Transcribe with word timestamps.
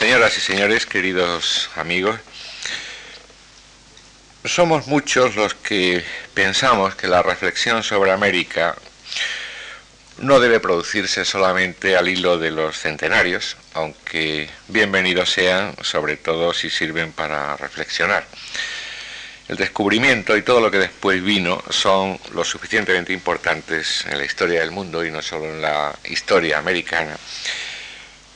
Señoras 0.00 0.34
y 0.38 0.40
señores, 0.40 0.86
queridos 0.86 1.68
amigos, 1.76 2.18
somos 4.46 4.86
muchos 4.86 5.36
los 5.36 5.52
que 5.52 6.02
pensamos 6.32 6.94
que 6.94 7.06
la 7.06 7.22
reflexión 7.22 7.82
sobre 7.82 8.10
América 8.10 8.76
no 10.16 10.40
debe 10.40 10.58
producirse 10.58 11.26
solamente 11.26 11.98
al 11.98 12.08
hilo 12.08 12.38
de 12.38 12.50
los 12.50 12.78
centenarios, 12.78 13.58
aunque 13.74 14.48
bienvenidos 14.68 15.32
sean, 15.32 15.74
sobre 15.82 16.16
todo 16.16 16.54
si 16.54 16.70
sirven 16.70 17.12
para 17.12 17.58
reflexionar. 17.58 18.26
El 19.48 19.56
descubrimiento 19.56 20.34
y 20.34 20.40
todo 20.40 20.62
lo 20.62 20.70
que 20.70 20.78
después 20.78 21.22
vino 21.22 21.62
son 21.68 22.18
lo 22.32 22.42
suficientemente 22.44 23.12
importantes 23.12 24.06
en 24.06 24.16
la 24.16 24.24
historia 24.24 24.60
del 24.60 24.70
mundo 24.70 25.04
y 25.04 25.10
no 25.10 25.20
solo 25.20 25.44
en 25.44 25.60
la 25.60 25.94
historia 26.04 26.56
americana 26.56 27.18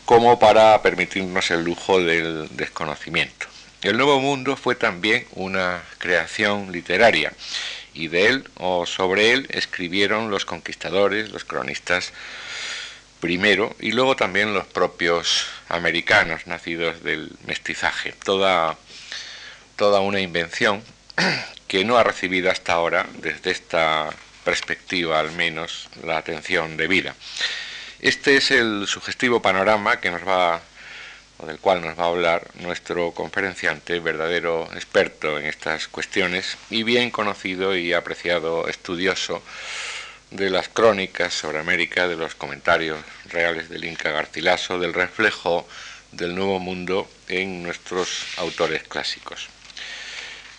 como 0.04 0.38
para 0.38 0.80
permitirnos 0.82 1.50
el 1.50 1.64
lujo 1.64 2.00
del 2.00 2.48
desconocimiento. 2.56 3.46
El 3.82 3.96
Nuevo 3.96 4.20
Mundo 4.20 4.56
fue 4.56 4.74
también 4.74 5.26
una 5.32 5.82
creación 5.98 6.72
literaria 6.72 7.32
y 7.92 8.08
de 8.08 8.26
él 8.26 8.48
o 8.56 8.86
sobre 8.86 9.32
él 9.32 9.46
escribieron 9.50 10.30
los 10.30 10.44
conquistadores, 10.44 11.30
los 11.30 11.44
cronistas 11.44 12.12
primero 13.20 13.74
y 13.80 13.92
luego 13.92 14.16
también 14.16 14.52
los 14.52 14.66
propios 14.66 15.46
americanos 15.68 16.46
nacidos 16.46 17.02
del 17.02 17.30
mestizaje. 17.46 18.12
Toda, 18.24 18.76
toda 19.76 20.00
una 20.00 20.20
invención 20.20 20.82
que 21.68 21.84
no 21.84 21.96
ha 21.96 22.04
recibido 22.04 22.50
hasta 22.50 22.74
ahora, 22.74 23.06
desde 23.20 23.50
esta 23.50 24.10
perspectiva 24.44 25.20
al 25.20 25.32
menos, 25.32 25.88
la 26.02 26.18
atención 26.18 26.76
debida. 26.76 27.14
Este 28.04 28.36
es 28.36 28.50
el 28.50 28.86
sugestivo 28.86 29.40
panorama 29.40 29.98
que 29.98 30.10
nos 30.10 30.28
va 30.28 30.60
o 31.38 31.46
del 31.46 31.58
cual 31.58 31.80
nos 31.80 31.98
va 31.98 32.04
a 32.04 32.08
hablar 32.08 32.50
nuestro 32.56 33.12
conferenciante, 33.12 33.98
verdadero 33.98 34.68
experto 34.74 35.38
en 35.38 35.46
estas 35.46 35.88
cuestiones 35.88 36.58
y 36.68 36.82
bien 36.82 37.10
conocido 37.10 37.74
y 37.74 37.94
apreciado 37.94 38.68
estudioso 38.68 39.42
de 40.30 40.50
las 40.50 40.68
crónicas 40.68 41.32
sobre 41.32 41.60
América, 41.60 42.06
de 42.06 42.16
los 42.16 42.34
comentarios 42.34 42.98
reales 43.30 43.70
del 43.70 43.86
Inca 43.86 44.10
Garcilaso, 44.10 44.78
del 44.78 44.92
reflejo 44.92 45.66
del 46.12 46.34
Nuevo 46.34 46.58
Mundo 46.60 47.10
en 47.28 47.62
nuestros 47.62 48.26
autores 48.36 48.82
clásicos. 48.82 49.48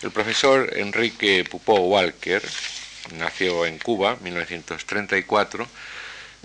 El 0.02 0.10
profesor 0.10 0.76
Enrique 0.76 1.44
Pupó 1.48 1.76
Walker 1.76 2.42
nació 3.16 3.66
en 3.66 3.78
Cuba, 3.78 4.14
en 4.14 4.24
1934, 4.24 5.68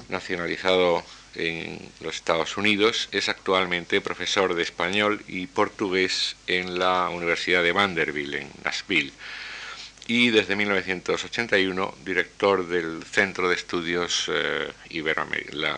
nacionalizado 0.09 1.03
en 1.35 1.79
los 2.01 2.15
Estados 2.15 2.57
Unidos, 2.57 3.09
es 3.11 3.29
actualmente 3.29 4.01
profesor 4.01 4.53
de 4.53 4.63
español 4.63 5.23
y 5.27 5.47
portugués 5.47 6.35
en 6.47 6.77
la 6.77 7.09
Universidad 7.09 7.63
de 7.63 7.71
Vanderbilt, 7.71 8.35
en 8.35 8.49
Nashville, 8.63 9.13
y 10.07 10.29
desde 10.29 10.55
1981 10.55 11.95
director 12.03 12.67
del 12.67 13.03
Centro 13.03 13.47
de 13.47 13.55
Estudios 13.55 14.29
eh, 14.29 14.71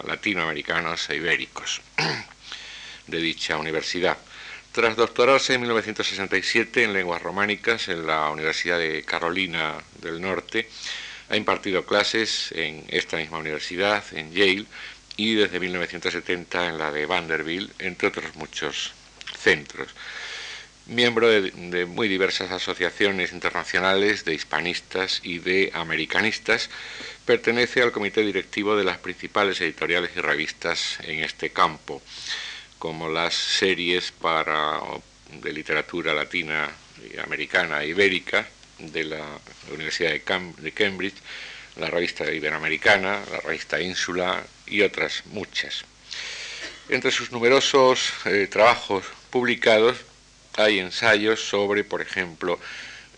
Latinoamericanos 0.05 1.09
e 1.09 1.15
Ibéricos 1.17 1.81
de 3.07 3.17
dicha 3.19 3.57
universidad. 3.57 4.17
Tras 4.71 4.95
doctorarse 4.95 5.53
en 5.53 5.61
1967 5.61 6.83
en 6.83 6.93
lenguas 6.93 7.21
románicas 7.21 7.89
en 7.89 8.07
la 8.07 8.31
Universidad 8.31 8.79
de 8.79 9.03
Carolina 9.03 9.75
del 10.01 10.19
Norte, 10.19 10.67
ha 11.29 11.37
impartido 11.37 11.85
clases 11.85 12.51
en 12.51 12.85
esta 12.89 13.17
misma 13.17 13.37
universidad, 13.37 14.03
en 14.13 14.31
Yale, 14.33 14.65
y 15.15 15.35
desde 15.35 15.59
1970 15.59 16.69
en 16.69 16.77
la 16.77 16.91
de 16.91 17.05
Vanderbilt, 17.05 17.71
entre 17.81 18.07
otros 18.07 18.35
muchos 18.35 18.93
centros. 19.37 19.89
Miembro 20.85 21.29
de, 21.29 21.85
muy 21.85 22.09
diversas 22.09 22.51
asociaciones 22.51 23.31
internacionales 23.31 24.25
de 24.25 24.33
hispanistas 24.33 25.21
y 25.23 25.39
de 25.39 25.71
americanistas, 25.73 26.69
pertenece 27.25 27.81
al 27.81 27.93
comité 27.93 28.21
directivo 28.21 28.75
de 28.75 28.83
las 28.83 28.97
principales 28.97 29.61
editoriales 29.61 30.11
y 30.15 30.19
revistas 30.19 30.99
en 31.03 31.23
este 31.23 31.51
campo, 31.51 32.01
como 32.79 33.07
las 33.07 33.33
series 33.33 34.11
para, 34.11 34.81
de 35.31 35.53
literatura 35.53 36.13
latina, 36.13 36.69
americana 37.23 37.81
e 37.83 37.87
ibérica, 37.87 38.45
de 38.79 39.03
la 39.03 39.25
Universidad 39.71 40.11
de, 40.11 40.71
Cambridge, 40.71 41.15
la 41.77 41.89
revista 41.89 42.31
iberoamericana, 42.31 43.21
la 43.31 43.39
revista 43.39 43.79
Ínsula 43.81 44.43
y 44.67 44.81
otras 44.81 45.23
muchas. 45.27 45.85
Entre 46.89 47.11
sus 47.11 47.31
numerosos 47.31 48.13
eh, 48.25 48.47
trabajos 48.49 49.05
publicados 49.29 49.97
hay 50.57 50.79
ensayos 50.79 51.39
sobre, 51.47 51.83
por 51.83 52.01
ejemplo, 52.01 52.59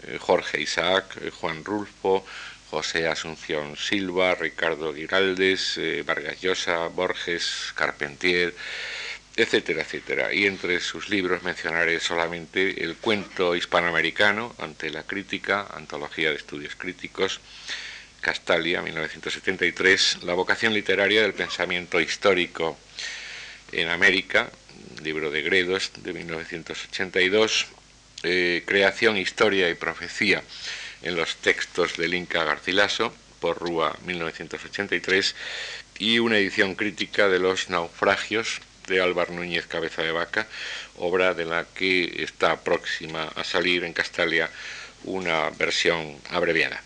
eh, 0.03 0.17
Jorge 0.19 0.61
Isaac, 0.61 1.17
eh, 1.21 1.31
Juan 1.31 1.66
Rulfo, 1.66 2.25
José 2.69 3.07
Asunción 3.07 3.75
Silva, 3.77 4.35
Ricardo 4.35 4.93
Giraldes, 4.93 5.79
Vargas 6.05 6.41
Llosa, 6.41 6.87
Borges, 6.87 7.73
Carpentier, 7.75 8.53
etcétera, 9.35 9.81
etcétera. 9.81 10.34
Y 10.34 10.46
entre 10.46 10.79
sus 10.79 11.09
libros 11.09 11.44
mencionaré 11.44 12.00
solamente 12.00 12.84
el 12.84 12.96
cuento 12.96 13.56
hispanoamericano 13.56 14.56
ante 14.59 14.90
la 14.90 15.03
crítica, 15.03 15.68
antología 15.73 16.29
de 16.29 16.38
estudios 16.38 16.75
críticos, 16.75 17.41
Castalia, 18.22 18.81
1973, 18.81 20.23
La 20.23 20.34
vocación 20.34 20.73
literaria 20.73 21.22
del 21.22 21.34
pensamiento 21.34 22.01
histórico 22.01 22.78
en 23.72 23.90
América, 23.90 24.50
libro 25.03 25.29
de 25.29 25.44
Gredos, 25.44 25.91
de 25.97 26.13
1982, 26.13 27.67
eh, 28.23 28.63
Creación, 28.66 29.17
Historia 29.17 29.69
y 29.69 29.75
Profecía 29.75 30.41
en 31.03 31.16
los 31.16 31.35
textos 31.35 31.97
del 31.97 32.16
Inca 32.16 32.44
Garcilaso, 32.44 33.13
por 33.40 33.59
Rúa, 33.59 33.96
1983, 34.06 35.35
y 36.00 36.17
una 36.17 36.38
edición 36.38 36.73
crítica 36.73 37.28
de 37.28 37.38
los 37.38 37.69
naufragios 37.69 38.62
de 38.88 39.01
Álvar 39.01 39.31
Núñez 39.31 39.68
Cabeza 39.68 40.01
de 40.01 40.12
Vaca, 40.12 40.47
obra 40.97 41.34
de 41.34 41.46
la 41.46 41.66
que 41.66 42.23
está 42.23 42.62
próxima 42.62 43.23
a 43.35 43.44
salir 43.44 43.84
en 43.84 43.94
Castalia 43.94 44.50
una 45.03 45.50
versión 45.51 46.18
abreviada. 46.29 46.81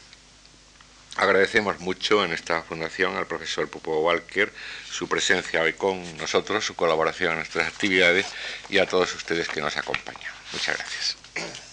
Agradecemos 1.16 1.80
mucho 1.80 2.24
en 2.24 2.32
esta 2.32 2.62
fundación 2.64 3.18
al 3.18 3.28
profesor 3.28 3.70
Pupo 3.70 4.00
Walker 4.00 4.52
su 4.90 5.10
presencia 5.10 5.62
hoy 5.62 5.74
con 5.74 6.18
nosotros, 6.18 6.64
su 6.66 6.76
colaboración 6.76 7.32
en 7.32 7.38
nuestras 7.40 7.68
actividades 7.68 8.26
y 8.70 8.78
a 8.78 8.86
todos 8.86 9.14
ustedes 9.16 9.50
que 9.50 9.62
nos 9.62 9.76
acompañan. 9.76 10.32
Muchas 10.54 10.78
gracias. 10.78 11.69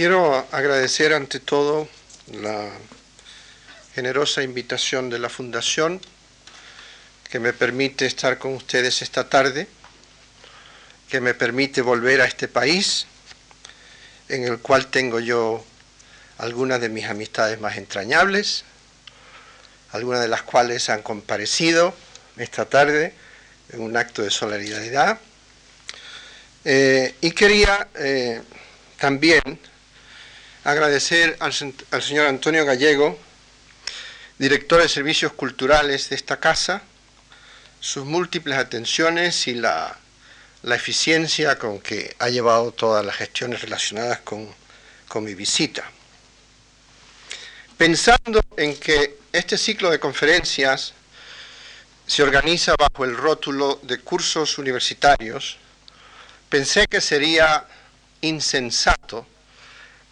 Quiero 0.00 0.46
agradecer 0.50 1.12
ante 1.12 1.40
todo 1.40 1.86
la 2.32 2.70
generosa 3.94 4.42
invitación 4.42 5.10
de 5.10 5.18
la 5.18 5.28
Fundación 5.28 6.00
que 7.28 7.38
me 7.38 7.52
permite 7.52 8.06
estar 8.06 8.38
con 8.38 8.54
ustedes 8.54 9.02
esta 9.02 9.28
tarde, 9.28 9.68
que 11.10 11.20
me 11.20 11.34
permite 11.34 11.82
volver 11.82 12.22
a 12.22 12.24
este 12.24 12.48
país 12.48 13.04
en 14.30 14.44
el 14.44 14.60
cual 14.60 14.86
tengo 14.86 15.20
yo 15.20 15.62
algunas 16.38 16.80
de 16.80 16.88
mis 16.88 17.04
amistades 17.04 17.60
más 17.60 17.76
entrañables, 17.76 18.64
algunas 19.92 20.22
de 20.22 20.28
las 20.28 20.44
cuales 20.44 20.88
han 20.88 21.02
comparecido 21.02 21.94
esta 22.38 22.64
tarde 22.64 23.12
en 23.68 23.82
un 23.82 23.94
acto 23.98 24.22
de 24.22 24.30
solidaridad. 24.30 25.20
Eh, 26.64 27.14
y 27.20 27.32
quería 27.32 27.88
eh, 27.96 28.40
también 28.98 29.42
agradecer 30.64 31.36
al, 31.40 31.52
señor 31.52 32.26
Antonio 32.26 32.64
Gallego, 32.64 33.18
director 34.38 34.82
de 34.82 34.88
Servicios 34.88 35.32
Culturales 35.32 36.10
de 36.10 36.16
esta 36.16 36.38
casa, 36.38 36.82
sus 37.80 38.04
múltiples 38.04 38.58
atenciones 38.58 39.46
y 39.48 39.54
la, 39.54 39.96
eficiencia 40.62 41.58
con 41.58 41.80
que 41.80 42.14
ha 42.18 42.28
llevado 42.28 42.72
todas 42.72 43.04
las 43.04 43.16
gestiones 43.16 43.62
relacionadas 43.62 44.20
con, 44.20 44.46
con 45.08 45.24
mi 45.24 45.34
visita. 45.34 45.90
Pensando 47.78 48.42
en 48.58 48.76
que 48.76 49.18
este 49.32 49.56
ciclo 49.56 49.90
de 49.90 49.98
conferencias 49.98 50.92
se 52.06 52.22
organiza 52.22 52.74
bajo 52.78 53.06
el 53.06 53.16
rótulo 53.16 53.80
de 53.84 54.00
cursos 54.00 54.58
universitarios, 54.58 55.56
pensé 56.50 56.86
que 56.86 57.00
sería 57.00 57.66
insensato 58.20 59.26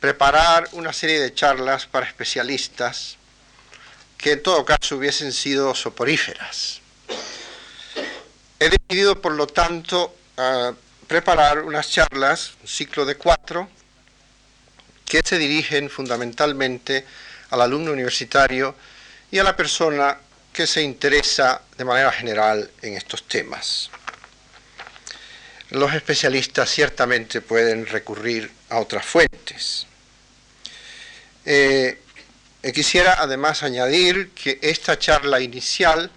preparar 0.01 0.69
una 0.73 0.93
serie 0.93 1.21
de 1.21 1.35
charlas 1.35 1.87
para 1.87 2.07
especialistas 2.07 3.17
que 4.17 4.33
en 4.33 4.43
todo 4.43 4.65
caso 4.65 4.97
hubiesen 4.97 5.33
sido 5.33 5.75
soporíferas. 5.75 6.81
He 8.59 8.69
decidido, 8.69 9.21
por 9.21 9.33
lo 9.33 9.47
tanto, 9.47 10.15
preparar 11.07 11.61
unas 11.61 11.91
charlas, 11.91 12.53
un 12.61 12.69
ciclo 12.69 13.05
de 13.05 13.17
cuatro, 13.17 13.69
que 15.05 15.21
se 15.25 15.39
dirigen 15.39 15.89
fundamentalmente 15.89 17.07
al 17.51 17.63
alumno 17.63 17.93
universitario 17.93 18.75
y 19.31 19.39
a 19.39 19.45
la 19.45 19.57
persona 19.57 20.19
que 20.53 20.67
se 20.67 20.83
interesa 20.83 21.63
de 21.77 21.85
manera 21.85 22.13
general 22.13 22.71
en 22.83 22.95
estos 22.95 23.27
temas. 23.27 23.91
Los 25.71 25.95
especialistas 25.95 26.71
ciertamente 26.71 27.41
pueden 27.41 27.87
recurrir 27.87 28.51
a 28.71 28.79
otras 28.79 29.05
fuentes. 29.05 29.87
Eh, 31.51 31.99
quisiera 32.75 33.17
además 33.23 33.63
añadir 33.63 34.33
que 34.33 34.59
esta 34.61 34.99
charla 34.99 35.41
inicial 35.41 36.11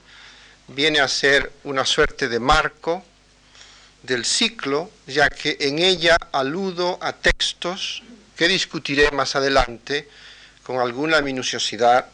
viene 0.68 1.00
a 1.00 1.08
ser 1.08 1.54
una 1.64 1.86
suerte 1.86 2.28
de 2.28 2.38
marco 2.38 3.06
del 4.04 4.26
ciclo, 4.26 4.92
ya 5.08 5.30
que 5.30 5.56
en 5.62 5.80
ella 5.80 6.18
aludo 6.34 7.00
a 7.02 7.14
textos 7.14 8.04
que 8.36 8.50
discutiré 8.50 9.10
más 9.12 9.38
adelante 9.38 10.10
con 10.64 10.80
alguna 10.80 11.22
minuciosidad 11.22 12.08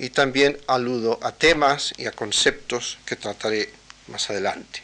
y 0.00 0.10
también 0.10 0.58
aludo 0.66 1.20
a 1.22 1.30
temas 1.30 1.94
y 1.96 2.06
a 2.06 2.10
conceptos 2.10 2.98
que 3.06 3.14
trataré 3.14 3.72
más 4.08 4.30
adelante. 4.30 4.82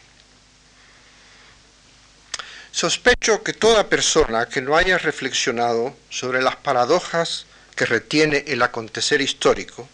Sospecho 2.71 3.43
que 3.43 3.53
toda 3.53 3.89
persona 3.89 4.47
que 4.47 4.63
no 4.63 4.77
haya 4.77 4.97
reflexionado 4.99 5.97
sobre 6.09 6.41
las 6.41 6.55
paradojas 6.55 7.48
que 7.79 7.87
retiene 7.87 8.43
el 8.49 8.61
acontecer 8.63 9.21
histórico 9.21 9.89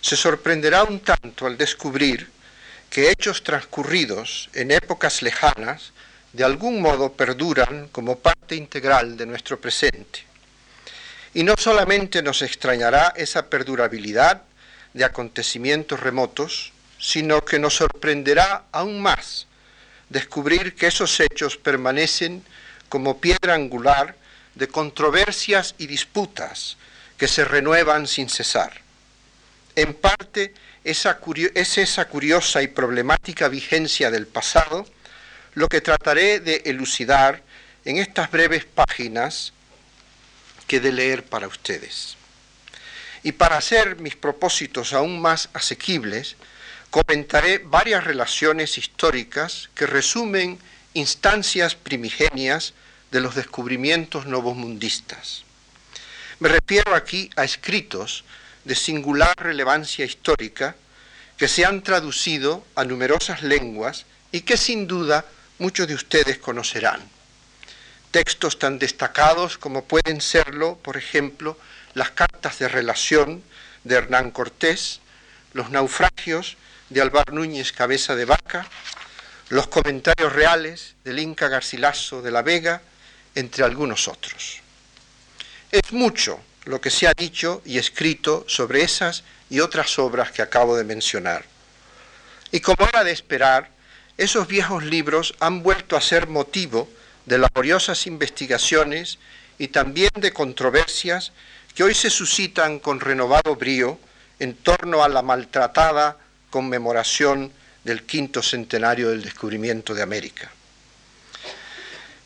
se 0.00 0.16
sorprenderá 0.16 0.82
un 0.82 0.98
tanto 0.98 1.46
al 1.46 1.56
descubrir 1.56 2.28
que 2.90 3.08
hechos 3.08 3.44
transcurridos 3.44 4.50
en 4.52 4.72
épocas 4.72 5.22
lejanas 5.22 5.92
de 6.32 6.42
algún 6.42 6.82
modo 6.82 7.12
perduran 7.12 7.86
como 7.92 8.18
parte 8.18 8.56
integral 8.56 9.16
de 9.16 9.26
nuestro 9.26 9.60
presente. 9.60 10.24
Y 11.32 11.44
no 11.44 11.54
solamente 11.56 12.20
nos 12.20 12.42
extrañará 12.42 13.12
esa 13.14 13.46
perdurabilidad 13.46 14.42
de 14.92 15.04
acontecimientos 15.04 16.00
remotos, 16.00 16.72
sino 16.98 17.44
que 17.44 17.60
nos 17.60 17.76
sorprenderá 17.76 18.64
aún 18.72 19.00
más 19.00 19.46
descubrir 20.08 20.74
que 20.74 20.88
esos 20.88 21.20
hechos 21.20 21.56
permanecen 21.56 22.42
como 22.88 23.20
piedra 23.20 23.54
angular 23.54 24.16
de 24.56 24.66
controversias 24.66 25.76
y 25.78 25.86
disputas 25.86 26.76
que 27.20 27.28
se 27.28 27.44
renuevan 27.44 28.06
sin 28.06 28.30
cesar. 28.30 28.80
En 29.76 29.92
parte, 29.92 30.54
esa 30.82 31.20
es 31.54 31.76
esa 31.76 32.08
curiosa 32.08 32.62
y 32.62 32.68
problemática 32.68 33.48
vigencia 33.48 34.10
del 34.10 34.26
pasado 34.26 34.86
lo 35.52 35.68
que 35.68 35.82
trataré 35.82 36.40
de 36.40 36.62
elucidar 36.64 37.42
en 37.84 37.98
estas 37.98 38.30
breves 38.30 38.64
páginas 38.64 39.52
que 40.66 40.80
de 40.80 40.92
leer 40.92 41.22
para 41.22 41.46
ustedes. 41.46 42.16
Y 43.22 43.32
para 43.32 43.58
hacer 43.58 43.96
mis 43.96 44.16
propósitos 44.16 44.94
aún 44.94 45.20
más 45.20 45.50
asequibles, 45.52 46.36
comentaré 46.88 47.58
varias 47.58 48.04
relaciones 48.04 48.78
históricas 48.78 49.68
que 49.74 49.86
resumen 49.86 50.58
instancias 50.94 51.74
primigenias 51.74 52.72
de 53.10 53.20
los 53.20 53.34
descubrimientos 53.34 54.24
novomundistas. 54.24 55.44
Me 56.40 56.48
refiero 56.48 56.94
aquí 56.94 57.28
a 57.36 57.44
escritos 57.44 58.24
de 58.64 58.74
singular 58.74 59.34
relevancia 59.36 60.06
histórica 60.06 60.74
que 61.36 61.48
se 61.48 61.66
han 61.66 61.82
traducido 61.82 62.64
a 62.74 62.84
numerosas 62.84 63.42
lenguas 63.42 64.06
y 64.32 64.40
que 64.40 64.56
sin 64.56 64.86
duda 64.86 65.26
muchos 65.58 65.86
de 65.86 65.94
ustedes 65.94 66.38
conocerán. 66.38 67.02
Textos 68.10 68.58
tan 68.58 68.78
destacados 68.78 69.58
como 69.58 69.84
pueden 69.84 70.22
serlo, 70.22 70.78
por 70.78 70.96
ejemplo, 70.96 71.58
las 71.92 72.10
cartas 72.12 72.58
de 72.58 72.68
relación 72.68 73.42
de 73.84 73.96
Hernán 73.96 74.30
Cortés, 74.30 75.00
los 75.52 75.68
naufragios 75.68 76.56
de 76.88 77.02
Alvar 77.02 77.34
Núñez 77.34 77.72
Cabeza 77.72 78.16
de 78.16 78.24
Vaca, 78.24 78.66
los 79.50 79.66
comentarios 79.66 80.32
reales 80.32 80.94
del 81.04 81.18
Inca 81.18 81.48
Garcilaso 81.48 82.22
de 82.22 82.30
la 82.30 82.40
Vega, 82.40 82.80
entre 83.34 83.62
algunos 83.62 84.08
otros. 84.08 84.59
Es 85.72 85.92
mucho 85.92 86.40
lo 86.64 86.80
que 86.80 86.90
se 86.90 87.06
ha 87.06 87.12
dicho 87.16 87.62
y 87.64 87.78
escrito 87.78 88.44
sobre 88.48 88.82
esas 88.82 89.22
y 89.48 89.60
otras 89.60 89.98
obras 89.98 90.32
que 90.32 90.42
acabo 90.42 90.76
de 90.76 90.84
mencionar. 90.84 91.44
Y 92.50 92.60
como 92.60 92.88
era 92.88 93.04
de 93.04 93.12
esperar, 93.12 93.70
esos 94.18 94.48
viejos 94.48 94.82
libros 94.84 95.34
han 95.38 95.62
vuelto 95.62 95.96
a 95.96 96.00
ser 96.00 96.28
motivo 96.28 96.88
de 97.26 97.38
laboriosas 97.38 98.06
investigaciones 98.06 99.18
y 99.58 99.68
también 99.68 100.10
de 100.16 100.32
controversias 100.32 101.32
que 101.74 101.84
hoy 101.84 101.94
se 101.94 102.10
suscitan 102.10 102.80
con 102.80 102.98
renovado 102.98 103.54
brío 103.54 103.98
en 104.40 104.54
torno 104.54 105.04
a 105.04 105.08
la 105.08 105.22
maltratada 105.22 106.16
conmemoración 106.50 107.52
del 107.84 108.02
quinto 108.02 108.42
centenario 108.42 109.10
del 109.10 109.22
descubrimiento 109.22 109.94
de 109.94 110.02
América. 110.02 110.50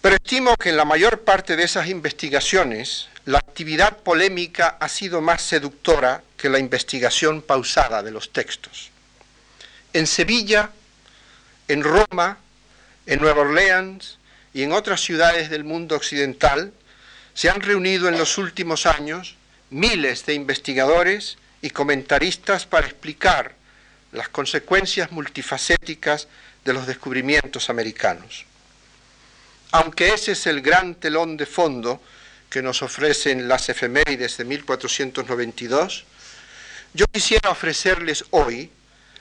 Pero 0.05 0.17
estimo 0.17 0.55
que 0.59 0.69
en 0.69 0.77
la 0.77 0.85
mayor 0.85 1.23
parte 1.23 1.57
de 1.57 1.63
esas 1.65 1.89
investigaciones 1.89 3.09
la 3.25 3.39
actividad 3.39 3.97
polémica 4.01 4.77
ha 4.79 4.91
sido 4.91 5.23
más 5.23 5.41
seductora 5.41 6.23
que 6.37 6.51
la 6.51 6.59
investigación 6.59 7.41
pausada 7.41 8.03
de 8.03 8.11
los 8.11 8.31
textos. 8.31 8.91
En 9.95 10.07
Sevilla, 10.07 10.73
en 11.69 11.83
Roma, 11.83 12.37
en 13.07 13.19
Nueva 13.19 13.41
Orleans 13.41 14.19
y 14.53 14.63
en 14.63 14.73
otras 14.73 15.01
ciudades 15.01 15.49
del 15.49 15.65
mundo 15.65 15.97
occidental 15.97 16.75
se 17.33 17.49
han 17.49 17.63
reunido 17.63 18.07
en 18.07 18.19
los 18.19 18.37
últimos 18.37 18.85
años 18.85 19.37
miles 19.71 20.27
de 20.27 20.35
investigadores 20.35 21.39
y 21.63 21.71
comentaristas 21.71 22.67
para 22.67 22.87
explicar 22.87 23.55
las 24.13 24.29
consecuencias 24.29 25.13
multifacéticas 25.13 26.29
de 26.63 26.75
los 26.75 26.87
descubrimientos 26.87 27.71
americanos. 27.71 28.45
Aunque 29.75 30.15
ese 30.15 30.33
es 30.33 30.47
el 30.47 30.63
gran 30.63 30.95
telón 30.95 31.37
de 31.37 31.47
fondo 31.47 32.01
que 32.49 32.63
nos 32.63 32.81
ofrecen 32.83 33.49
las 33.49 33.69
efemérides 33.69 34.37
de 34.37 34.45
1492, 34.45 36.05
yo 36.93 37.07
quisiera 37.09 37.51
ofrecerles 37.51 38.25
hoy, 38.31 38.71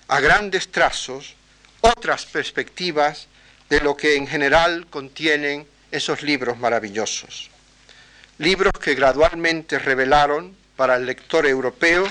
a 0.10 0.20
grandes 0.20 0.72
trazos, 0.72 1.34
otras 1.82 2.28
perspectivas 2.28 3.26
de 3.68 3.82
lo 3.82 3.98
que 3.98 4.16
en 4.16 4.28
general 4.28 4.86
contienen 4.92 5.66
esos 5.90 6.22
libros 6.22 6.60
maravillosos. 6.60 7.50
Libros 8.38 8.74
que 8.74 8.94
gradualmente 8.94 9.80
revelaron 9.80 10.56
para 10.76 10.98
el 10.98 11.08
lector 11.08 11.48
europeo 11.48 12.08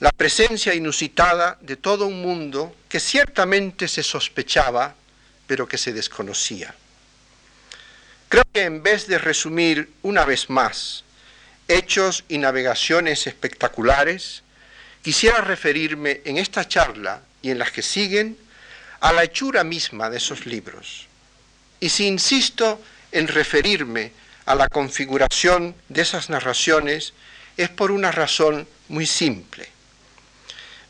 la 0.00 0.10
presencia 0.10 0.74
inusitada 0.74 1.56
de 1.60 1.76
todo 1.76 2.08
un 2.08 2.20
mundo 2.20 2.74
que 2.88 2.98
ciertamente 2.98 3.86
se 3.86 4.02
sospechaba, 4.02 4.96
pero 5.46 5.68
que 5.68 5.78
se 5.78 5.92
desconocía. 5.92 6.74
Creo 8.28 8.44
que 8.52 8.62
en 8.62 8.82
vez 8.82 9.06
de 9.06 9.18
resumir 9.18 9.90
una 10.02 10.24
vez 10.24 10.50
más 10.50 11.04
hechos 11.66 12.24
y 12.28 12.38
navegaciones 12.38 13.26
espectaculares, 13.26 14.42
quisiera 15.02 15.40
referirme 15.40 16.22
en 16.24 16.38
esta 16.38 16.66
charla 16.66 17.22
y 17.42 17.50
en 17.50 17.58
las 17.58 17.72
que 17.72 17.82
siguen 17.82 18.38
a 19.00 19.12
la 19.12 19.24
hechura 19.24 19.64
misma 19.64 20.10
de 20.10 20.16
esos 20.16 20.46
libros. 20.46 21.06
Y 21.80 21.90
si 21.90 22.06
insisto 22.06 22.80
en 23.12 23.28
referirme 23.28 24.12
a 24.46 24.54
la 24.54 24.68
configuración 24.68 25.74
de 25.88 26.02
esas 26.02 26.30
narraciones, 26.30 27.12
es 27.56 27.68
por 27.68 27.90
una 27.90 28.10
razón 28.10 28.66
muy 28.88 29.06
simple. 29.06 29.68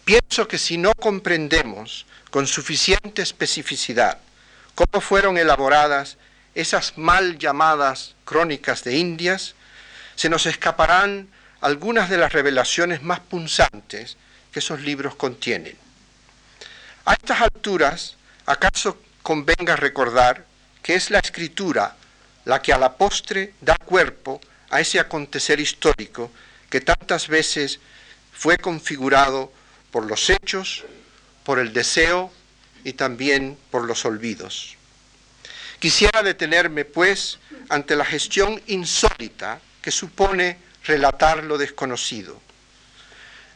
Pienso 0.05 0.49
que 0.49 0.59
si 0.59 0.79
no 0.79 0.93
comprendemos 0.95 2.07
con 2.31 2.47
suficiente 2.47 3.23
especificidad 3.23 4.19
cómo 4.75 5.01
fueron 5.01 5.39
elaboradas 5.39 6.17
esas 6.61 6.99
mal 6.99 7.39
llamadas 7.39 8.17
crónicas 8.25 8.83
de 8.83 8.97
Indias, 8.97 9.55
se 10.17 10.29
nos 10.29 10.47
escaparán 10.47 11.29
algunas 11.61 12.11
de 12.11 12.19
las 12.19 12.33
revelaciones 12.33 13.03
más 13.03 13.21
punzantes 13.21 14.17
que 14.51 14.59
esos 14.59 14.81
libros 14.81 15.15
contienen. 15.15 15.77
A 17.05 17.13
estas 17.13 17.41
alturas, 17.43 18.17
acaso 18.45 19.01
convenga 19.23 19.77
recordar 19.77 20.45
que 20.83 20.97
es 20.97 21.11
la 21.11 21.21
escritura 21.21 21.95
la 22.45 22.61
que 22.61 22.73
a 22.73 22.79
la 22.79 22.97
postre 22.97 23.55
da 23.61 23.77
cuerpo 23.77 24.41
a 24.71 24.81
ese 24.81 24.99
acontecer 24.99 25.61
histórico 25.61 26.33
que 26.71 26.81
tantas 26.81 27.29
veces 27.29 27.79
fue 28.33 28.57
configurado 28.57 29.53
por 29.93 30.07
los 30.07 30.29
hechos, 30.29 30.85
por 31.45 31.59
el 31.59 31.73
deseo 31.73 32.33
y 32.85 32.95
también 32.95 33.59
por 33.71 33.85
los 33.85 34.05
olvidos. 34.05 34.78
Quisiera 35.79 36.23
detenerme, 36.23 36.85
pues, 36.85 37.39
ante 37.69 37.95
la 37.95 38.05
gestión 38.05 38.61
insólita 38.67 39.61
que 39.81 39.91
supone 39.93 40.59
relatar 40.85 41.45
lo 41.45 41.57
desconocido. 41.59 42.41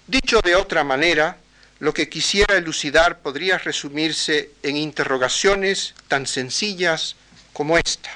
Dicho 0.06 0.40
de 0.40 0.54
otra 0.54 0.84
manera, 0.84 1.38
lo 1.80 1.92
que 1.92 2.08
quisiera 2.08 2.56
elucidar 2.56 3.18
podría 3.20 3.58
resumirse 3.58 4.50
en 4.62 4.76
interrogaciones 4.76 5.94
tan 6.06 6.26
sencillas 6.26 7.16
como 7.52 7.76
esta. 7.76 8.10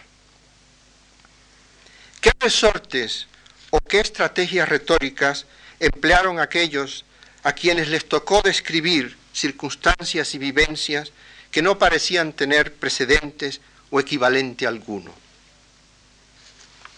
¿Qué 2.20 2.30
resortes 2.38 3.26
o 3.70 3.80
qué 3.80 4.00
estrategias 4.00 4.68
retóricas 4.68 5.46
emplearon 5.80 6.38
aquellos 6.38 7.04
a 7.42 7.52
quienes 7.52 7.88
les 7.88 8.08
tocó 8.08 8.40
describir 8.42 9.16
circunstancias 9.32 10.34
y 10.34 10.38
vivencias 10.38 11.12
que 11.50 11.62
no 11.62 11.78
parecían 11.78 12.32
tener 12.32 12.75
precedentes 12.75 13.60
equivalente 14.00 14.66
alguno? 14.66 15.12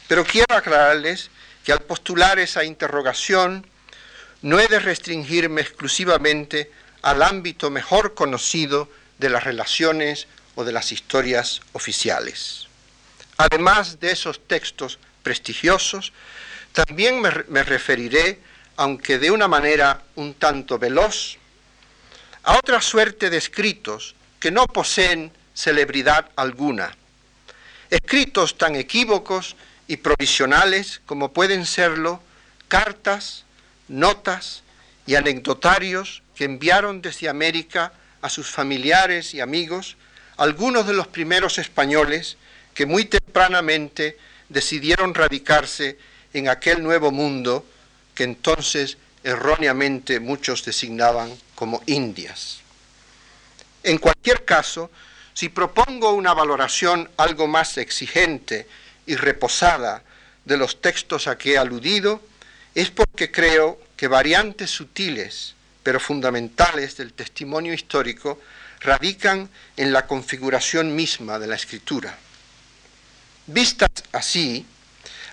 Pero 0.09 0.25
quiero 0.25 0.57
aclararles 0.57 1.31
que 1.65 1.73
al 1.73 1.81
postular 1.81 2.39
esa 2.39 2.65
interrogación 2.65 3.67
no 4.43 4.59
he 4.59 4.69
de 4.69 4.79
restringirme 4.79 5.61
exclusivamente 5.61 6.71
al 7.03 7.23
ámbito 7.23 7.71
mejor 7.71 8.15
conocido 8.15 8.89
de 9.19 9.29
las 9.29 9.45
relaciones 9.45 10.27
o 10.55 10.65
de 10.65 10.73
las 10.73 10.93
historias 10.93 11.61
oficiales. 11.73 12.67
Además 13.37 14.01
de 14.01 14.11
esos 14.11 14.41
textos 14.47 14.99
prestigiosos, 15.23 16.13
también 16.73 17.21
me, 17.21 17.63
referiré, 17.63 18.41
aunque 18.77 19.19
de 19.19 19.31
una 19.31 19.49
manera 19.49 20.03
un 20.17 20.35
tanto 20.35 20.79
veloz, 20.79 21.37
a 22.45 22.57
otra 22.57 22.81
suerte 22.81 23.31
de 23.31 23.37
escritos 23.37 24.15
que 24.41 24.51
no 24.51 24.67
poseen 24.67 25.33
celebridad 25.59 26.31
alguna, 26.37 26.95
escritos 27.91 28.57
tan 28.57 28.77
equívocos 28.77 29.57
y 29.89 29.97
provisionales 29.97 31.01
como 31.05 31.33
pueden 31.33 31.67
serlo 31.67 32.23
cartas, 32.69 33.43
notas 33.89 34.63
y 35.05 35.17
anecdotarios 35.17 36.23
que 36.37 36.45
enviaron 36.45 37.03
desde 37.03 37.29
América 37.29 37.93
a 38.23 38.29
sus 38.29 38.49
familiares 38.49 39.35
y 39.35 39.41
amigos 39.41 39.97
algunos 40.37 40.87
de 40.87 40.93
los 40.93 41.09
primeros 41.09 41.59
españoles 41.59 42.37
que 42.73 42.87
muy 42.87 43.07
tempranamente 43.07 44.17
decidieron 44.49 45.13
radicarse 45.13 45.99
en 46.35 46.49
aquel 46.49 46.85
nuevo 46.85 47.11
mundo 47.11 47.67
que 48.15 48.23
entonces 48.23 48.97
erróneamente 49.25 50.21
muchos 50.21 50.65
designaban 50.65 51.37
como 51.57 51.83
Indias. 51.87 52.61
En 53.83 53.99
cualquier 53.99 54.45
caso, 54.45 54.93
si 55.39 55.49
propongo 55.49 56.15
una 56.15 56.35
valoración 56.35 57.09
algo 57.17 57.47
más 57.47 57.79
exigente 57.79 58.67
y 59.07 59.15
reposada 59.15 60.03
de 60.45 60.57
los 60.57 60.81
textos 60.81 61.29
a 61.29 61.39
que 61.39 61.53
he 61.53 61.59
aludido, 61.59 62.21
es 62.75 62.91
porque 62.91 63.31
creo 63.31 63.81
que 63.97 64.09
variantes 64.09 64.69
sutiles 64.69 65.55
pero 65.85 66.01
fundamentales 66.01 66.97
del 66.97 67.13
testimonio 67.13 67.73
histórico 67.73 68.41
radican 68.81 69.49
en 69.77 69.93
la 69.93 70.09
configuración 70.09 70.97
misma 70.97 71.39
de 71.39 71.47
la 71.47 71.55
escritura. 71.55 72.19
Vistas 73.47 73.91
así, 74.11 74.67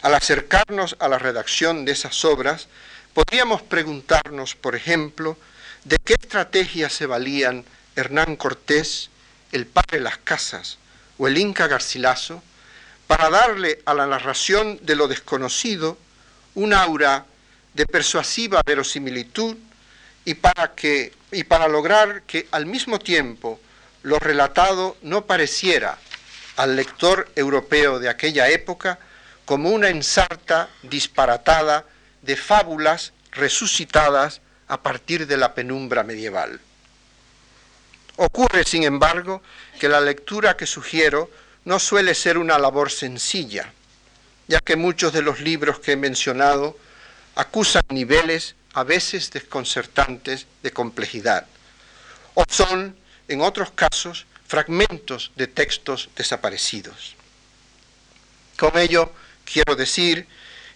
al 0.04 0.14
acercarnos 0.14 0.98
a 1.00 1.08
la 1.08 1.18
redacción 1.18 1.84
de 1.84 1.94
esas 1.94 2.24
obras, 2.26 2.68
podríamos 3.16 3.64
preguntarnos, 3.64 4.54
por 4.54 4.76
ejemplo, 4.76 5.36
de 5.84 5.98
qué 5.98 6.14
estrategias 6.14 6.94
se 6.94 7.08
valían 7.08 7.66
Hernán 7.96 8.36
Cortés, 8.36 9.10
el 9.56 9.66
padre 9.66 10.02
Las 10.02 10.18
Casas 10.18 10.78
o 11.18 11.28
el 11.28 11.38
Inca 11.38 11.68
Garcilaso 11.68 12.44
para 13.08 13.30
darle 13.30 13.80
a 13.86 13.94
la 13.94 14.06
narración 14.06 14.80
de 14.82 14.96
lo 14.96 15.08
desconocido 15.08 15.98
un 16.56 16.74
aura 16.74 17.26
de 17.74 17.86
persuasiva 17.86 18.62
verosimilitud 18.66 19.56
y 20.26 20.34
para, 20.34 20.76
que, 20.76 21.14
y 21.32 21.46
para 21.46 21.70
lograr 21.70 22.24
que 22.24 22.48
al 22.52 22.66
mismo 22.66 23.00
tiempo 23.00 23.60
lo 24.04 24.20
relatado 24.20 24.98
no 25.02 25.26
pareciera 25.26 25.98
al 26.58 26.76
lector 26.76 27.30
europeo 27.36 28.00
de 28.00 28.10
aquella 28.10 28.50
época 28.50 29.00
como 29.46 29.70
una 29.70 29.90
ensarta 29.90 30.70
disparatada 30.84 31.86
de 32.24 32.36
fábulas 32.36 33.14
resucitadas 33.32 34.42
a 34.68 34.82
partir 34.82 35.28
de 35.28 35.38
la 35.38 35.54
penumbra 35.54 36.04
medieval. 36.04 36.60
Ocurre, 38.18 38.64
sin 38.64 38.84
embargo, 38.84 39.42
que 39.80 39.90
la 39.90 40.00
lectura 40.00 40.56
que 40.56 40.66
sugiero 40.66 41.30
no 41.66 41.80
suele 41.80 42.16
ser 42.16 42.38
una 42.38 42.58
labor 42.58 42.92
sencilla, 42.92 43.74
ya 44.48 44.60
que 44.60 44.76
muchos 44.76 45.12
de 45.12 45.22
los 45.22 45.42
libros 45.42 45.80
que 45.80 45.94
he 45.94 45.98
mencionado 45.98 46.78
acusan 47.36 47.84
niveles 47.90 48.56
a 48.74 48.84
veces 48.84 49.32
desconcertantes 49.32 50.46
de 50.64 50.72
complejidad, 50.72 51.48
o 52.36 52.44
son, 52.48 52.96
en 53.28 53.42
otros 53.42 53.72
casos, 53.72 54.26
fragmentos 54.48 55.32
de 55.36 55.48
textos 55.48 56.10
desaparecidos. 56.16 57.16
Con 58.58 58.78
ello, 58.78 59.12
quiero 59.44 59.76
decir 59.76 60.28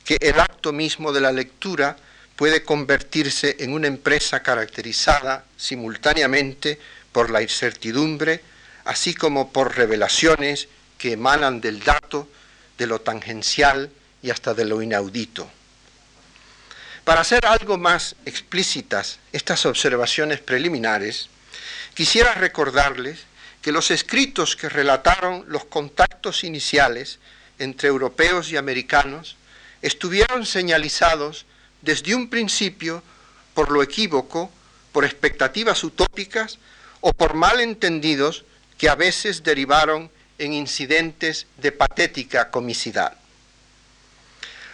que 0.03 0.17
el 0.19 0.39
acto 0.39 0.73
mismo 0.73 1.11
de 1.11 1.21
la 1.21 1.31
lectura 1.31 1.95
puede 2.35 2.63
convertirse 2.63 3.57
en 3.59 3.73
una 3.73 3.87
empresa 3.87 4.41
caracterizada 4.41 5.45
simultáneamente 5.57 6.79
por 7.11 7.29
la 7.29 7.41
incertidumbre, 7.41 8.41
así 8.85 9.13
como 9.13 9.51
por 9.51 9.75
revelaciones 9.75 10.67
que 10.97 11.13
emanan 11.13 11.61
del 11.61 11.81
dato, 11.81 12.27
de 12.77 12.87
lo 12.87 13.01
tangencial 13.01 13.89
y 14.21 14.29
hasta 14.29 14.53
de 14.53 14.65
lo 14.65 14.81
inaudito. 14.81 15.49
Para 17.03 17.21
hacer 17.21 17.45
algo 17.45 17.77
más 17.77 18.15
explícitas 18.25 19.19
estas 19.31 19.65
observaciones 19.65 20.39
preliminares, 20.39 21.29
quisiera 21.93 22.33
recordarles 22.35 23.19
que 23.61 23.71
los 23.71 23.91
escritos 23.91 24.55
que 24.55 24.69
relataron 24.69 25.45
los 25.47 25.65
contactos 25.65 26.43
iniciales 26.43 27.19
entre 27.57 27.89
europeos 27.89 28.51
y 28.51 28.57
americanos 28.57 29.35
estuvieron 29.81 30.45
señalizados 30.45 31.45
desde 31.81 32.15
un 32.15 32.29
principio 32.29 33.03
por 33.53 33.71
lo 33.71 33.83
equívoco, 33.83 34.51
por 34.91 35.05
expectativas 35.05 35.83
utópicas 35.83 36.59
o 37.01 37.13
por 37.13 37.33
malentendidos 37.33 38.43
que 38.77 38.89
a 38.89 38.95
veces 38.95 39.43
derivaron 39.43 40.09
en 40.37 40.53
incidentes 40.53 41.47
de 41.57 41.71
patética 41.71 42.49
comicidad. 42.49 43.17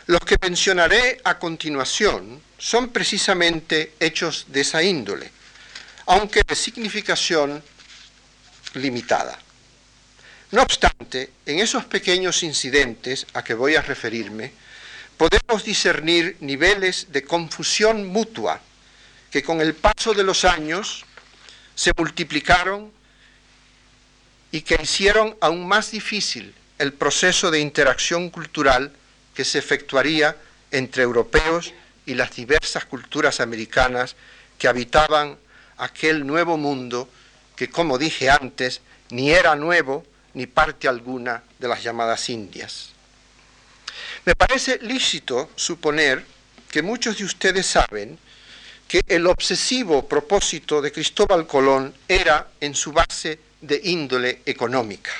Los 0.07 0.21
que 0.21 0.37
mencionaré 0.41 1.19
a 1.23 1.39
continuación 1.39 2.41
son 2.57 2.89
precisamente 2.89 3.93
hechos 3.99 4.45
de 4.49 4.61
esa 4.61 4.83
índole, 4.83 5.31
aunque 6.05 6.41
de 6.47 6.55
significación 6.55 7.63
limitada. 8.75 9.39
No 10.51 10.61
obstante, 10.61 11.31
en 11.45 11.59
esos 11.59 11.85
pequeños 11.85 12.43
incidentes 12.43 13.25
a 13.33 13.43
que 13.43 13.55
voy 13.55 13.75
a 13.75 13.81
referirme, 13.81 14.53
podemos 15.17 15.63
discernir 15.63 16.37
niveles 16.41 17.07
de 17.11 17.23
confusión 17.23 18.05
mutua 18.05 18.61
que 19.31 19.43
con 19.43 19.59
el 19.61 19.73
paso 19.73 20.13
de 20.13 20.23
los 20.23 20.45
años 20.45 21.04
se 21.75 21.91
multiplicaron 21.95 22.91
y 24.51 24.61
que 24.61 24.79
hicieron 24.81 25.35
aún 25.41 25.67
más 25.67 25.91
difícil 25.91 26.53
el 26.79 26.93
proceso 26.93 27.51
de 27.51 27.59
interacción 27.59 28.29
cultural 28.29 28.91
que 29.33 29.45
se 29.45 29.59
efectuaría 29.59 30.35
entre 30.71 31.03
europeos 31.03 31.73
y 32.05 32.15
las 32.15 32.35
diversas 32.35 32.85
culturas 32.85 33.39
americanas 33.39 34.15
que 34.57 34.67
habitaban 34.67 35.37
aquel 35.77 36.25
nuevo 36.25 36.57
mundo 36.57 37.09
que, 37.55 37.69
como 37.69 37.97
dije 37.97 38.29
antes, 38.29 38.81
ni 39.09 39.31
era 39.31 39.55
nuevo 39.55 40.05
ni 40.33 40.47
parte 40.47 40.87
alguna 40.87 41.43
de 41.59 41.67
las 41.67 41.83
llamadas 41.83 42.29
Indias. 42.29 42.89
Me 44.25 44.35
parece 44.35 44.79
lícito 44.81 45.49
suponer 45.55 46.25
que 46.69 46.81
muchos 46.81 47.17
de 47.17 47.25
ustedes 47.25 47.65
saben 47.65 48.17
que 48.87 49.01
el 49.07 49.27
obsesivo 49.27 50.07
propósito 50.07 50.81
de 50.81 50.91
Cristóbal 50.91 51.47
Colón 51.47 51.93
era 52.07 52.47
en 52.59 52.75
su 52.75 52.91
base 52.91 53.39
de 53.61 53.81
índole 53.83 54.41
económica 54.45 55.11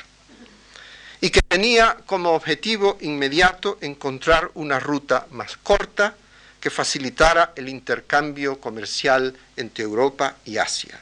y 1.22 1.30
que 1.30 1.42
tenía 1.42 1.98
como 2.06 2.32
objetivo 2.32 2.98
inmediato 3.02 3.78
encontrar 3.82 4.52
una 4.56 4.80
ruta 4.80 5.26
más 5.32 5.58
corta 5.58 6.16
que 6.60 6.70
facilitara 6.70 7.54
el 7.56 7.70
intercambio 7.70 8.60
comercial 8.60 9.36
entre 9.56 9.84
Europa 9.84 10.38
y 10.46 10.58
Asia. 10.58 11.00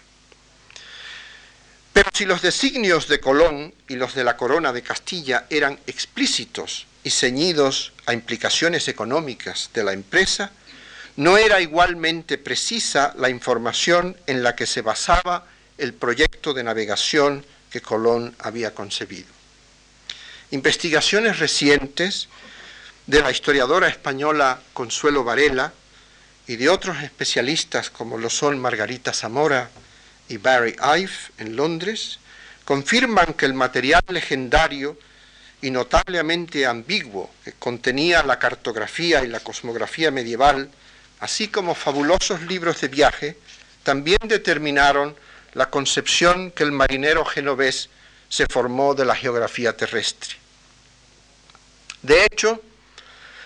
Pero 1.92 2.10
si 2.14 2.26
los 2.26 2.42
designios 2.42 3.08
de 3.08 3.20
Colón 3.20 3.74
y 3.88 3.96
los 3.96 4.16
de 4.16 4.24
la 4.24 4.36
corona 4.36 4.74
de 4.74 4.82
Castilla 4.82 5.46
eran 5.50 5.80
explícitos 5.88 6.88
y 7.04 7.10
ceñidos 7.10 7.94
a 8.06 8.14
implicaciones 8.14 8.88
económicas 8.88 9.70
de 9.74 9.84
la 9.84 9.94
empresa, 9.94 10.52
no 11.16 11.38
era 11.38 11.62
igualmente 11.62 12.38
precisa 12.38 13.14
la 13.18 13.30
información 13.30 14.18
en 14.28 14.44
la 14.44 14.56
que 14.56 14.66
se 14.66 14.82
basaba 14.82 15.46
el 15.78 15.94
proyecto 15.94 16.54
de 16.54 16.64
navegación 16.64 17.46
que 17.70 17.82
Colón 17.82 18.36
había 18.40 18.74
concebido. 18.74 19.28
Investigaciones 20.52 21.40
recientes 21.40 22.30
de 23.08 23.22
la 23.22 23.32
historiadora 23.32 23.88
española 23.88 24.60
Consuelo 24.74 25.24
Varela 25.24 25.74
y 26.48 26.56
de 26.56 26.70
otros 26.70 27.02
especialistas 27.04 27.90
como 27.90 28.18
lo 28.18 28.30
son 28.30 28.60
Margarita 28.60 29.14
Zamora 29.14 29.70
y 30.30 30.38
Barry 30.38 30.76
Ive 30.80 31.12
en 31.38 31.56
Londres, 31.56 32.20
confirman 32.66 33.34
que 33.34 33.46
el 33.46 33.54
material 33.54 34.04
legendario 34.08 34.98
y 35.62 35.72
notablemente 35.72 36.66
ambiguo 36.66 37.30
que 37.44 37.54
contenía 37.54 38.24
la 38.24 38.40
cartografía 38.40 39.24
y 39.24 39.28
la 39.28 39.40
cosmografía 39.40 40.12
medieval, 40.12 40.70
así 41.24 41.48
como 41.48 41.74
fabulosos 41.74 42.42
libros 42.42 42.82
de 42.82 42.90
viaje, 42.90 43.38
también 43.82 44.18
determinaron 44.26 45.16
la 45.54 45.70
concepción 45.70 46.52
que 46.52 46.64
el 46.64 46.74
marinero 46.74 47.24
genovés 47.24 47.90
se 48.28 48.46
formó 48.46 48.94
de 48.94 49.06
la 49.06 49.16
geografía 49.16 49.78
terrestre. 49.78 50.36
De 52.02 52.26
hecho, 52.26 52.62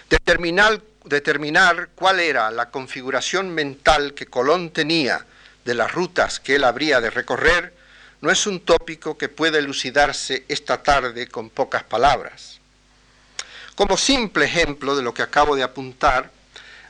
determinar, 0.10 1.90
cuál 1.94 2.20
era 2.20 2.50
la 2.50 2.72
configuración 2.72 3.52
mental 3.52 4.16
que 4.16 4.26
Colón 4.26 4.72
tenía 4.72 5.24
de 5.64 5.76
las 5.76 5.92
rutas 5.92 6.40
que 6.40 6.56
él 6.56 6.64
habría 6.64 7.00
de 7.00 7.12
recorrer 7.12 7.76
no 8.22 8.32
es 8.32 8.48
un 8.48 8.62
tópico 8.62 9.20
que 9.20 9.30
pueda 9.30 9.60
elucidarse 9.60 10.46
esta 10.48 10.82
tarde 10.82 11.28
con 11.28 11.52
pocas 11.52 11.84
palabras. 11.84 12.60
Como 13.76 13.98
simple 13.98 14.46
ejemplo 14.46 14.96
de 14.96 15.04
lo 15.04 15.14
que 15.14 15.22
acabo 15.22 15.56
de 15.56 15.62
apuntar, 15.62 16.32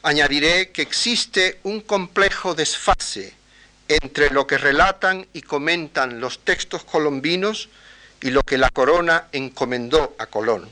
añadiré 0.03 0.71
que 0.71 0.81
existe 0.81 1.59
un 1.63 1.81
complejo 1.81 2.55
desfase 2.55 3.33
entre 3.87 4.29
lo 4.29 4.45
que 4.45 4.57
relatan 4.57 5.27
y 5.33 5.41
comentan 5.41 6.19
los 6.19 6.39
textos 6.39 6.83
colombinos 6.83 7.69
y 8.21 8.31
lo 8.31 8.43
que 8.43 8.57
la 8.57 8.69
corona 8.69 9.27
encomendó 9.31 10.15
a 10.19 10.25
Colón. 10.25 10.69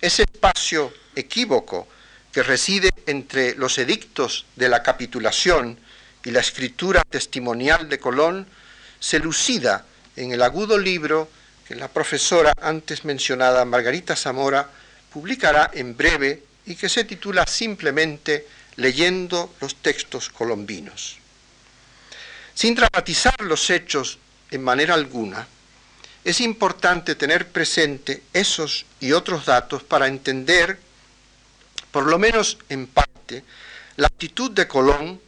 Ese 0.00 0.22
espacio 0.22 0.92
equívoco 1.14 1.88
que 2.32 2.42
reside 2.42 2.90
entre 3.06 3.54
los 3.54 3.78
edictos 3.78 4.44
de 4.56 4.68
la 4.68 4.82
capitulación 4.82 5.78
y 6.24 6.30
la 6.30 6.40
escritura 6.40 7.02
testimonial 7.08 7.88
de 7.88 7.98
Colón 7.98 8.46
se 9.00 9.18
lucida 9.18 9.84
en 10.16 10.32
el 10.32 10.42
agudo 10.42 10.78
libro 10.78 11.28
que 11.66 11.74
la 11.74 11.88
profesora 11.88 12.52
antes 12.60 13.04
mencionada 13.04 13.64
Margarita 13.64 14.14
Zamora 14.14 14.68
publicará 15.12 15.70
en 15.72 15.96
breve 15.96 16.42
y 16.66 16.74
que 16.74 16.88
se 16.88 17.04
titula 17.04 17.46
simplemente 17.46 18.46
Leyendo 18.76 19.54
los 19.62 19.76
textos 19.76 20.28
colombinos. 20.28 21.16
Sin 22.54 22.74
dramatizar 22.74 23.40
los 23.40 23.70
hechos 23.70 24.18
en 24.50 24.62
manera 24.62 24.92
alguna, 24.92 25.48
es 26.22 26.40
importante 26.42 27.14
tener 27.14 27.48
presente 27.48 28.22
esos 28.34 28.84
y 29.00 29.12
otros 29.12 29.46
datos 29.46 29.82
para 29.82 30.08
entender, 30.08 30.78
por 31.90 32.04
lo 32.06 32.18
menos 32.18 32.58
en 32.68 32.86
parte, 32.86 33.44
la 33.96 34.08
actitud 34.08 34.50
de 34.50 34.68
Colón 34.68 35.20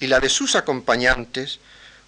y 0.00 0.08
la 0.08 0.18
de 0.18 0.28
sus 0.28 0.56
acompañantes 0.56 1.60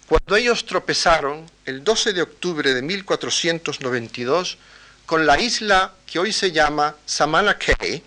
cuando 0.07 0.35
ellos 0.35 0.65
tropezaron 0.65 1.49
el 1.65 1.85
12 1.85 2.11
de 2.11 2.21
octubre 2.21 2.73
de 2.73 2.81
1492 2.81 4.57
con 5.05 5.25
la 5.25 5.39
isla 5.39 5.93
que 6.05 6.19
hoy 6.19 6.33
se 6.33 6.51
llama 6.51 6.97
Samana 7.05 7.57
Cay 7.57 8.03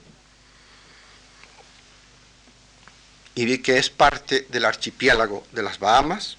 y 3.34 3.58
que 3.58 3.78
es 3.78 3.90
parte 3.90 4.46
del 4.48 4.64
archipiélago 4.64 5.46
de 5.52 5.62
las 5.62 5.78
Bahamas, 5.78 6.36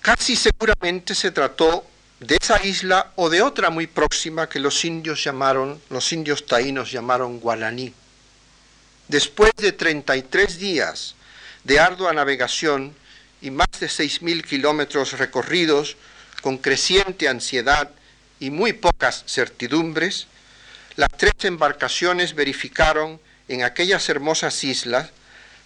casi 0.00 0.36
seguramente 0.36 1.14
se 1.14 1.30
trató 1.30 1.86
de 2.20 2.36
esa 2.40 2.64
isla 2.64 3.12
o 3.16 3.30
de 3.30 3.42
otra 3.42 3.70
muy 3.70 3.86
próxima 3.86 4.48
que 4.48 4.60
los 4.60 4.84
indios 4.84 5.22
llamaron, 5.24 5.80
los 5.90 6.12
indios 6.12 6.46
taínos 6.46 6.90
llamaron 6.90 7.40
Guaraní. 7.40 7.92
Después 9.08 9.52
de 9.56 9.72
33 9.72 10.58
días 10.58 11.14
de 11.64 11.80
ardua 11.80 12.12
navegación, 12.12 12.94
y 13.40 13.50
más 13.50 13.68
de 13.78 13.86
6.000 13.86 14.44
kilómetros 14.44 15.18
recorridos 15.18 15.96
con 16.42 16.58
creciente 16.58 17.28
ansiedad 17.28 17.90
y 18.38 18.50
muy 18.50 18.72
pocas 18.72 19.24
certidumbres, 19.26 20.26
las 20.96 21.10
tres 21.16 21.32
embarcaciones 21.42 22.34
verificaron 22.34 23.20
en 23.50 23.64
aquellas 23.64 24.08
hermosas 24.08 24.62
islas 24.62 25.10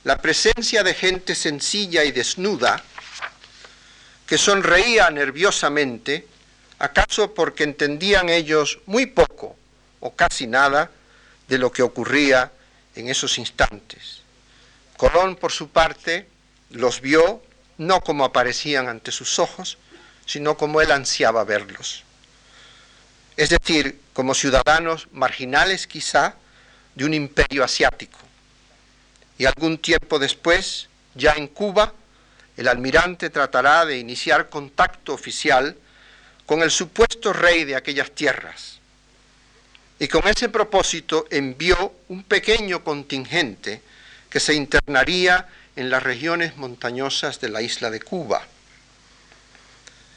la 0.04 0.16
presencia 0.18 0.82
de 0.82 0.94
gente 0.94 1.34
sencilla 1.34 2.04
y 2.04 2.12
desnuda 2.12 2.82
que 4.26 4.38
sonreía 4.38 5.10
nerviosamente, 5.10 6.26
acaso 6.78 7.34
porque 7.34 7.64
entendían 7.64 8.30
ellos 8.30 8.80
muy 8.86 9.04
poco 9.04 9.54
o 10.00 10.14
casi 10.14 10.46
nada 10.46 10.90
de 11.46 11.58
lo 11.58 11.70
que 11.70 11.82
ocurría 11.82 12.50
en 12.94 13.08
esos 13.08 13.36
instantes. 13.38 14.22
Colón, 14.96 15.36
por 15.36 15.52
su 15.52 15.68
parte, 15.68 16.26
los 16.70 17.02
vio 17.02 17.42
no 17.76 18.00
como 18.00 18.24
aparecían 18.24 18.88
ante 18.88 19.12
sus 19.12 19.38
ojos, 19.38 19.76
sino 20.24 20.56
como 20.56 20.80
él 20.80 20.90
ansiaba 20.90 21.44
verlos. 21.44 22.02
Es 23.36 23.50
decir, 23.50 24.00
como 24.14 24.34
ciudadanos 24.34 25.08
marginales 25.12 25.86
quizá 25.86 26.36
de 26.94 27.04
un 27.04 27.14
imperio 27.14 27.64
asiático. 27.64 28.18
Y 29.38 29.46
algún 29.46 29.78
tiempo 29.78 30.18
después, 30.18 30.88
ya 31.14 31.33
en 31.33 31.48
Cuba, 31.48 31.92
el 32.57 32.68
almirante 32.68 33.30
tratará 33.30 33.85
de 33.85 33.98
iniciar 33.98 34.48
contacto 34.48 35.12
oficial 35.12 35.76
con 36.46 36.62
el 36.62 36.70
supuesto 36.70 37.33
rey 37.33 37.64
de 37.64 37.76
aquellas 37.76 38.11
tierras. 38.12 38.78
Y 39.98 40.09
con 40.09 40.26
ese 40.28 40.48
propósito 40.48 41.26
envió 41.30 41.92
un 42.09 42.24
pequeño 42.24 42.85
contingente 42.85 43.80
que 44.28 44.40
se 44.40 44.54
internaría 44.54 45.48
en 45.76 45.90
las 45.90 46.02
regiones 46.02 46.57
montañosas 46.57 47.40
de 47.40 47.48
la 47.48 47.62
isla 47.62 47.90
de 47.90 48.00
Cuba. 48.00 48.42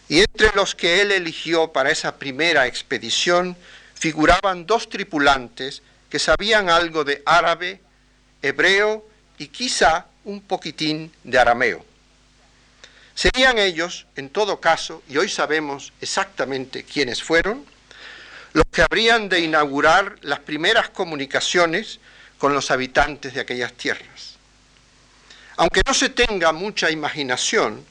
Y 0.10 0.20
entre 0.20 0.52
los 0.56 0.76
que 0.76 1.02
él 1.02 1.12
eligió 1.12 1.72
para 1.72 1.92
esa 1.92 2.18
primera 2.18 2.68
expedición 2.68 3.58
figuraban 3.94 4.66
dos 4.66 4.90
tripulantes 4.90 5.82
que 6.10 6.20
sabían 6.20 6.70
algo 6.70 7.04
de 7.04 7.22
árabe, 7.26 7.82
hebreo 8.42 9.08
y 9.38 9.48
quizá 9.48 10.06
un 10.24 10.42
poquitín 10.42 11.12
de 11.24 11.40
arameo. 11.40 11.86
Serían 13.16 13.58
ellos, 13.58 14.06
en 14.16 14.30
todo 14.30 14.60
caso, 14.60 15.02
y 15.10 15.18
hoy 15.18 15.28
sabemos 15.28 15.92
exactamente 16.02 16.84
quiénes 16.84 17.24
fueron, 17.24 17.66
los 18.54 18.66
que 18.72 18.82
habrían 18.82 19.28
de 19.30 19.40
inaugurar 19.40 20.18
las 20.22 20.40
primeras 20.40 20.90
comunicaciones 20.90 22.00
con 22.38 22.54
los 22.54 22.72
habitantes 22.72 23.34
de 23.34 23.42
aquellas 23.42 23.74
tierras. 23.74 24.36
Aunque 25.58 25.82
no 25.86 25.94
se 25.94 26.10
tenga 26.10 26.52
mucha 26.52 26.92
imaginación, 26.92 27.84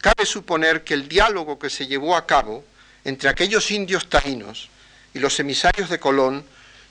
cabe 0.00 0.24
suponer 0.24 0.84
que 0.84 0.94
el 0.94 1.08
diálogo 1.08 1.58
que 1.58 1.70
se 1.70 1.86
llevó 1.86 2.16
a 2.16 2.26
cabo 2.26 2.64
entre 3.04 3.28
aquellos 3.28 3.70
indios 3.70 4.08
taínos 4.08 4.68
y 5.12 5.18
los 5.18 5.40
emisarios 5.40 5.90
de 5.90 5.98
Colón 5.98 6.44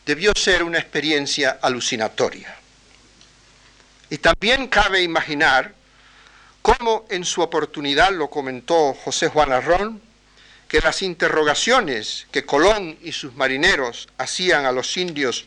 debió 0.10 0.34
ser 0.36 0.64
una 0.64 0.80
experiencia 0.80 1.60
alucinatoria. 1.62 2.58
Y 4.10 4.18
también 4.18 4.68
cabe 4.68 5.04
imaginar 5.04 5.76
cómo 6.64 7.06
en 7.12 7.24
su 7.24 7.44
oportunidad 7.44 8.12
lo 8.14 8.28
comentó 8.28 8.96
José 8.96 9.28
Juan 9.28 9.52
Arrón, 9.52 10.02
que 10.68 10.80
las 10.80 11.04
interrogaciones 11.04 12.26
que 12.32 12.44
Colón 12.44 12.98
y 13.04 13.12
sus 13.12 13.36
marineros 13.36 14.10
hacían 14.18 14.66
a 14.66 14.72
los 14.72 14.98
indios 14.98 15.46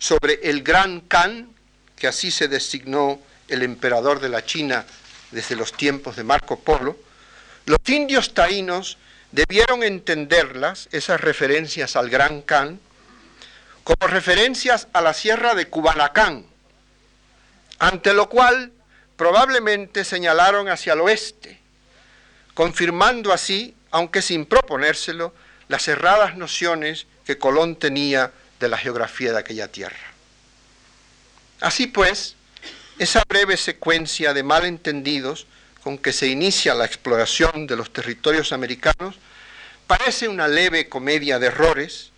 sobre 0.00 0.40
el 0.42 0.64
Gran 0.64 1.02
Khan, 1.02 1.48
que 1.94 2.08
así 2.08 2.32
se 2.32 2.48
designó 2.48 3.20
el 3.46 3.62
emperador 3.62 4.18
de 4.18 4.28
la 4.28 4.44
China 4.44 4.86
desde 5.30 5.54
los 5.54 5.72
tiempos 5.72 6.16
de 6.16 6.24
Marco 6.24 6.58
Polo, 6.58 6.98
los 7.66 7.78
indios 7.86 8.34
taínos 8.34 8.98
debieron 9.30 9.84
entenderlas, 9.84 10.88
esas 10.90 11.20
referencias 11.20 11.94
al 11.94 12.10
Gran 12.10 12.42
Khan, 12.42 12.80
como 13.90 14.06
referencias 14.06 14.86
a 14.92 15.00
la 15.00 15.12
sierra 15.12 15.56
de 15.56 15.66
Cubanacán, 15.66 16.46
ante 17.80 18.14
lo 18.14 18.28
cual 18.28 18.70
probablemente 19.16 20.04
señalaron 20.04 20.68
hacia 20.68 20.92
el 20.92 21.00
oeste, 21.00 21.58
confirmando 22.54 23.32
así, 23.32 23.74
aunque 23.90 24.22
sin 24.22 24.46
proponérselo, 24.46 25.34
las 25.66 25.88
erradas 25.88 26.36
nociones 26.36 27.08
que 27.24 27.36
Colón 27.36 27.74
tenía 27.74 28.30
de 28.60 28.68
la 28.68 28.78
geografía 28.78 29.32
de 29.32 29.38
aquella 29.40 29.66
tierra. 29.66 30.12
Así 31.60 31.88
pues, 31.88 32.36
esa 33.00 33.24
breve 33.26 33.56
secuencia 33.56 34.32
de 34.32 34.44
malentendidos 34.44 35.48
con 35.82 35.98
que 35.98 36.12
se 36.12 36.28
inicia 36.28 36.74
la 36.74 36.84
exploración 36.84 37.66
de 37.66 37.74
los 37.74 37.92
territorios 37.92 38.52
americanos 38.52 39.16
parece 39.88 40.28
una 40.28 40.46
leve 40.46 40.88
comedia 40.88 41.40
de 41.40 41.48
errores, 41.48 42.12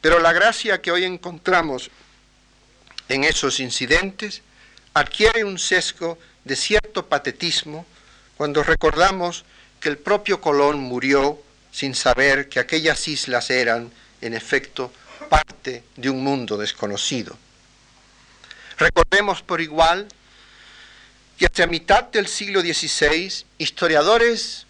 pero 0.00 0.18
la 0.18 0.32
gracia 0.32 0.80
que 0.80 0.90
hoy 0.90 1.04
encontramos 1.04 1.90
en 3.08 3.24
esos 3.24 3.60
incidentes 3.60 4.42
adquiere 4.94 5.44
un 5.44 5.58
sesgo 5.58 6.18
de 6.44 6.56
cierto 6.56 7.06
patetismo 7.06 7.86
cuando 8.36 8.62
recordamos 8.62 9.44
que 9.78 9.88
el 9.88 9.98
propio 9.98 10.40
Colón 10.40 10.80
murió 10.80 11.40
sin 11.72 11.94
saber 11.94 12.48
que 12.48 12.60
aquellas 12.60 13.06
islas 13.08 13.50
eran, 13.50 13.90
en 14.20 14.34
efecto, 14.34 14.92
parte 15.28 15.84
de 15.96 16.10
un 16.10 16.24
mundo 16.24 16.56
desconocido. 16.56 17.36
Recordemos 18.78 19.42
por 19.42 19.60
igual 19.60 20.08
que 21.38 21.46
hacia 21.46 21.66
mitad 21.66 22.04
del 22.04 22.26
siglo 22.26 22.60
XVI, 22.60 23.44
historiadores 23.58 24.66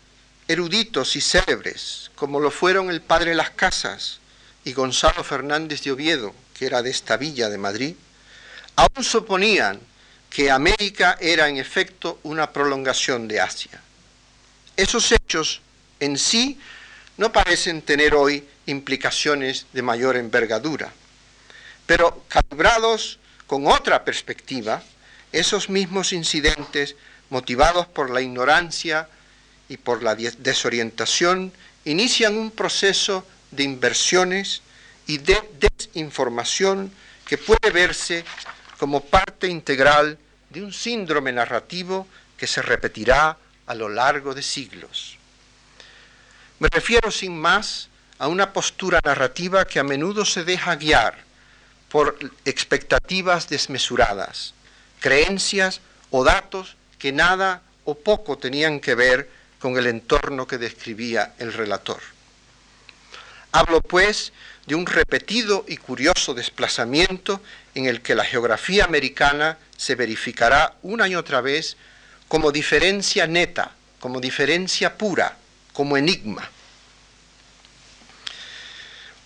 eruditos 0.49 1.15
y 1.15 1.21
célebres, 1.21 2.11
como 2.17 2.41
lo 2.41 2.51
fueron 2.51 2.91
el 2.91 3.01
padre 3.01 3.35
Las 3.35 3.51
Casas 3.51 4.20
y 4.65 4.73
Gonzalo 4.73 5.25
Fernández 5.25 5.83
de 5.83 5.93
Oviedo, 5.93 6.35
que 6.55 6.67
era 6.67 6.83
de 6.83 6.91
esta 6.91 7.17
villa 7.17 7.49
de 7.49 7.59
Madrid, 7.59 7.95
aún 8.77 9.05
suponían 9.05 9.81
que 10.29 10.51
América 10.51 11.19
era 11.21 11.49
en 11.49 11.57
efecto 11.57 12.21
una 12.23 12.53
prolongación 12.53 13.27
de 13.27 13.41
Asia. 13.41 13.81
Esos 14.77 15.11
hechos 15.13 15.61
en 15.99 16.17
sí 16.17 16.59
no 17.17 17.33
parecen 17.33 17.83
tener 17.83 18.15
hoy 18.15 18.47
implicaciones 18.67 19.67
de 19.73 19.83
mayor 19.83 20.17
envergadura, 20.17 20.93
pero 21.87 22.25
calibrados 22.29 23.19
con 23.47 23.67
otra 23.67 24.05
perspectiva, 24.05 24.83
esos 25.33 25.69
mismos 25.69 26.13
incidentes, 26.13 26.95
motivados 27.31 27.87
por 27.87 28.11
la 28.11 28.21
ignorancia 28.21 29.09
y 29.69 29.77
por 29.77 30.03
la 30.03 30.15
desorientación, 30.15 31.53
inician 31.85 32.37
un 32.37 32.51
proceso 32.51 33.27
de 33.51 33.63
inversiones 33.63 34.63
y 35.07 35.19
de 35.19 35.41
desinformación 35.59 36.93
que 37.27 37.39
puede 37.39 37.71
verse 37.71 38.25
como 38.79 39.05
parte 39.05 39.49
integral 39.49 40.19
de 40.51 40.63
un 40.63 40.73
síndrome 40.73 41.33
narrativo 41.33 42.07
que 42.37 42.47
se 42.47 42.63
repetirá 42.63 43.37
a 43.67 43.75
lo 43.75 43.89
largo 43.89 44.35
de 44.35 44.43
siglos. 44.43 45.19
Me 46.59 46.69
refiero 46.69 47.11
sin 47.11 47.39
más 47.39 47.89
a 48.19 48.29
una 48.29 48.53
postura 48.53 49.01
narrativa 49.05 49.65
que 49.65 49.79
a 49.79 49.85
menudo 49.85 50.25
se 50.25 50.45
deja 50.45 50.77
guiar 50.77 51.19
por 51.89 52.19
expectativas 52.45 53.49
desmesuradas, 53.49 54.55
creencias 55.01 55.81
o 56.11 56.25
datos 56.25 56.77
que 56.99 57.13
nada 57.13 57.63
o 57.85 57.95
poco 57.95 58.39
tenían 58.39 58.81
que 58.81 58.95
ver 58.95 59.31
con 59.59 59.77
el 59.77 59.87
entorno 59.87 60.47
que 60.47 60.59
describía 60.59 61.35
el 61.39 61.53
relator. 61.53 62.01
Hablo, 63.53 63.81
pues, 63.81 64.33
de 64.67 64.77
un 64.77 64.87
repetido 64.87 65.65
y 65.67 65.77
curioso 65.77 66.35
desplazamiento 66.35 67.41
en 67.75 67.87
el 67.87 68.01
que 68.01 68.15
la 68.15 68.25
geografía 68.25 68.85
americana 68.85 69.59
se 69.77 69.97
verificará 69.97 70.77
una 70.83 71.09
y 71.09 71.17
otra 71.17 71.41
vez 71.41 71.77
como 72.29 72.53
diferencia 72.53 73.27
neta, 73.27 73.73
como 73.99 74.21
diferencia 74.21 74.97
pura, 74.97 75.37
como 75.73 75.97
enigma. 75.97 76.49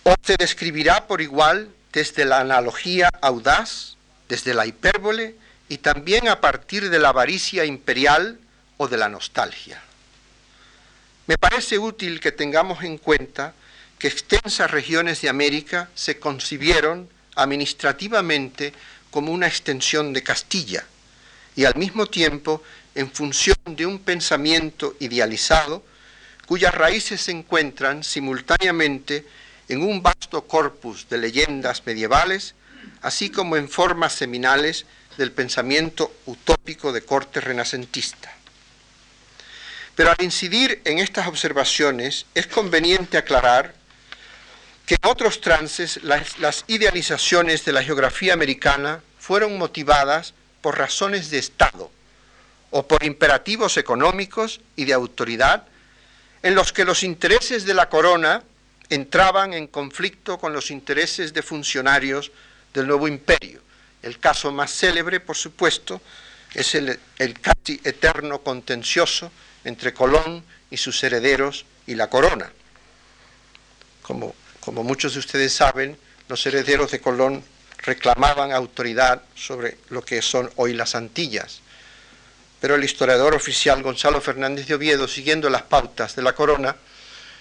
O 0.03 0.15
se 0.23 0.35
describirá 0.37 1.05
por 1.05 1.21
igual 1.21 1.69
desde 1.93 2.25
la 2.25 2.39
analogía 2.39 3.09
audaz, 3.21 3.95
desde 4.27 4.55
la 4.55 4.65
hipérbole 4.65 5.35
y 5.69 5.77
también 5.77 6.27
a 6.27 6.41
partir 6.41 6.89
de 6.89 6.99
la 6.99 7.09
avaricia 7.09 7.65
imperial 7.65 8.39
o 8.77 8.87
de 8.87 8.97
la 8.97 9.09
nostalgia. 9.09 9.81
Me 11.27 11.37
parece 11.37 11.77
útil 11.77 12.19
que 12.19 12.31
tengamos 12.31 12.83
en 12.83 12.97
cuenta 12.97 13.53
extensas 14.07 14.71
regiones 14.71 15.21
de 15.21 15.29
América 15.29 15.89
se 15.95 16.19
concibieron 16.19 17.09
administrativamente 17.35 18.73
como 19.11 19.31
una 19.31 19.47
extensión 19.47 20.13
de 20.13 20.23
Castilla 20.23 20.85
y 21.55 21.65
al 21.65 21.75
mismo 21.75 22.05
tiempo 22.07 22.61
en 22.95 23.11
función 23.11 23.57
de 23.65 23.85
un 23.85 23.99
pensamiento 23.99 24.95
idealizado 24.99 25.83
cuyas 26.45 26.73
raíces 26.73 27.21
se 27.21 27.31
encuentran 27.31 28.03
simultáneamente 28.03 29.25
en 29.67 29.81
un 29.81 30.01
vasto 30.03 30.47
corpus 30.47 31.07
de 31.09 31.17
leyendas 31.17 31.85
medievales, 31.85 32.55
así 33.01 33.29
como 33.29 33.57
en 33.57 33.69
formas 33.69 34.13
seminales 34.13 34.85
del 35.17 35.31
pensamiento 35.31 36.13
utópico 36.25 36.91
de 36.91 37.01
corte 37.01 37.41
renacentista. 37.41 38.31
Pero 39.95 40.11
al 40.11 40.23
incidir 40.23 40.81
en 40.83 40.99
estas 40.99 41.27
observaciones 41.27 42.25
es 42.35 42.47
conveniente 42.47 43.17
aclarar 43.17 43.74
que 44.85 44.95
en 44.95 45.09
otros 45.09 45.41
trances 45.41 45.99
las, 46.03 46.63
idealizaciones 46.67 47.65
de 47.65 47.73
la 47.73 47.83
geografía 47.83 48.33
americana 48.33 49.01
fueron 49.19 49.57
motivadas 49.57 50.33
por 50.61 50.77
razones 50.77 51.31
de 51.31 51.39
Estado 51.39 51.91
o 52.69 52.87
por 52.87 53.03
imperativos 53.03 53.77
económicos 53.77 54.61
y 54.75 54.85
de 54.85 54.93
autoridad 54.93 55.67
en 56.43 56.53
los 56.53 56.71
que 56.71 56.85
los 56.85 57.03
intereses 57.03 57.65
de 57.65 57.73
la 57.73 57.89
corona 57.89 58.43
entraban 58.89 59.53
en 59.53 59.67
conflicto 59.67 60.37
con 60.37 60.53
los 60.53 60.69
intereses 60.69 61.33
de 61.33 61.41
funcionarios 61.41 62.31
del 62.73 62.85
nuevo 62.85 63.07
imperio. 63.07 63.61
El 64.03 64.19
caso 64.19 64.51
más 64.51 64.71
célebre, 64.71 65.19
por 65.19 65.35
supuesto, 65.35 65.99
es 66.53 66.75
el, 66.75 66.99
el 67.17 67.39
casi 67.39 67.81
eterno 67.83 68.39
contencioso 68.39 69.31
entre 69.63 69.95
Colón 69.95 70.43
y 70.69 70.77
sus 70.77 71.03
herederos 71.03 71.65
y 71.87 71.95
la 71.95 72.07
corona. 72.07 72.51
Como, 74.03 74.35
como 74.65 74.83
muchos 74.83 75.13
de 75.13 75.19
ustedes 75.19 75.53
saben, 75.53 75.95
los 76.27 76.43
herederos 76.47 76.89
de 76.89 76.99
Colón 76.99 77.43
reclamaban 77.77 78.51
autoridad 78.51 79.21
sobre 79.35 79.77
lo 79.89 80.03
que 80.03 80.23
son 80.23 80.51
hoy 80.55 80.73
las 80.73 80.95
Antillas. 80.95 81.61
Pero 82.59 82.73
el 82.73 82.83
historiador 82.83 83.35
oficial 83.35 83.83
Gonzalo 83.83 84.19
Fernández 84.21 84.67
de 84.67 84.73
Oviedo, 84.73 85.07
siguiendo 85.07 85.51
las 85.51 85.61
pautas 85.61 86.15
de 86.15 86.23
la 86.23 86.33
corona, 86.33 86.75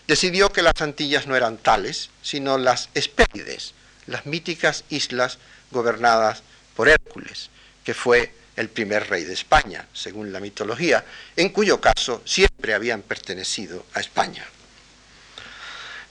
decidió 0.06 0.52
que 0.52 0.60
las 0.60 0.82
Antillas 0.82 1.26
no 1.26 1.34
eran 1.34 1.56
tales, 1.56 2.10
sino 2.20 2.58
las 2.58 2.90
Hespérides, 2.92 3.72
las 4.06 4.26
míticas 4.26 4.84
islas 4.90 5.38
gobernadas 5.70 6.42
por 6.76 6.90
Hércules, 6.90 7.48
que 7.84 7.94
fue 7.94 8.34
el 8.56 8.68
primer 8.68 9.08
rey 9.08 9.24
de 9.24 9.32
España, 9.32 9.88
según 9.94 10.30
la 10.30 10.40
mitología, 10.40 11.02
en 11.36 11.48
cuyo 11.48 11.80
caso 11.80 12.20
siempre 12.26 12.74
habían 12.74 13.00
pertenecido 13.00 13.86
a 13.94 14.00
España. 14.00 14.44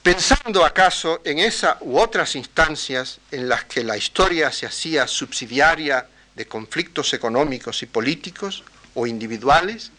Pensando 0.03 0.65
acaso 0.65 1.21
en 1.23 1.39
esa 1.39 1.77
u 1.79 1.97
otras 1.97 2.35
instancias 2.35 3.21
en 3.31 3.47
las 3.47 3.63
que 3.63 3.85
la 3.85 3.95
historia 3.95 4.51
se 4.51 4.65
hacía 4.65 5.07
subsidiaria 5.07 6.07
de 6.35 6.45
conflictos 6.45 7.13
económicos 7.13 7.81
y 7.83 7.85
políticos 7.85 8.65
o 8.95 9.07
individuales, 9.07 9.91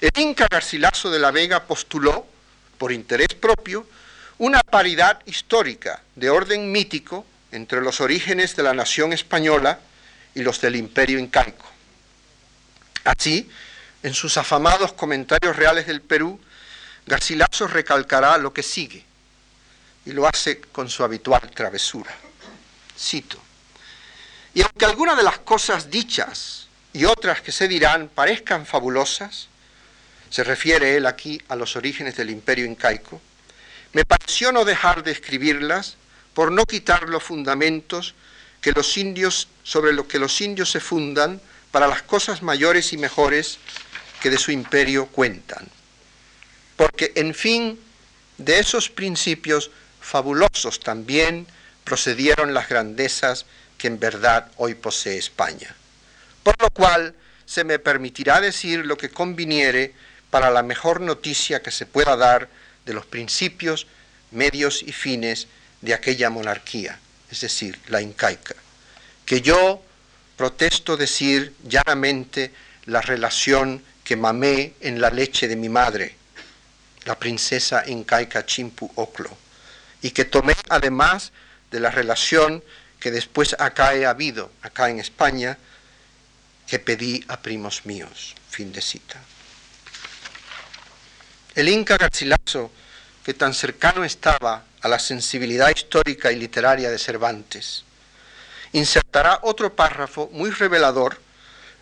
el 0.00 0.12
Inca 0.22 0.46
Garcilaso 0.48 1.10
de 1.10 1.18
la 1.18 1.32
Vega 1.32 1.64
postuló 1.64 2.28
por 2.78 2.92
interés 2.92 3.34
propio, 3.34 3.88
una 4.38 4.60
paridad 4.60 5.20
histórica 5.26 6.02
de 6.14 6.30
orden 6.30 6.70
mítico 6.70 7.26
entre 7.50 7.80
los 7.80 8.00
orígenes 8.00 8.54
de 8.54 8.62
la 8.62 8.72
nación 8.72 9.12
española 9.12 9.80
y 10.36 10.42
los 10.42 10.60
del 10.60 10.76
imperio 10.76 11.18
incaico. 11.18 11.66
Así, 13.02 13.50
en 14.04 14.14
sus 14.14 14.36
afamados 14.36 14.92
comentarios 14.92 15.56
reales 15.56 15.88
del 15.88 16.02
Perú, 16.02 16.40
Garcilaso 17.06 17.66
recalcará 17.66 18.38
lo 18.38 18.52
que 18.52 18.62
sigue, 18.62 19.04
y 20.06 20.12
lo 20.12 20.26
hace 20.26 20.60
con 20.60 20.88
su 20.88 21.04
habitual 21.04 21.50
travesura. 21.50 22.14
Cito, 22.98 23.38
y 24.54 24.62
aunque 24.62 24.84
algunas 24.84 25.16
de 25.16 25.24
las 25.24 25.38
cosas 25.40 25.90
dichas 25.90 26.68
y 26.92 27.04
otras 27.04 27.40
que 27.40 27.52
se 27.52 27.66
dirán 27.66 28.08
parezcan 28.08 28.66
fabulosas, 28.66 29.48
se 30.30 30.44
refiere 30.44 30.96
él 30.96 31.06
aquí 31.06 31.40
a 31.48 31.56
los 31.56 31.76
orígenes 31.76 32.16
del 32.16 32.30
imperio 32.30 32.64
incaico, 32.64 33.20
me 33.92 34.04
pareció 34.04 34.52
no 34.52 34.64
dejar 34.64 35.02
de 35.02 35.12
escribirlas 35.12 35.96
por 36.34 36.50
no 36.50 36.64
quitar 36.64 37.08
los 37.08 37.22
fundamentos 37.22 38.14
que 38.60 38.72
los 38.72 38.96
indios, 38.96 39.48
sobre 39.62 39.92
los 39.92 40.06
que 40.06 40.18
los 40.18 40.40
indios 40.40 40.70
se 40.70 40.80
fundan 40.80 41.40
para 41.70 41.86
las 41.86 42.02
cosas 42.02 42.42
mayores 42.42 42.92
y 42.92 42.96
mejores 42.96 43.58
que 44.20 44.30
de 44.30 44.38
su 44.38 44.50
imperio 44.50 45.06
cuentan. 45.06 45.68
Porque, 46.76 47.12
en 47.14 47.34
fin, 47.34 47.78
de 48.38 48.58
esos 48.58 48.88
principios 48.88 49.70
fabulosos 50.04 50.80
también 50.80 51.46
procedieron 51.82 52.52
las 52.52 52.68
grandezas 52.68 53.46
que 53.78 53.88
en 53.88 53.98
verdad 53.98 54.50
hoy 54.56 54.74
posee 54.74 55.16
España. 55.16 55.74
Por 56.42 56.54
lo 56.60 56.70
cual 56.70 57.14
se 57.46 57.64
me 57.64 57.78
permitirá 57.78 58.40
decir 58.40 58.84
lo 58.84 58.96
que 58.96 59.08
conviniere 59.08 59.94
para 60.30 60.50
la 60.50 60.62
mejor 60.62 61.00
noticia 61.00 61.62
que 61.62 61.70
se 61.70 61.86
pueda 61.86 62.16
dar 62.16 62.48
de 62.84 62.92
los 62.92 63.06
principios, 63.06 63.86
medios 64.30 64.82
y 64.82 64.92
fines 64.92 65.48
de 65.80 65.94
aquella 65.94 66.28
monarquía, 66.28 66.98
es 67.30 67.40
decir, 67.40 67.78
la 67.88 68.02
incaica, 68.02 68.54
que 69.24 69.40
yo 69.40 69.82
protesto 70.36 70.96
decir 70.96 71.54
llanamente 71.64 72.52
la 72.84 73.00
relación 73.00 73.82
que 74.02 74.16
mamé 74.16 74.74
en 74.80 75.00
la 75.00 75.10
leche 75.10 75.48
de 75.48 75.56
mi 75.56 75.68
madre, 75.70 76.14
la 77.04 77.18
princesa 77.18 77.84
incaica 77.86 78.44
Chimpu 78.44 78.90
Oclo, 78.96 79.43
y 80.04 80.10
que 80.10 80.26
tomé 80.26 80.54
además 80.68 81.32
de 81.70 81.80
la 81.80 81.90
relación 81.90 82.62
que 83.00 83.10
después 83.10 83.56
acá 83.58 83.94
he 83.94 84.04
habido, 84.04 84.52
acá 84.60 84.90
en 84.90 84.98
España, 84.98 85.56
que 86.66 86.78
pedí 86.78 87.24
a 87.26 87.40
primos 87.40 87.86
míos. 87.86 88.34
Fin 88.50 88.70
de 88.70 88.82
cita. 88.82 89.18
El 91.54 91.70
Inca 91.70 91.96
Garcilaso, 91.96 92.70
que 93.24 93.32
tan 93.32 93.54
cercano 93.54 94.04
estaba 94.04 94.64
a 94.82 94.88
la 94.88 94.98
sensibilidad 94.98 95.74
histórica 95.74 96.30
y 96.30 96.36
literaria 96.36 96.90
de 96.90 96.98
Cervantes, 96.98 97.84
insertará 98.72 99.38
otro 99.40 99.74
párrafo 99.74 100.28
muy 100.34 100.50
revelador 100.50 101.18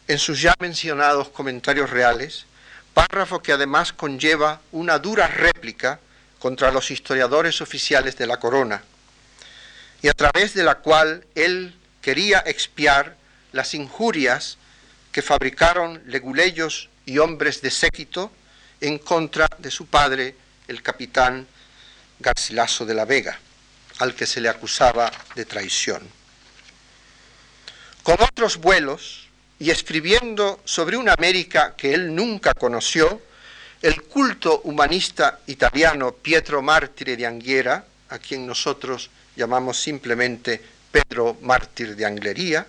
en 0.06 0.20
sus 0.20 0.40
ya 0.40 0.54
mencionados 0.61 1.28
comentarios 1.30 1.90
reales, 1.90 2.46
párrafo 2.94 3.42
que 3.42 3.52
además 3.52 3.92
conlleva 3.92 4.61
una 4.70 5.00
dura 5.00 5.26
réplica 5.26 5.98
contra 6.42 6.72
los 6.72 6.90
historiadores 6.90 7.61
oficiales 7.61 8.16
de 8.16 8.26
la 8.26 8.40
corona, 8.40 8.83
y 10.02 10.09
a 10.09 10.12
través 10.12 10.55
de 10.55 10.64
la 10.64 10.81
cual 10.81 11.24
él 11.37 11.72
quería 12.00 12.42
expiar 12.44 13.14
las 13.52 13.74
injurias 13.74 14.59
que 15.12 15.22
fabricaron 15.22 16.02
leguleyos 16.05 16.88
y 17.07 17.18
hombres 17.18 17.62
de 17.62 17.70
séquito 17.70 18.33
en 18.81 18.98
contra 18.98 19.46
de 19.59 19.70
su 19.70 19.87
padre, 19.87 20.35
el 20.66 20.83
capitán 20.83 21.46
Garcilaso 22.18 22.85
de 22.85 22.94
la 22.94 23.05
Vega, 23.05 23.38
al 24.00 24.16
que 24.16 24.26
se 24.26 24.40
le 24.40 24.48
acusaba 24.48 25.12
de 25.37 25.44
traición. 25.44 26.02
Con 28.02 28.16
otros 28.20 28.57
vuelos 28.57 29.28
y 29.61 29.70
escribiendo 29.70 30.61
sobre 30.64 30.96
una 30.96 31.12
América 31.12 31.74
que 31.76 31.94
él 31.94 32.12
nunca 32.12 32.52
conoció, 32.52 33.22
el 33.83 34.03
culto 34.03 34.61
humanista 34.62 35.40
italiano 35.49 36.12
Pietro 36.12 36.62
Mártir 36.62 37.16
de 37.16 37.27
Anghiera, 37.27 37.85
a 38.11 38.18
quien 38.21 38.47
nosotros 38.47 39.11
llamamos 39.35 39.81
simplemente 39.81 40.62
Pedro 40.92 41.37
Mártir 41.42 41.97
de 41.97 42.07
Anglería, 42.07 42.64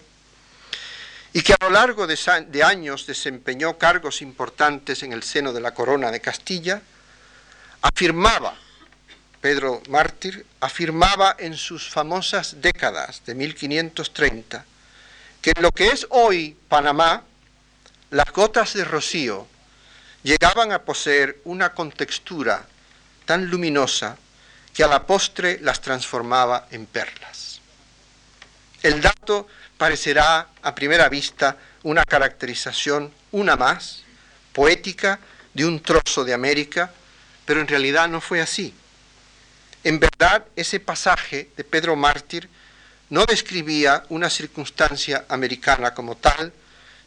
y 1.32 1.42
que 1.44 1.54
a 1.54 1.66
lo 1.66 1.70
largo 1.70 2.08
de, 2.08 2.18
de, 2.48 2.64
años 2.64 3.06
desempeñó 3.06 3.78
cargos 3.78 4.24
importantes 4.24 5.04
en 5.04 5.14
el 5.14 5.22
seno 5.22 5.54
de 5.54 5.62
la 5.62 5.74
corona 5.74 6.10
de 6.10 6.20
Castilla, 6.20 6.82
afirmaba, 7.82 8.56
Pedro 9.40 9.84
Mártir, 9.90 10.46
afirmaba 10.62 11.36
en 11.38 11.58
sus 11.58 11.90
famosas 11.90 12.60
décadas 12.60 13.22
de 13.26 13.36
1530, 13.36 14.66
que 15.42 15.52
en 15.56 15.62
lo 15.62 15.72
que 15.72 15.90
es 15.90 16.08
hoy 16.10 16.58
Panamá, 16.68 17.24
las 18.10 18.32
gotas 18.32 18.74
de 18.74 18.86
rocío 18.86 19.48
llegaban 20.24 20.72
a 20.72 20.84
poseer 20.84 21.40
una 21.44 21.74
contextura 21.74 22.66
tan 23.26 23.50
luminosa 23.50 24.18
que 24.74 24.84
a 24.84 24.88
la 24.88 25.06
postre 25.06 25.60
las 25.62 25.82
transformaba 25.82 26.68
en 26.72 26.86
perlas. 26.86 27.62
El 28.82 29.02
dato 29.02 29.48
parecerá 29.78 30.48
a 30.62 30.76
primera 30.76 31.08
vista 31.10 31.58
una 31.84 32.04
caracterización, 32.06 33.14
una 33.32 33.56
más, 33.56 34.04
poética 34.52 35.20
de 35.54 35.66
un 35.66 35.82
trozo 35.82 36.24
de 36.24 36.34
América, 36.34 36.92
pero 37.46 37.62
en 37.62 37.68
realidad 37.68 38.08
no 38.08 38.22
fue 38.22 38.42
así. 38.42 38.74
En 39.84 40.00
verdad, 40.00 40.46
ese 40.56 40.80
pasaje 40.80 41.50
de 41.56 41.64
Pedro 41.64 41.96
Mártir 41.96 42.50
no 43.10 43.26
describía 43.26 44.06
una 44.10 44.30
circunstancia 44.30 45.26
americana 45.28 45.94
como 45.94 46.16
tal, 46.16 46.54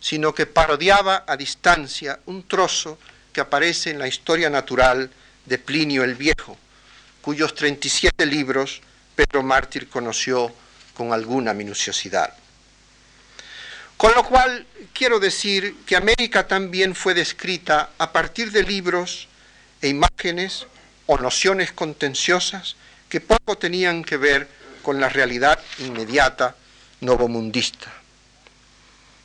sino 0.01 0.35
que 0.35 0.47
parodiaba 0.47 1.25
a 1.27 1.37
distancia 1.37 2.21
un 2.27 2.47
trozo 2.47 2.99
que 3.33 3.41
aparece 3.41 3.91
en 3.91 3.99
la 3.99 4.09
historia 4.09 4.51
natural 4.51 5.11
de 5.45 5.59
Plinio 5.59 6.05
el 6.05 6.15
Viejo, 6.15 6.57
cuyos 7.21 7.55
37 7.55 8.27
libros 8.27 8.81
Pedro 9.15 9.43
Mártir 9.43 9.89
conoció 9.89 10.53
con 10.95 11.13
alguna 11.13 11.53
minuciosidad. 11.55 12.33
Con 13.97 14.13
lo 14.15 14.25
cual 14.25 14.67
quiero 14.93 15.19
decir 15.19 15.77
que 15.87 15.97
América 15.97 16.47
también 16.47 16.95
fue 16.95 17.15
descrita 17.15 17.91
a 17.99 18.13
partir 18.13 18.53
de 18.53 18.63
libros 18.63 19.29
e 19.81 19.89
imágenes 19.89 20.67
o 21.07 21.17
nociones 21.19 21.73
contenciosas 21.73 22.77
que 23.09 23.21
poco 23.21 23.57
tenían 23.57 24.05
que 24.05 24.19
ver 24.19 24.49
con 24.83 25.01
la 25.01 25.09
realidad 25.09 25.59
inmediata 25.79 26.57
novomundista. 27.01 27.93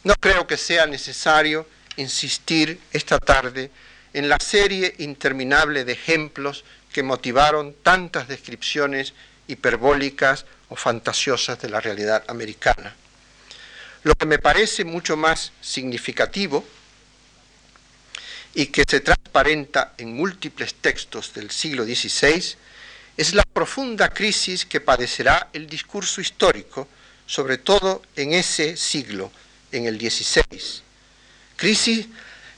No 0.04 0.16
creo 0.16 0.48
que 0.48 0.58
sea 0.58 0.86
necesario 0.88 1.68
insistir 1.98 2.80
esta 2.92 3.20
tarde 3.20 3.70
en 4.14 4.30
la 4.30 4.40
serie 4.40 4.96
interminable 4.98 5.86
de 5.86 5.94
ejemplos 5.94 6.64
que 6.92 7.04
motivaron 7.04 7.76
tantas 7.84 8.28
descripciones 8.28 9.14
hiperbólicas 9.48 10.46
o 10.70 10.76
fantasiosas 10.76 11.62
de 11.62 11.70
la 11.70 11.80
realidad 11.80 12.24
americana. 12.28 12.96
Lo 14.04 14.16
que 14.16 14.26
me 14.26 14.40
parece 14.40 14.84
mucho 14.84 15.16
más 15.16 15.52
significativo 15.62 16.66
y 18.54 18.68
que 18.68 18.84
se 18.88 19.00
transparenta 19.00 19.94
en 19.98 20.16
múltiples 20.16 20.74
textos 20.76 21.34
del 21.34 21.52
siglo 21.52 21.86
XVI 21.86 22.56
es 23.18 23.34
la 23.34 23.44
profunda 23.44 24.10
crisis 24.10 24.66
que 24.66 24.82
padecerá 24.82 25.50
el 25.54 25.68
discurso 25.68 26.20
histórico, 26.22 26.88
sobre 27.28 27.58
todo 27.60 28.02
en 28.16 28.34
ese 28.34 28.76
siglo, 28.76 29.32
en 29.72 29.86
el 29.86 30.00
XVI. 30.00 30.82
Crisis 31.56 32.08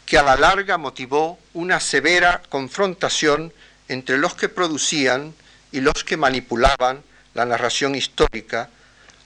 que 0.05 0.17
a 0.17 0.23
la 0.23 0.35
larga 0.35 0.77
motivó 0.77 1.39
una 1.53 1.79
severa 1.79 2.41
confrontación 2.49 3.53
entre 3.87 4.17
los 4.17 4.35
que 4.35 4.49
producían 4.49 5.33
y 5.71 5.81
los 5.81 6.03
que 6.03 6.17
manipulaban 6.17 7.03
la 7.33 7.45
narración 7.45 7.95
histórica 7.95 8.69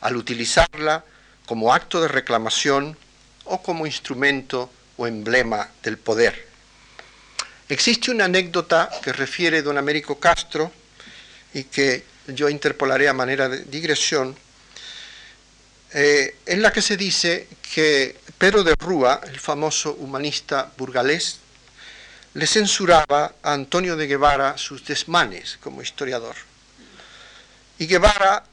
al 0.02 0.15
utilizarla 0.15 1.04
como 1.45 1.73
acto 1.73 2.02
de 2.02 2.08
reclamación 2.08 2.97
o 3.45 3.62
como 3.62 3.86
instrumento 3.86 4.69
o 4.97 5.08
emblema 5.08 5.69
del 5.84 5.97
poder. 5.97 6.47
Existe 7.69 8.12
una 8.12 8.26
anécdota 8.26 8.89
que 9.04 9.12
refiere 9.12 9.62
don 9.62 9.78
Américo 9.78 10.19
Castro 10.19 10.71
y 11.54 11.63
que 11.63 12.04
yo 12.28 12.50
interpolaré 12.50 13.08
a 13.10 13.13
manera 13.13 13.50
de 13.50 13.63
digresión, 13.65 14.36
eh, 15.93 16.36
en 16.45 16.62
la 16.62 16.71
que 16.71 16.82
se 16.82 16.97
dice 16.97 17.47
que 17.73 18.19
Pedro 18.38 18.63
de 18.63 18.76
Rúa, 18.76 19.21
el 19.26 19.39
famoso 19.39 19.93
humanista 19.93 20.71
burgalés, 20.78 21.39
le 22.34 22.45
censuraba 22.45 23.34
a 23.41 23.54
Antonio 23.54 23.95
de 23.95 24.08
Guevara 24.08 24.58
sus 24.58 24.86
desmanes 24.86 25.58
como 25.62 25.82
historiador. 25.82 26.36
Y 27.80 27.88
Guevara, 27.88 28.43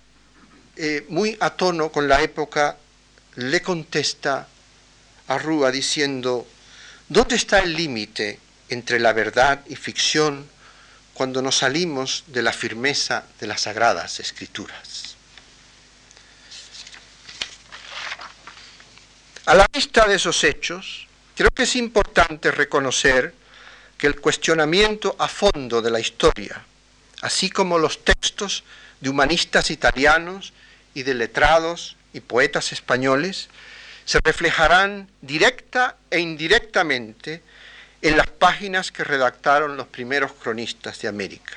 eh, 0.76 1.04
muy 1.08 1.36
a 1.40 1.50
tono 1.50 1.90
con 1.90 2.08
la 2.08 2.22
época, 2.22 2.76
le 3.36 3.60
contesta 3.62 4.48
a 5.26 5.38
Rúa 5.38 5.70
diciendo, 5.70 6.46
¿dónde 7.08 7.36
está 7.36 7.58
el 7.58 7.74
límite 7.74 8.38
entre 8.68 9.00
la 9.00 9.12
verdad 9.12 9.60
y 9.66 9.76
ficción 9.76 10.48
cuando 11.12 11.42
nos 11.42 11.58
salimos 11.58 12.24
de 12.28 12.42
la 12.42 12.52
firmeza 12.52 13.24
de 13.40 13.46
las 13.48 13.62
sagradas 13.62 14.20
escrituras? 14.20 15.16
A 19.46 19.54
la 19.54 19.66
vista 19.70 20.06
de 20.06 20.14
esos 20.14 20.42
hechos, 20.42 21.06
creo 21.36 21.50
que 21.50 21.64
es 21.64 21.76
importante 21.76 22.50
reconocer 22.50 23.34
que 23.98 24.06
el 24.06 24.18
cuestionamiento 24.18 25.14
a 25.18 25.28
fondo 25.28 25.82
de 25.82 25.90
la 25.90 26.00
historia, 26.00 26.64
así 27.20 27.50
como 27.50 27.78
los 27.78 28.04
textos 28.04 28.64
de 29.00 29.10
humanistas 29.10 29.70
italianos 29.70 30.54
y 30.94 31.02
de 31.02 31.12
letrados 31.12 31.96
y 32.14 32.20
poetas 32.20 32.72
españoles, 32.72 33.50
se 34.06 34.18
reflejarán 34.24 35.10
directa 35.20 35.96
e 36.10 36.20
indirectamente 36.20 37.42
en 38.00 38.16
las 38.16 38.28
páginas 38.28 38.92
que 38.92 39.04
redactaron 39.04 39.76
los 39.76 39.88
primeros 39.88 40.32
cronistas 40.32 41.02
de 41.02 41.08
América. 41.08 41.56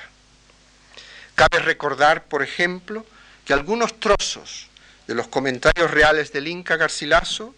Cabe 1.34 1.60
recordar, 1.60 2.24
por 2.24 2.42
ejemplo, 2.42 3.06
que 3.46 3.54
algunos 3.54 3.98
trozos 3.98 4.66
de 5.06 5.14
los 5.14 5.28
comentarios 5.28 5.90
reales 5.90 6.32
del 6.32 6.48
Inca 6.48 6.76
Garcilaso 6.76 7.54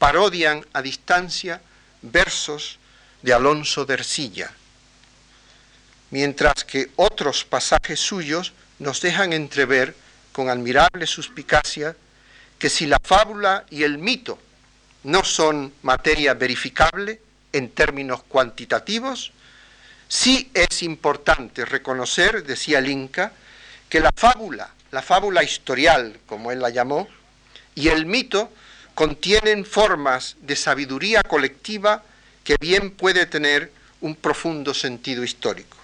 parodian 0.00 0.64
a 0.72 0.80
distancia 0.80 1.60
versos 2.00 2.78
de 3.20 3.34
Alonso 3.34 3.84
de 3.84 3.94
Ercilla, 3.94 4.50
mientras 6.10 6.64
que 6.64 6.90
otros 6.96 7.44
pasajes 7.44 8.00
suyos 8.00 8.54
nos 8.78 9.02
dejan 9.02 9.34
entrever 9.34 9.94
con 10.32 10.48
admirable 10.48 11.06
suspicacia 11.06 11.94
que 12.58 12.70
si 12.70 12.86
la 12.86 12.98
fábula 12.98 13.66
y 13.68 13.82
el 13.82 13.98
mito 13.98 14.38
no 15.04 15.22
son 15.22 15.74
materia 15.82 16.32
verificable 16.32 17.20
en 17.52 17.68
términos 17.68 18.22
cuantitativos, 18.22 19.32
sí 20.08 20.50
es 20.54 20.82
importante 20.82 21.66
reconocer, 21.66 22.42
decía 22.44 22.78
el 22.78 22.88
Inca, 22.88 23.32
que 23.90 24.00
la 24.00 24.12
fábula, 24.16 24.70
la 24.92 25.02
fábula 25.02 25.42
historial, 25.42 26.20
como 26.24 26.50
él 26.52 26.60
la 26.60 26.70
llamó, 26.70 27.06
y 27.74 27.88
el 27.88 28.06
mito 28.06 28.50
contienen 28.94 29.64
formas 29.64 30.36
de 30.40 30.56
sabiduría 30.56 31.22
colectiva 31.22 32.02
que 32.44 32.56
bien 32.60 32.90
puede 32.90 33.26
tener 33.26 33.72
un 34.00 34.16
profundo 34.16 34.74
sentido 34.74 35.22
histórico. 35.24 35.76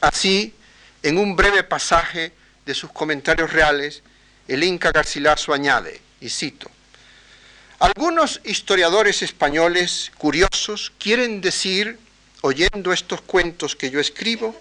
Así, 0.00 0.54
en 1.02 1.18
un 1.18 1.36
breve 1.36 1.62
pasaje 1.62 2.32
de 2.64 2.74
sus 2.74 2.90
comentarios 2.92 3.52
reales, 3.52 4.02
el 4.48 4.64
Inca 4.64 4.92
Garcilaso 4.92 5.52
añade, 5.52 6.00
y 6.20 6.28
cito, 6.28 6.70
algunos 7.78 8.40
historiadores 8.44 9.22
españoles 9.22 10.12
curiosos 10.18 10.92
quieren 10.98 11.40
decir, 11.40 11.98
oyendo 12.42 12.92
estos 12.92 13.22
cuentos 13.22 13.74
que 13.74 13.90
yo 13.90 14.00
escribo, 14.00 14.54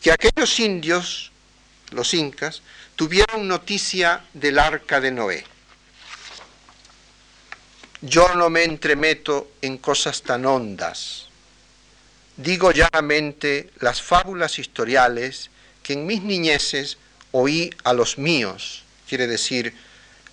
que 0.00 0.12
aquellos 0.12 0.58
indios 0.60 1.30
los 1.90 2.14
incas, 2.14 2.62
tuvieron 2.96 3.46
noticia 3.46 4.24
del 4.32 4.58
arca 4.58 5.00
de 5.00 5.10
Noé. 5.10 5.44
Yo 8.08 8.32
no 8.36 8.50
me 8.50 8.62
entremeto 8.62 9.50
en 9.62 9.78
cosas 9.78 10.22
tan 10.22 10.46
hondas. 10.46 11.26
Digo 12.36 12.70
llanamente 12.70 13.70
las 13.80 14.00
fábulas 14.00 14.60
historiales 14.60 15.50
que 15.82 15.94
en 15.94 16.06
mis 16.06 16.22
niñeces 16.22 16.98
oí 17.32 17.74
a 17.82 17.92
los 17.92 18.16
míos, 18.16 18.84
quiere 19.08 19.26
decir 19.26 19.74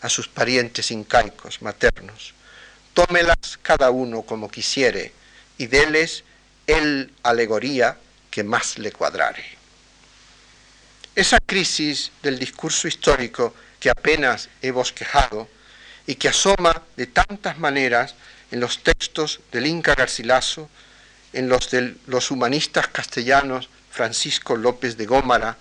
a 0.01 0.09
sus 0.09 0.27
parientes 0.27 0.91
incaicos, 0.91 1.63
maternos. 1.63 2.35
Tómelas 2.93 3.57
cada 3.63 3.89
uno 3.89 4.21
como 4.21 4.51
quisiere 4.51 5.11
y 5.57 5.65
déles 5.65 6.23
el 6.67 7.11
alegoría 7.23 7.97
que 8.29 8.43
más 8.43 8.77
le 8.77 8.91
cuadrare. 8.91 9.45
Esa 11.15 11.39
crisis 11.39 12.11
del 12.21 12.37
discurso 12.37 12.87
histórico 12.87 13.55
que 13.79 13.89
apenas 13.89 14.49
he 14.61 14.69
bosquejado 14.69 15.47
y 16.07 16.15
que 16.15 16.29
asoma 16.29 16.81
de 16.95 17.07
tantas 17.07 17.59
maneras 17.59 18.15
en 18.51 18.59
los 18.59 18.83
textos 18.83 19.39
del 19.51 19.67
Inca 19.67 19.95
Garcilaso, 19.95 20.69
en 21.33 21.49
los 21.49 21.71
de 21.71 21.95
los 22.07 22.29
humanistas 22.29 22.87
castellanos 22.87 23.69
Francisco 23.89 24.55
López 24.55 24.97
de 24.97 25.05
Gómara 25.05 25.57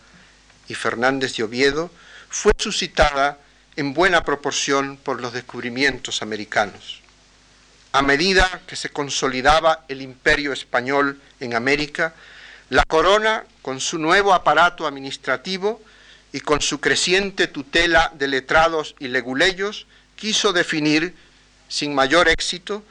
y 0.69 0.75
Fernández 0.75 1.37
de 1.37 1.45
Oviedo, 1.45 1.91
fue 2.29 2.53
suscitada 2.59 3.39
en 3.77 3.95
buena 3.95 4.25
proporción 4.25 4.97
por 4.97 5.21
los 5.21 5.33
descubrimientos 5.33 6.23
americanos. 6.23 7.01
A 7.93 8.03
medida 8.03 8.63
que 8.67 8.77
se 8.77 8.89
consolidaba 8.89 9.85
el 9.89 10.01
imperio 10.01 10.53
español 10.53 11.21
en 11.41 11.55
América, 11.55 12.15
la 12.71 12.85
corona, 12.85 13.45
con 13.61 13.81
su 13.81 13.99
nuevo 13.99 14.33
aparato 14.33 14.87
administrativo 14.87 15.83
y 16.33 16.41
con 16.41 16.63
su 16.63 16.81
creciente 16.81 17.47
tutela 17.47 18.11
de 18.15 18.29
letrados 18.29 18.95
y 18.99 19.09
leguleyos, 19.09 19.87
quiso 20.23 20.53
definir, 20.53 21.17
sin 21.67 21.93
mayor 21.93 22.29
éxito, 22.29 22.85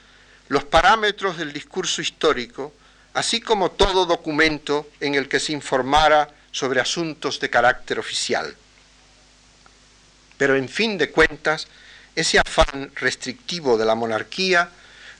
los 0.50 0.66
parámetros 0.66 1.38
del 1.38 1.54
discurso 1.54 2.02
histórico, 2.02 2.74
así 3.14 3.40
como 3.40 3.72
todo 3.72 4.06
documento 4.06 4.90
en 5.00 5.16
el 5.16 5.30
que 5.30 5.40
se 5.40 5.54
informara 5.54 6.28
sobre 6.52 6.82
asuntos 6.82 7.40
de 7.40 7.50
carácter 7.50 8.00
oficial. 8.00 8.54
Pero 10.38 10.58
en 10.58 10.68
fin 10.68 10.98
de 10.98 11.10
cuentas, 11.10 11.70
ese 12.18 12.38
afán 12.38 12.92
restrictivo 12.96 13.78
de 13.78 13.86
la 13.86 13.96
monarquía 13.96 14.70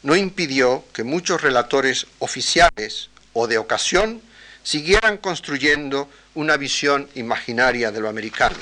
no 0.04 0.18
impidió 0.18 0.84
que 0.92 1.06
muchos 1.06 1.42
relatores 1.42 2.08
oficiales 2.20 3.10
o 3.32 3.48
de 3.48 3.58
ocasión 3.58 4.22
siguieran 4.64 5.16
construyendo 5.18 6.10
una 6.36 6.58
visión 6.58 7.08
imaginaria 7.16 7.90
de 7.90 8.02
lo 8.02 8.10
americano. 8.10 8.58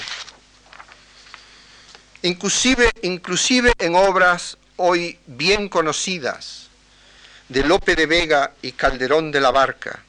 Inclusive, 2.21 2.91
inclusive 3.03 3.71
en 3.79 3.95
obras 3.95 4.58
hoy 4.75 5.17
bien 5.25 5.69
conocidas 5.69 6.67
de 7.47 7.63
Lope 7.63 7.95
de 7.95 8.08
Vega 8.08 8.51
y 8.62 8.73
Calderón 8.73 9.32
de 9.32 9.39
la 9.39 9.51
Barca, 9.51 10.03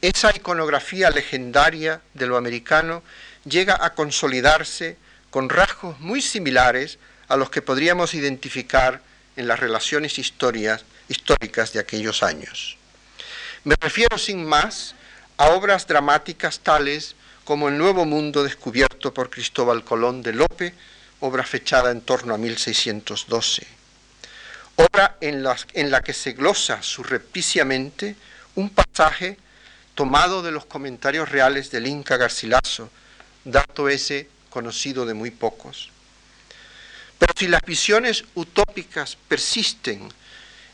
esa 0.00 0.34
iconografía 0.34 1.10
legendaria 1.10 2.00
de 2.12 2.26
lo 2.26 2.36
americano 2.36 3.04
llega 3.44 3.78
a 3.80 3.94
consolidarse 3.94 4.96
con 5.30 5.48
rasgos 5.48 6.00
muy 6.00 6.20
similares 6.20 6.98
a 7.28 7.36
los 7.36 7.50
que 7.50 7.62
podríamos 7.62 8.14
identificar 8.14 9.00
en 9.36 9.46
las 9.46 9.60
relaciones 9.60 10.18
históricas 10.18 11.72
de 11.72 11.78
aquellos 11.78 12.24
años. 12.24 12.76
Me 13.62 13.76
refiero 13.80 14.18
sin 14.18 14.44
más 14.44 14.96
a 15.36 15.50
obras 15.50 15.86
dramáticas 15.86 16.58
tales 16.58 17.14
como 17.44 17.68
El 17.68 17.78
Nuevo 17.78 18.04
Mundo 18.04 18.42
descubierto 18.42 19.14
por 19.14 19.30
Cristóbal 19.30 19.84
Colón 19.84 20.22
de 20.22 20.32
Lope, 20.32 20.74
obra 21.24 21.42
fechada 21.42 21.90
en 21.90 22.02
torno 22.02 22.34
a 22.34 22.38
1612, 22.38 23.66
obra 24.76 25.16
en 25.22 25.42
la, 25.42 25.56
en 25.72 25.90
la 25.90 26.02
que 26.02 26.12
se 26.12 26.32
glosa 26.32 26.82
surrepticiamente 26.82 28.14
un 28.56 28.68
pasaje 28.68 29.38
tomado 29.94 30.42
de 30.42 30.50
los 30.50 30.66
comentarios 30.66 31.30
reales 31.30 31.70
del 31.70 31.86
Inca 31.86 32.18
Garcilaso, 32.18 32.90
dato 33.44 33.88
ese 33.88 34.28
conocido 34.50 35.06
de 35.06 35.14
muy 35.14 35.30
pocos. 35.30 35.88
Pero 37.18 37.32
si 37.38 37.48
las 37.48 37.62
visiones 37.62 38.24
utópicas 38.34 39.16
persisten 39.16 40.12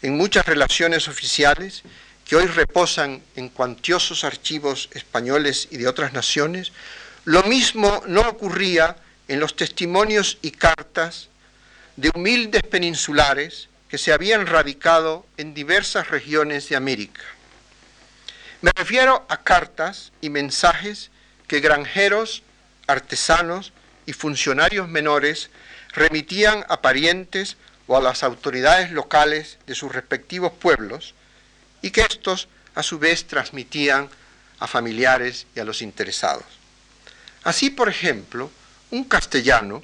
en 0.02 0.16
muchas 0.16 0.46
relaciones 0.46 1.06
oficiales, 1.06 1.82
que 2.26 2.34
hoy 2.34 2.46
reposan 2.46 3.22
en 3.36 3.50
cuantiosos 3.50 4.24
archivos 4.24 4.88
españoles 4.94 5.68
y 5.70 5.76
de 5.76 5.86
otras 5.86 6.12
naciones, 6.12 6.72
lo 7.24 7.44
mismo 7.44 8.02
no 8.08 8.22
ocurría 8.22 8.96
en 9.30 9.38
los 9.38 9.54
testimonios 9.54 10.38
y 10.42 10.50
cartas 10.50 11.28
de 11.94 12.10
humildes 12.12 12.62
peninsulares 12.64 13.68
que 13.88 13.96
se 13.96 14.12
habían 14.12 14.44
radicado 14.44 15.24
en 15.36 15.54
diversas 15.54 16.10
regiones 16.10 16.68
de 16.68 16.74
América. 16.74 17.22
Me 18.60 18.72
refiero 18.74 19.24
a 19.28 19.36
cartas 19.36 20.10
y 20.20 20.30
mensajes 20.30 21.12
que 21.46 21.60
granjeros, 21.60 22.42
artesanos 22.88 23.72
y 24.04 24.14
funcionarios 24.14 24.88
menores 24.88 25.50
remitían 25.92 26.64
a 26.68 26.82
parientes 26.82 27.56
o 27.86 27.96
a 27.96 28.02
las 28.02 28.24
autoridades 28.24 28.90
locales 28.90 29.58
de 29.64 29.76
sus 29.76 29.92
respectivos 29.92 30.50
pueblos, 30.52 31.14
y 31.82 31.92
que 31.92 32.00
estos 32.00 32.48
a 32.74 32.82
su 32.82 32.98
vez 32.98 33.26
transmitían 33.28 34.10
a 34.58 34.66
familiares 34.66 35.46
y 35.54 35.60
a 35.60 35.64
los 35.64 35.82
interesados. 35.82 36.44
Así, 37.44 37.70
por 37.70 37.88
ejemplo, 37.88 38.50
un 38.90 39.04
castellano, 39.04 39.82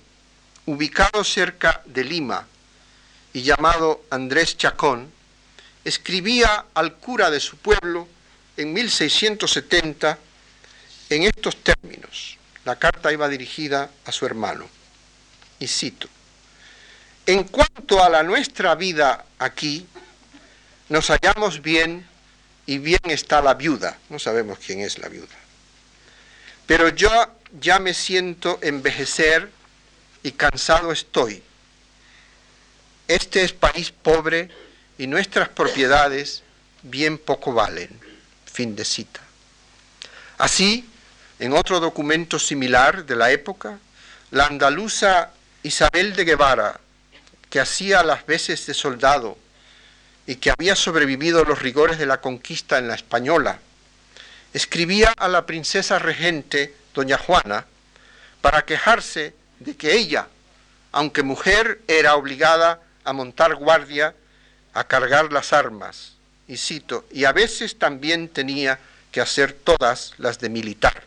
ubicado 0.67 1.23
cerca 1.23 1.83
de 1.85 2.05
Lima 2.05 2.47
y 3.33 3.43
llamado 3.43 4.05
Andrés 4.11 4.57
Chacón, 4.57 5.13
escribía 5.85 6.67
al 6.75 6.95
cura 6.95 7.31
de 7.31 7.39
su 7.39 7.57
pueblo 7.57 8.09
en 8.57 8.73
1670 8.73 10.19
en 11.11 11.23
estos 11.23 11.57
términos. 11.63 12.39
La 12.65 12.77
carta 12.77 13.13
iba 13.13 13.29
dirigida 13.29 13.91
a 14.05 14.13
su 14.13 14.27
hermano. 14.27 14.69
Y 15.61 15.69
cito, 15.69 16.09
en 17.27 17.45
cuanto 17.45 18.03
a 18.03 18.09
la 18.09 18.23
nuestra 18.23 18.75
vida 18.75 19.25
aquí, 19.39 19.87
nos 20.89 21.09
hallamos 21.09 21.63
bien 21.63 22.07
y 22.67 22.79
bien 22.79 23.01
está 23.05 23.41
la 23.41 23.55
viuda. 23.55 23.99
No 24.09 24.19
sabemos 24.19 24.59
quién 24.59 24.81
es 24.81 24.99
la 24.99 25.09
viuda. 25.09 25.35
Pero 26.67 26.89
yo 26.89 27.11
ya 27.61 27.79
me 27.79 27.95
siento 27.95 28.59
envejecer 28.63 29.51
y 30.23 30.33
cansado 30.33 30.93
estoy. 30.93 31.43
Este 33.09 33.45
es 33.45 33.53
país 33.53 33.93
pobre 33.93 34.51
y 34.99 35.07
nuestras 35.07 35.49
propiedades 35.49 36.43
bien 36.83 37.19
poco 37.19 37.53
valen. 37.53 37.89
Fin 38.45 38.75
de 38.75 38.85
cita. 38.85 39.21
Así, 40.39 40.89
en 41.39 41.53
otro 41.53 41.81
documento 41.81 42.39
similar 42.39 43.05
de 43.05 43.17
la 43.17 43.31
época, 43.31 43.79
la 44.31 44.47
andaluza 44.47 45.31
Isabel 45.63 46.15
de 46.15 46.25
Guevara, 46.25 46.81
que 47.51 47.61
hacía 47.61 48.03
las 48.03 48.27
veces 48.27 48.67
de 48.67 48.75
soldado 48.75 49.39
y 50.27 50.37
que 50.37 50.51
había 50.51 50.75
sobrevivido 50.75 51.45
los 51.45 51.61
rigores 51.61 51.99
de 51.99 52.07
la 52.07 52.21
conquista 52.21 52.79
en 52.79 52.89
la 52.89 52.95
española, 52.95 53.61
escribía 54.53 55.13
a 55.17 55.29
la 55.29 55.47
princesa 55.47 55.99
regente, 55.99 56.75
doña 56.97 57.19
Juana, 57.19 57.67
para 58.41 58.65
quejarse 58.65 59.35
de 59.61 59.77
que 59.77 59.95
ella, 59.95 60.29
aunque 60.93 61.23
mujer, 61.23 61.83
era 61.87 62.17
obligada 62.17 62.81
a 63.05 63.13
montar 63.13 63.55
guardia, 63.55 64.15
a 64.73 64.85
cargar 64.85 65.31
las 65.31 65.53
armas, 65.53 66.15
y 66.49 66.57
cito, 66.57 67.05
y 67.13 67.25
a 67.25 67.33
veces 67.33 67.79
también 67.79 68.29
tenía 68.29 68.79
que 69.13 69.21
hacer 69.21 69.53
todas 69.53 70.15
las 70.17 70.39
de 70.39 70.49
militar. 70.49 71.03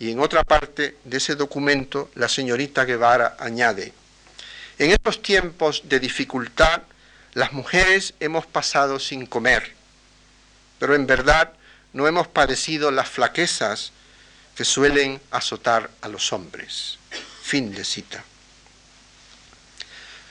Y 0.00 0.10
en 0.10 0.18
otra 0.18 0.42
parte 0.42 0.96
de 1.04 1.16
ese 1.16 1.36
documento, 1.36 2.10
la 2.16 2.28
señorita 2.28 2.84
Guevara 2.84 3.36
añade, 3.38 3.92
en 4.78 4.90
estos 4.90 5.22
tiempos 5.22 5.82
de 5.84 6.00
dificultad, 6.00 6.82
las 7.34 7.52
mujeres 7.52 8.14
hemos 8.18 8.46
pasado 8.46 8.98
sin 8.98 9.26
comer, 9.26 9.74
pero 10.80 10.96
en 10.96 11.06
verdad 11.06 11.52
no 11.92 12.08
hemos 12.08 12.26
padecido 12.26 12.90
las 12.90 13.08
flaquezas 13.08 13.92
que 14.56 14.64
suelen 14.64 15.20
azotar 15.30 15.90
a 16.00 16.08
los 16.08 16.32
hombres. 16.32 16.98
Fin 17.42 17.74
de 17.74 17.84
cita. 17.84 18.24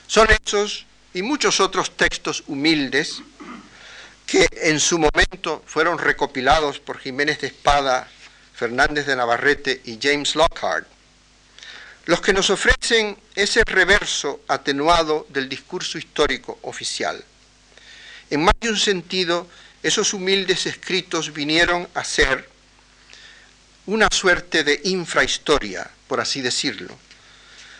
Son 0.06 0.30
estos 0.30 0.86
y 1.12 1.22
muchos 1.22 1.60
otros 1.60 1.96
textos 1.96 2.44
humildes 2.46 3.22
que 4.26 4.46
en 4.62 4.80
su 4.80 4.98
momento 4.98 5.62
fueron 5.66 5.98
recopilados 5.98 6.80
por 6.80 6.98
Jiménez 6.98 7.40
de 7.40 7.48
Espada, 7.48 8.08
Fernández 8.54 9.06
de 9.06 9.16
Navarrete 9.16 9.82
y 9.84 9.98
James 10.00 10.34
Lockhart, 10.34 10.86
los 12.06 12.20
que 12.20 12.32
nos 12.32 12.50
ofrecen 12.50 13.18
ese 13.34 13.62
reverso 13.64 14.40
atenuado 14.48 15.26
del 15.30 15.48
discurso 15.48 15.98
histórico 15.98 16.58
oficial. 16.62 17.22
En 18.30 18.42
más 18.42 18.54
de 18.60 18.70
un 18.70 18.78
sentido, 18.78 19.48
esos 19.82 20.14
humildes 20.14 20.66
escritos 20.66 21.32
vinieron 21.32 21.88
a 21.94 22.04
ser 22.04 22.53
una 23.86 24.08
suerte 24.10 24.64
de 24.64 24.80
infrahistoria, 24.84 25.90
por 26.06 26.20
así 26.20 26.40
decirlo, 26.40 26.96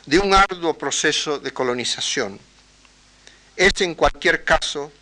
de 0.07 0.19
un 0.19 0.35
arduo 0.35 0.77
proceso 0.77 1.39
de 1.39 1.53
colonización. 1.53 2.39
Es 3.57 3.81
en 3.81 3.95
cualquier 3.95 4.45
caso 4.45 4.93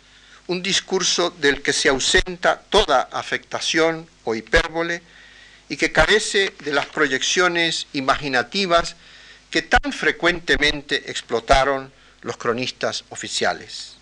un 0.47 0.61
discurso 0.61 1.29
del 1.29 1.61
que 1.61 1.73
se 1.73 1.89
ausenta 1.89 2.61
toda 2.69 3.09
afectación 3.11 4.07
o 4.23 4.35
hipérbole 4.35 5.01
y 5.69 5.77
que 5.77 5.91
carece 5.91 6.53
de 6.63 6.71
las 6.71 6.85
proyecciones 6.85 7.87
imaginativas 7.93 8.95
que 9.49 9.61
tan 9.61 9.91
frecuentemente 9.91 11.09
explotaron 11.11 11.91
los 12.21 12.37
cronistas 12.37 13.03
oficiales. 13.09 13.95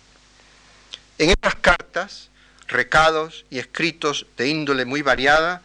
En 1.18 1.30
estas 1.30 1.54
cartas, 1.56 2.28
recados 2.68 3.44
y 3.50 3.58
escritos 3.58 4.26
de 4.36 4.48
índole 4.48 4.84
muy 4.84 5.02
variada, 5.02 5.62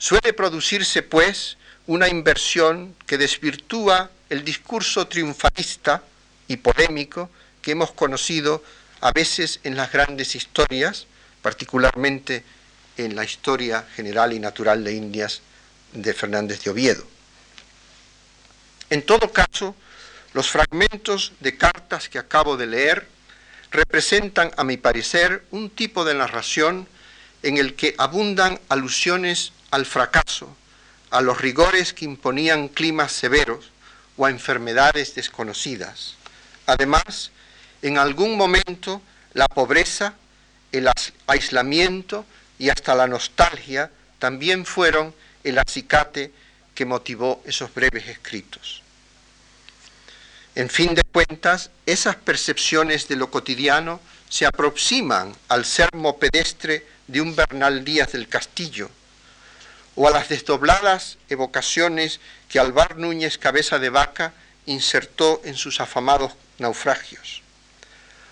suele 0.00 0.32
producirse, 0.32 1.02
pues, 1.02 1.58
una 1.86 2.08
inversión 2.08 2.96
que 3.06 3.18
desvirtúa 3.18 4.10
el 4.30 4.44
discurso 4.44 5.06
triunfalista 5.06 6.02
y 6.48 6.56
polémico 6.56 7.30
que 7.60 7.72
hemos 7.72 7.92
conocido 7.92 8.64
a 9.02 9.12
veces 9.12 9.60
en 9.62 9.76
las 9.76 9.92
grandes 9.92 10.34
historias, 10.34 11.06
particularmente 11.42 12.44
en 12.96 13.14
la 13.14 13.24
historia 13.24 13.86
general 13.94 14.32
y 14.32 14.40
natural 14.40 14.82
de 14.82 14.94
Indias 14.94 15.42
de 15.92 16.14
Fernández 16.14 16.64
de 16.64 16.70
Oviedo. 16.70 17.06
En 18.88 19.02
todo 19.02 19.30
caso, 19.30 19.76
los 20.32 20.48
fragmentos 20.48 21.32
de 21.40 21.58
cartas 21.58 22.08
que 22.08 22.18
acabo 22.18 22.56
de 22.56 22.66
leer 22.66 23.06
representan, 23.70 24.50
a 24.56 24.64
mi 24.64 24.78
parecer, 24.78 25.44
un 25.50 25.68
tipo 25.68 26.06
de 26.06 26.14
narración 26.14 26.88
en 27.42 27.58
el 27.58 27.74
que 27.74 27.94
abundan 27.98 28.58
alusiones 28.68 29.52
al 29.70 29.86
fracaso, 29.86 30.54
a 31.10 31.20
los 31.20 31.40
rigores 31.40 31.92
que 31.92 32.04
imponían 32.04 32.68
climas 32.68 33.12
severos 33.12 33.70
o 34.16 34.26
a 34.26 34.30
enfermedades 34.30 35.14
desconocidas. 35.14 36.14
Además, 36.66 37.30
en 37.82 37.98
algún 37.98 38.36
momento 38.36 39.02
la 39.32 39.48
pobreza, 39.48 40.14
el 40.72 40.88
aislamiento 41.26 42.24
y 42.58 42.68
hasta 42.68 42.94
la 42.94 43.06
nostalgia 43.06 43.90
también 44.18 44.66
fueron 44.66 45.14
el 45.44 45.58
acicate 45.58 46.32
que 46.74 46.84
motivó 46.84 47.42
esos 47.44 47.72
breves 47.74 48.06
escritos. 48.06 48.82
En 50.54 50.68
fin 50.68 50.94
de 50.94 51.02
cuentas, 51.02 51.70
esas 51.86 52.16
percepciones 52.16 53.08
de 53.08 53.16
lo 53.16 53.30
cotidiano 53.30 54.00
se 54.28 54.46
aproximan 54.46 55.34
al 55.48 55.64
sermo 55.64 56.18
pedestre 56.18 56.86
de 57.06 57.20
un 57.20 57.34
Bernal 57.34 57.84
Díaz 57.84 58.12
del 58.12 58.28
Castillo, 58.28 58.90
o 59.96 60.08
a 60.08 60.10
las 60.10 60.28
desdobladas 60.28 61.18
evocaciones 61.28 62.20
que 62.48 62.58
Alvar 62.58 62.96
Núñez 62.96 63.38
Cabeza 63.38 63.78
de 63.78 63.90
Vaca 63.90 64.32
insertó 64.66 65.40
en 65.44 65.56
sus 65.56 65.80
afamados 65.80 66.32
naufragios. 66.58 67.42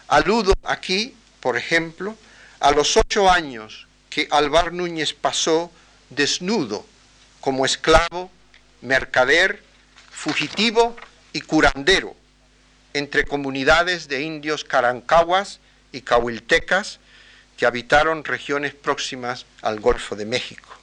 Aludo 0.09 0.55
aquí, 0.65 1.15
por 1.41 1.57
ejemplo, 1.57 2.17
a 2.61 2.71
los 2.71 2.97
ocho 2.97 3.31
años 3.31 3.87
que 4.11 4.29
Alvar 4.31 4.73
Núñez 4.73 5.13
pasó 5.13 5.71
desnudo 6.11 6.85
como 7.41 7.67
esclavo, 7.67 8.31
mercader, 8.81 9.63
fugitivo 10.11 10.97
y 11.33 11.41
curandero 11.43 12.17
entre 12.95 13.25
comunidades 13.25 14.09
de 14.09 14.23
indios 14.23 14.65
carancahuas 14.65 15.61
y 15.93 16.01
cahuiltecas 16.01 17.01
que 17.57 17.67
habitaron 17.67 18.25
regiones 18.25 18.75
próximas 18.75 19.47
al 19.63 19.81
Golfo 19.81 20.17
de 20.17 20.25
México, 20.25 20.78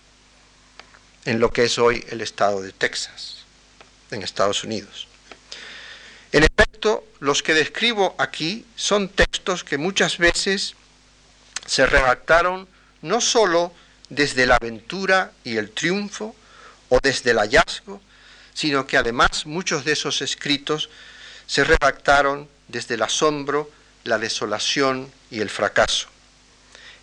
en 1.26 1.40
lo 1.40 1.52
que 1.52 1.66
es 1.66 1.78
hoy 1.78 2.06
el 2.10 2.22
estado 2.22 2.62
de 2.62 2.72
Texas, 2.72 3.38
en 4.12 4.22
Estados 4.22 4.64
Unidos. 4.64 5.08
En 6.32 6.44
efecto, 6.44 7.04
los 7.20 7.42
que 7.42 7.54
describo 7.54 8.16
aquí 8.18 8.66
son 8.76 9.10
textos 9.10 9.64
que 9.64 9.78
muchas 9.78 10.18
veces 10.18 10.76
se 11.66 11.86
redactaron 11.86 12.68
no 13.02 13.22
sólo 13.22 13.74
desde 14.10 14.46
la 14.46 14.56
aventura 14.56 15.32
y 15.44 15.58
el 15.58 15.72
triunfo 15.72 16.36
o 16.90 17.00
desde 17.02 17.32
el 17.32 17.40
hallazgo, 17.40 18.02
sino 18.54 18.86
que 18.86 18.98
además 18.98 19.46
muchos 19.46 19.84
de 19.84 19.94
esos 19.94 20.22
escritos 20.22 20.90
se 21.48 21.64
redactaron 21.64 22.48
desde 22.68 22.96
el 22.96 23.02
asombro, 23.02 23.72
la 24.04 24.20
desolación 24.20 25.12
y 25.32 25.42
el 25.42 25.50
fracaso. 25.50 26.08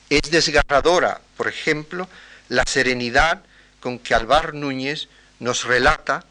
Es 0.09 0.31
desgarradora, 0.31 1.21
por 1.37 1.49
ejemplo, 1.49 2.09
la 2.49 2.65
serenidad 2.67 3.43
con 3.83 3.99
que 3.99 4.15
Alvar 4.15 4.55
Núñez 4.55 5.09
nos 5.41 5.65
relata 5.65 6.25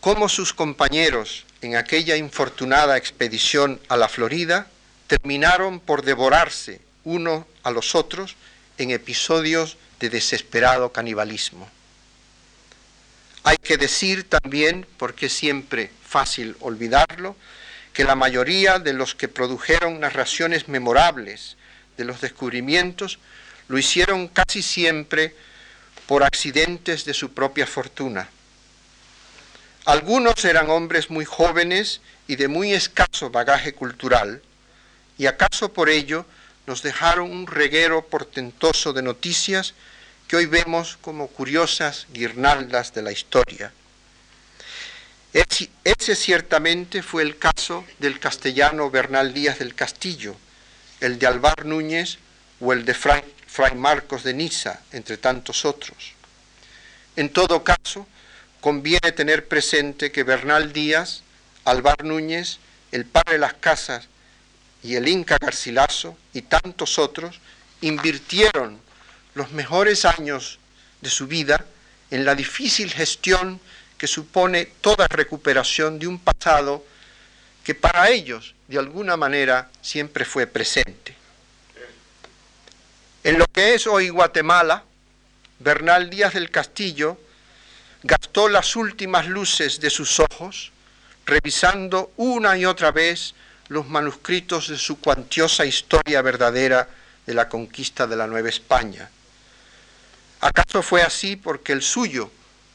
cómo 0.00 0.28
sus 0.28 0.54
compañeros 0.54 1.44
en 1.60 1.76
aquella 1.76 2.16
infortunada 2.16 2.96
expedición 2.96 3.80
a 3.88 3.96
la 3.96 4.08
Florida 4.08 4.68
terminaron 5.08 5.80
por 5.80 6.02
devorarse 6.02 6.80
uno 7.02 7.46
a 7.64 7.72
los 7.72 7.94
otros 7.94 8.36
en 8.78 8.92
episodios 8.92 9.76
de 9.98 10.10
desesperado 10.10 10.92
canibalismo. 10.92 11.68
Hay 13.42 13.56
que 13.56 13.76
decir 13.76 14.28
también, 14.28 14.86
porque 14.96 15.26
es 15.26 15.32
siempre 15.32 15.90
fácil 16.06 16.56
olvidarlo, 16.60 17.36
que 17.92 18.04
la 18.04 18.14
mayoría 18.14 18.78
de 18.78 18.92
los 18.92 19.14
que 19.14 19.28
produjeron 19.28 20.00
narraciones 20.00 20.68
memorables 20.68 21.56
de 21.96 22.04
los 22.04 22.20
descubrimientos 22.20 23.18
lo 23.68 23.78
hicieron 23.78 24.28
casi 24.28 24.62
siempre 24.62 25.34
por 26.06 26.22
accidentes 26.22 27.04
de 27.04 27.14
su 27.14 27.32
propia 27.32 27.66
fortuna 27.66 28.28
algunos 29.84 30.42
eran 30.46 30.70
hombres 30.70 31.10
muy 31.10 31.26
jóvenes 31.26 32.00
y 32.26 32.36
de 32.36 32.48
muy 32.48 32.72
escaso 32.72 33.28
bagaje 33.28 33.74
cultural, 33.74 34.40
y 35.18 35.26
acaso 35.26 35.74
por 35.74 35.90
ello 35.90 36.24
nos 36.66 36.82
dejaron 36.82 37.30
un 37.30 37.46
reguero 37.46 38.06
portentoso 38.06 38.94
de 38.94 39.02
noticias 39.02 39.74
que 40.26 40.36
hoy 40.36 40.46
vemos 40.46 40.96
como 41.02 41.28
curiosas 41.28 42.06
guirnaldas 42.14 42.94
de 42.94 43.02
la 43.02 43.12
historia. 43.12 43.72
Ese 45.34 46.16
ciertamente 46.16 47.02
fue 47.02 47.22
el 47.22 47.36
caso 47.36 47.84
del 47.98 48.18
castellano 48.18 48.90
Bernal 48.90 49.34
Díaz 49.34 49.58
del 49.58 49.74
Castillo, 49.74 50.34
el 51.00 51.18
de 51.18 51.26
Alvar 51.26 51.66
Núñez 51.66 52.16
o 52.58 52.72
el 52.72 52.86
de 52.86 52.94
Fray, 52.94 53.22
Fray 53.54 53.76
Marcos 53.76 54.24
de 54.24 54.34
Niza, 54.34 54.80
entre 54.90 55.16
tantos 55.16 55.64
otros. 55.64 56.14
En 57.14 57.28
todo 57.28 57.62
caso, 57.62 58.04
conviene 58.60 59.12
tener 59.12 59.46
presente 59.46 60.10
que 60.10 60.24
Bernal 60.24 60.72
Díaz, 60.72 61.22
Alvar 61.64 62.02
Núñez, 62.02 62.58
el 62.90 63.04
padre 63.04 63.38
las 63.38 63.54
casas 63.54 64.08
y 64.82 64.96
el 64.96 65.06
Inca 65.06 65.36
Garcilaso 65.40 66.18
y 66.32 66.42
tantos 66.42 66.98
otros 66.98 67.38
invirtieron 67.80 68.80
los 69.34 69.52
mejores 69.52 70.04
años 70.04 70.58
de 71.00 71.10
su 71.10 71.28
vida 71.28 71.64
en 72.10 72.24
la 72.24 72.34
difícil 72.34 72.90
gestión 72.90 73.60
que 73.96 74.08
supone 74.08 74.64
toda 74.80 75.06
recuperación 75.06 76.00
de 76.00 76.08
un 76.08 76.18
pasado 76.18 76.84
que 77.62 77.76
para 77.76 78.10
ellos, 78.10 78.56
de 78.66 78.80
alguna 78.80 79.16
manera, 79.16 79.70
siempre 79.80 80.24
fue 80.24 80.48
presente. 80.48 81.13
En 83.24 83.38
lo 83.38 83.46
que 83.46 83.72
es 83.72 83.86
hoy 83.86 84.10
Guatemala, 84.10 84.84
Bernal 85.58 86.10
Díaz 86.10 86.34
del 86.34 86.50
Castillo 86.50 87.18
gastó 88.02 88.50
las 88.50 88.76
últimas 88.76 89.26
luces 89.26 89.80
de 89.80 89.88
sus 89.88 90.20
ojos 90.20 90.72
revisando 91.24 92.12
una 92.18 92.58
y 92.58 92.66
otra 92.66 92.90
vez 92.90 93.34
los 93.68 93.88
manuscritos 93.88 94.68
de 94.68 94.76
su 94.76 95.00
cuantiosa 95.00 95.64
historia 95.64 96.20
verdadera 96.20 96.86
de 97.24 97.32
la 97.32 97.48
conquista 97.48 98.06
de 98.06 98.14
la 98.14 98.26
Nueva 98.26 98.50
España. 98.50 99.08
¿Acaso 100.42 100.82
fue 100.82 101.00
así 101.00 101.36
porque 101.36 101.72
el 101.72 101.80
suyo, 101.80 102.30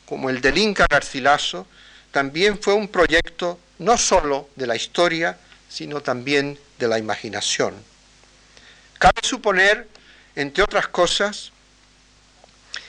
como 0.08 0.32
el 0.32 0.42
del 0.42 0.58
Inca 0.58 0.88
Garcilaso, 0.90 1.68
también 2.10 2.60
fue 2.60 2.74
un 2.74 2.88
proyecto 2.88 3.60
no 3.78 4.00
sólo 4.00 4.50
de 4.56 4.66
la 4.66 4.76
historia, 4.76 5.38
sino 5.70 6.02
también 6.02 6.58
de 6.80 6.88
la 6.88 6.98
imaginación? 6.98 7.76
Cabe 8.98 9.22
suponer, 9.22 9.88
entre 10.40 10.64
otras 10.64 10.88
cosas, 10.88 11.52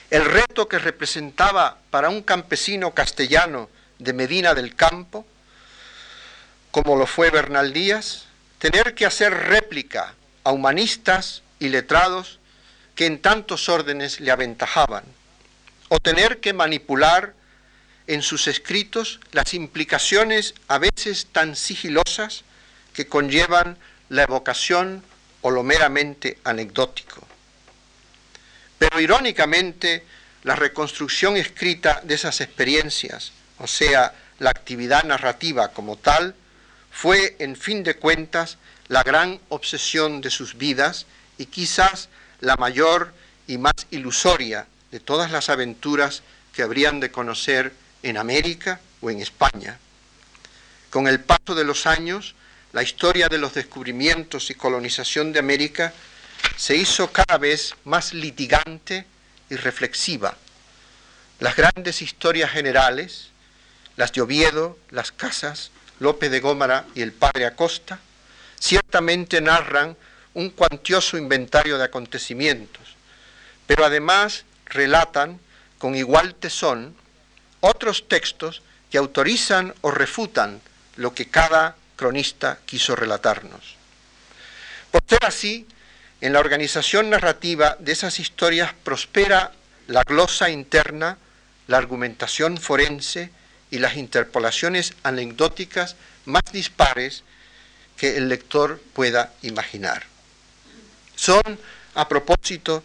el 0.09 0.23
reto 0.23 0.69
que 0.69 0.79
representaba 0.79 1.79
para 1.89 2.07
un 2.07 2.21
campesino 2.21 2.93
castellano 2.93 3.69
de 3.99 4.13
Medina 4.13 4.53
del 4.53 4.73
Campo, 4.73 5.27
como 6.71 6.95
lo 6.95 7.05
fue 7.05 7.29
Bernal 7.29 7.73
Díaz, 7.73 8.27
tener 8.57 8.95
que 8.95 9.05
hacer 9.05 9.33
réplica 9.33 10.13
a 10.45 10.53
humanistas 10.53 11.43
y 11.59 11.67
letrados 11.67 12.39
que 12.95 13.05
en 13.05 13.21
tantos 13.21 13.67
órdenes 13.67 14.21
le 14.21 14.31
aventajaban, 14.31 15.03
o 15.89 15.99
tener 15.99 16.39
que 16.39 16.53
manipular 16.53 17.33
en 18.07 18.21
sus 18.21 18.47
escritos 18.47 19.19
las 19.33 19.53
implicaciones 19.53 20.53
a 20.69 20.77
veces 20.77 21.27
tan 21.33 21.57
sigilosas 21.57 22.45
que 22.93 23.07
conllevan 23.07 23.77
la 24.07 24.23
evocación 24.23 25.03
o 25.41 25.51
lo 25.51 25.63
meramente 25.63 26.37
anecdótico. 26.45 27.27
Pero 28.81 28.99
irónicamente, 28.99 30.03
la 30.41 30.55
reconstrucción 30.55 31.37
escrita 31.37 32.01
de 32.03 32.15
esas 32.15 32.41
experiencias, 32.41 33.31
o 33.59 33.67
sea, 33.67 34.11
la 34.39 34.49
actividad 34.49 35.03
narrativa 35.03 35.67
como 35.67 35.97
tal, 35.97 36.33
fue, 36.89 37.35
en 37.37 37.55
fin 37.55 37.83
de 37.83 37.97
cuentas, 37.97 38.57
la 38.87 39.03
gran 39.03 39.39
obsesión 39.49 40.19
de 40.19 40.31
sus 40.31 40.57
vidas 40.57 41.05
y 41.37 41.45
quizás 41.45 42.09
la 42.39 42.55
mayor 42.55 43.13
y 43.45 43.59
más 43.59 43.75
ilusoria 43.91 44.65
de 44.89 44.99
todas 44.99 45.29
las 45.29 45.49
aventuras 45.49 46.23
que 46.51 46.63
habrían 46.63 46.99
de 46.99 47.11
conocer 47.11 47.73
en 48.01 48.17
América 48.17 48.79
o 49.01 49.11
en 49.11 49.21
España. 49.21 49.77
Con 50.89 51.07
el 51.07 51.19
paso 51.19 51.53
de 51.53 51.65
los 51.65 51.85
años, 51.85 52.33
la 52.73 52.81
historia 52.81 53.29
de 53.29 53.37
los 53.37 53.53
descubrimientos 53.53 54.49
y 54.49 54.55
colonización 54.55 55.33
de 55.33 55.37
América 55.39 55.93
se 56.57 56.75
hizo 56.75 57.11
cada 57.11 57.37
vez 57.37 57.75
más 57.85 58.13
litigante 58.13 59.05
y 59.49 59.55
reflexiva. 59.55 60.35
Las 61.39 61.55
grandes 61.55 62.01
historias 62.01 62.51
generales, 62.51 63.29
las 63.97 64.11
de 64.11 64.21
Oviedo, 64.21 64.77
las 64.89 65.11
Casas, 65.11 65.71
López 65.99 66.31
de 66.31 66.39
Gómara 66.39 66.85
y 66.95 67.01
el 67.01 67.13
padre 67.13 67.45
Acosta, 67.45 67.99
ciertamente 68.59 69.41
narran 69.41 69.97
un 70.33 70.49
cuantioso 70.51 71.17
inventario 71.17 71.77
de 71.77 71.85
acontecimientos, 71.85 72.95
pero 73.67 73.85
además 73.85 74.45
relatan 74.65 75.39
con 75.77 75.95
igual 75.95 76.35
tesón 76.35 76.95
otros 77.59 78.07
textos 78.07 78.61
que 78.89 78.97
autorizan 78.97 79.73
o 79.81 79.91
refutan 79.91 80.61
lo 80.95 81.13
que 81.13 81.29
cada 81.29 81.75
cronista 81.95 82.59
quiso 82.65 82.95
relatarnos. 82.95 83.75
Por 84.91 85.01
ser 85.07 85.25
así, 85.25 85.67
en 86.21 86.33
la 86.33 86.39
organización 86.39 87.09
narrativa 87.09 87.75
de 87.79 87.91
esas 87.91 88.19
historias 88.19 88.73
prospera 88.83 89.51
la 89.87 90.03
glosa 90.03 90.49
interna, 90.49 91.17
la 91.67 91.77
argumentación 91.77 92.57
forense 92.59 93.31
y 93.71 93.79
las 93.79 93.97
interpolaciones 93.97 94.93
anecdóticas 95.03 95.95
más 96.25 96.43
dispares 96.51 97.23
que 97.97 98.17
el 98.17 98.29
lector 98.29 98.79
pueda 98.93 99.33
imaginar. 99.41 100.03
Son, 101.15 101.41
a 101.95 102.07
propósito, 102.07 102.83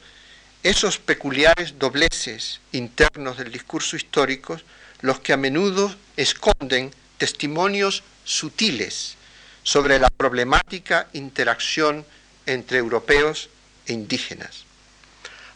esos 0.62 0.98
peculiares 0.98 1.78
dobleces 1.78 2.60
internos 2.72 3.36
del 3.36 3.52
discurso 3.52 3.96
histórico 3.96 4.58
los 5.02 5.20
que 5.20 5.34
a 5.34 5.36
menudo 5.36 5.94
esconden 6.16 6.92
testimonios 7.18 8.02
sutiles 8.24 9.16
sobre 9.62 9.98
la 9.98 10.08
problemática 10.08 11.08
interacción 11.12 12.06
entre 12.46 12.78
europeos 12.78 13.50
e 13.86 13.92
indígenas. 13.92 14.64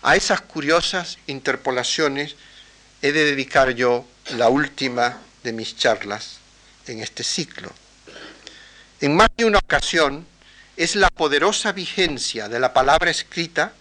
A 0.03 0.17
esas 0.17 0.41
curiosas 0.41 1.19
interpolaciones 1.27 2.37
he 3.03 3.13
de 3.13 3.25
dedicar 3.25 3.71
yo 3.71 4.07
la 4.37 4.49
última 4.49 5.19
de 5.43 5.53
mis 5.53 5.77
charlas 5.77 6.39
en 6.87 7.01
este 7.01 7.25
ciclo. 7.25 7.71
En 9.01 9.17
más 9.17 9.29
de 9.37 9.45
una 9.45 9.59
ocasión 9.59 10.27
es 10.77 10.97
la 10.97 11.09
poderosa 11.09 11.73
vigencia 11.73 12.49
de 12.49 12.61
la 12.61 12.73
palabra 12.73 13.11
escrita 13.11 13.73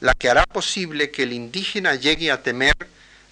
la 0.00 0.14
que 0.14 0.30
hará 0.30 0.44
posible 0.46 1.10
que 1.10 1.24
el 1.24 1.32
indígena 1.32 1.94
llegue 1.94 2.30
a 2.30 2.42
temer 2.42 2.76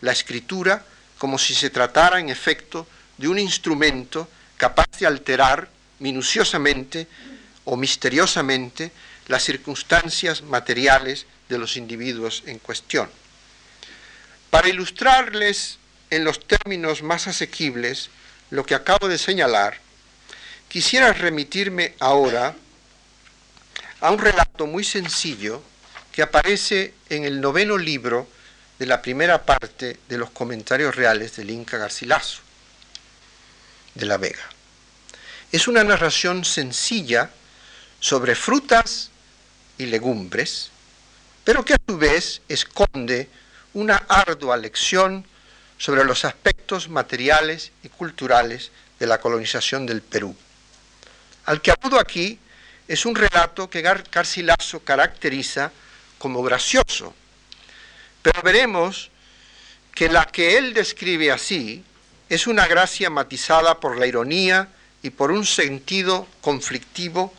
la 0.01 0.13
escritura 0.13 0.85
como 1.19 1.39
si 1.39 1.55
se 1.55 1.71
tratara 1.71 2.21
en 2.21 2.29
efecto 2.29 2.87
de 3.17 3.29
un 3.29 3.39
instrumento 3.39 4.29
capaz 4.57 4.87
de 4.99 5.07
alterar 5.07 5.69
minuciosamente 6.01 7.07
o 7.65 7.77
misteriosamente 7.77 8.93
las 9.29 9.45
circunstancias 9.45 10.43
materiales 10.43 11.27
de 11.49 11.59
los 11.59 11.77
individuos 11.77 12.43
en 12.47 12.59
cuestión. 12.59 13.11
Para 14.51 14.69
ilustrarles 14.69 15.79
en 16.11 16.25
los 16.25 16.47
términos 16.47 17.03
más 17.03 17.27
asequibles 17.27 18.11
lo 18.51 18.65
que 18.65 18.75
acabo 18.75 19.09
de 19.09 19.19
señalar, 19.19 19.79
quisiera 20.69 21.13
remitirme 21.13 21.95
ahora 21.99 22.55
a 24.01 24.11
un 24.11 24.19
relato 24.19 24.67
muy 24.67 24.85
sencillo 24.85 25.63
que 26.13 26.23
aparece 26.23 26.95
en 27.09 27.25
el 27.25 27.41
noveno 27.41 27.77
libro 27.77 28.29
de 28.79 28.87
la 28.87 29.03
primera 29.03 29.45
parte 29.45 29.99
de 30.09 30.19
los 30.19 30.31
comentarios 30.31 30.95
reales 30.95 31.37
del 31.37 31.51
Inca 31.51 31.79
Garcilaso 31.79 32.41
de 33.95 34.07
la 34.07 34.19
Vega. 34.19 34.45
Es 35.51 35.69
una 35.69 35.83
narración 35.83 36.45
sencilla 36.45 37.31
sobre 38.01 38.35
frutas 38.35 39.11
y 39.79 39.87
legumbres, 39.87 40.71
pero 41.45 41.65
que 41.65 41.75
a 41.75 41.81
su 41.87 41.97
vez 41.99 42.43
esconde 42.49 43.29
una 43.75 43.97
ardua 44.09 44.57
lección 44.57 45.27
sobre 45.79 46.05
los 46.05 46.25
aspectos 46.25 46.89
materiales 46.89 47.73
y 47.83 47.89
culturales 47.89 48.71
de 48.99 49.07
la 49.07 49.21
colonización 49.21 49.87
del 49.87 50.03
Perú. 50.03 50.35
Al 51.45 51.61
que 51.61 51.71
acudo 51.71 52.01
aquí 52.01 52.39
es 52.89 53.05
un 53.05 53.15
relato 53.15 53.69
que 53.69 53.83
Garcilaso 53.83 54.81
caracteriza 54.81 55.71
como 56.19 56.43
gracioso, 56.43 57.15
pero 58.23 58.43
veremos 58.43 59.11
que 59.95 60.09
la 60.09 60.25
que 60.25 60.59
él 60.59 60.75
describe 60.75 61.31
así 61.31 61.85
es 62.29 62.47
una 62.47 62.67
gracia 62.67 63.11
matizada 63.11 63.79
por 63.79 63.99
la 63.99 64.07
ironía 64.07 64.69
y 65.03 65.11
por 65.11 65.31
un 65.31 65.47
sentido 65.47 66.27
conflictivo 66.41 67.33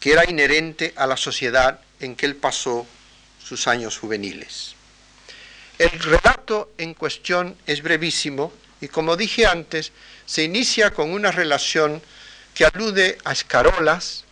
que 0.00 0.12
era 0.12 0.28
inherente 0.28 0.92
a 0.96 1.06
la 1.06 1.16
sociedad 1.16 1.80
en 2.00 2.16
que 2.16 2.26
él 2.26 2.34
pasó 2.34 2.86
sus 3.44 3.68
años 3.68 3.98
juveniles. 3.98 4.74
El 5.78 5.90
relato 5.90 6.72
en 6.78 6.94
cuestión 6.94 7.56
es 7.66 7.82
brevísimo 7.82 8.52
y 8.80 8.88
como 8.88 9.16
dije 9.16 9.46
antes, 9.46 9.92
se 10.26 10.42
inicia 10.42 10.90
con 10.90 11.12
una 11.12 11.30
relación 11.30 12.02
que 12.54 12.64
alude 12.64 13.18
a 13.24 13.32
escarolas, 13.32 14.24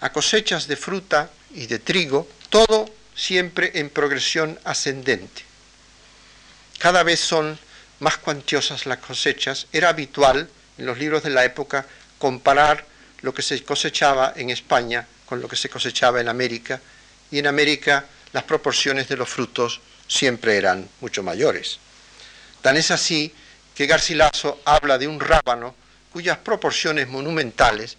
a 0.00 0.12
cosechas 0.12 0.66
de 0.66 0.76
fruta 0.76 1.30
y 1.54 1.66
de 1.66 1.78
trigo, 1.78 2.28
todo 2.48 2.90
siempre 3.14 3.72
en 3.74 3.90
progresión 3.90 4.58
ascendente. 4.64 5.44
Cada 6.78 7.02
vez 7.02 7.20
son 7.20 7.58
más 8.00 8.16
cuantiosas 8.16 8.86
las 8.86 8.98
cosechas. 8.98 9.66
Era 9.72 9.90
habitual 9.90 10.48
en 10.78 10.86
los 10.86 10.98
libros 10.98 11.22
de 11.22 11.30
la 11.30 11.44
época 11.44 11.86
comparar 12.18 12.86
lo 13.22 13.34
que 13.34 13.42
se 13.42 13.62
cosechaba 13.64 14.32
en 14.36 14.50
España 14.50 15.06
con 15.26 15.40
lo 15.40 15.48
que 15.48 15.56
se 15.56 15.68
cosechaba 15.68 16.20
en 16.20 16.28
América, 16.28 16.80
y 17.30 17.38
en 17.38 17.46
América 17.46 18.04
las 18.32 18.42
proporciones 18.42 19.08
de 19.08 19.16
los 19.16 19.28
frutos 19.28 19.80
siempre 20.08 20.56
eran 20.56 20.88
mucho 21.00 21.22
mayores. 21.22 21.78
Tan 22.60 22.76
es 22.76 22.90
así 22.90 23.32
que 23.74 23.86
Garcilaso 23.86 24.60
habla 24.64 24.98
de 24.98 25.06
un 25.06 25.20
rábano 25.20 25.74
cuyas 26.12 26.38
proporciones 26.38 27.08
monumentales 27.08 27.96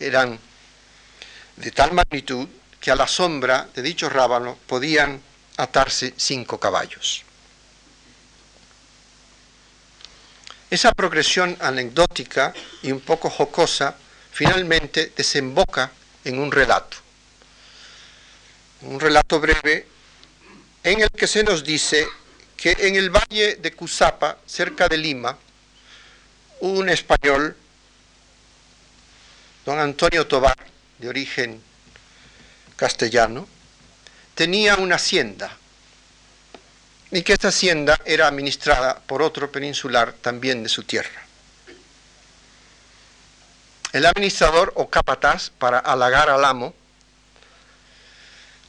eran 0.00 0.38
de 1.56 1.70
tal 1.70 1.92
magnitud 1.92 2.48
que 2.80 2.90
a 2.90 2.96
la 2.96 3.06
sombra 3.06 3.68
de 3.74 3.82
dicho 3.82 4.08
rábano 4.08 4.58
podían 4.66 5.20
atarse 5.56 6.14
cinco 6.16 6.58
caballos. 6.58 7.22
Esa 10.68 10.90
progresión 10.92 11.56
anecdótica 11.60 12.52
y 12.82 12.90
un 12.90 13.00
poco 13.00 13.30
jocosa 13.30 13.94
finalmente 14.32 15.12
desemboca 15.14 15.92
en 16.24 16.38
un 16.38 16.50
relato. 16.50 16.96
Un 18.82 18.98
relato 18.98 19.38
breve 19.38 19.86
en 20.82 21.00
el 21.02 21.10
que 21.10 21.26
se 21.26 21.44
nos 21.44 21.62
dice 21.62 22.08
que 22.56 22.76
en 22.78 22.96
el 22.96 23.10
valle 23.10 23.56
de 23.56 23.72
Cusapa, 23.72 24.38
cerca 24.46 24.88
de 24.88 24.96
Lima, 24.96 25.36
un 26.60 26.88
español, 26.88 27.56
don 29.64 29.78
Antonio 29.78 30.26
Tobar, 30.26 30.56
de 30.98 31.08
origen 31.08 31.62
castellano, 32.76 33.48
tenía 34.34 34.76
una 34.76 34.96
hacienda 34.96 35.56
y 37.10 37.22
que 37.22 37.34
esta 37.34 37.48
hacienda 37.48 38.00
era 38.04 38.26
administrada 38.26 38.98
por 39.00 39.22
otro 39.22 39.52
peninsular 39.52 40.12
también 40.14 40.62
de 40.62 40.68
su 40.68 40.84
tierra. 40.84 41.21
El 43.92 44.06
administrador 44.06 44.72
o 44.76 44.88
capataz, 44.88 45.50
para 45.50 45.78
halagar 45.78 46.30
al 46.30 46.44
amo, 46.44 46.74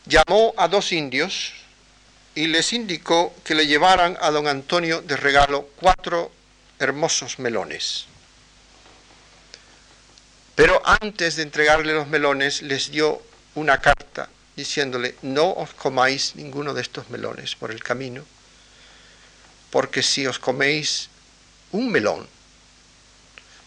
llamó 0.05 0.53
a 0.57 0.67
dos 0.67 0.91
indios 0.91 1.53
y 2.35 2.47
les 2.47 2.73
indicó 2.73 3.33
que 3.45 3.55
le 3.55 3.67
llevaran 3.67 4.17
a 4.19 4.31
don 4.31 4.47
Antonio 4.47 5.01
de 5.01 5.15
regalo 5.15 5.69
cuatro 5.79 6.29
hermosos 6.79 7.39
melones. 7.39 8.05
Pero 10.55 10.81
antes 10.85 11.37
de 11.37 11.43
entregarle 11.43 11.93
los 11.93 12.07
melones 12.07 12.61
les 12.61 12.91
dio 12.91 13.21
una 13.55 13.79
carta 13.79 14.29
diciéndole, 14.55 15.15
no 15.21 15.51
os 15.53 15.73
comáis 15.73 16.35
ninguno 16.35 16.73
de 16.73 16.81
estos 16.81 17.09
melones 17.09 17.55
por 17.55 17.71
el 17.71 17.81
camino, 17.81 18.23
porque 19.71 20.03
si 20.03 20.27
os 20.27 20.37
coméis 20.37 21.09
un 21.71 21.89
melón, 21.91 22.27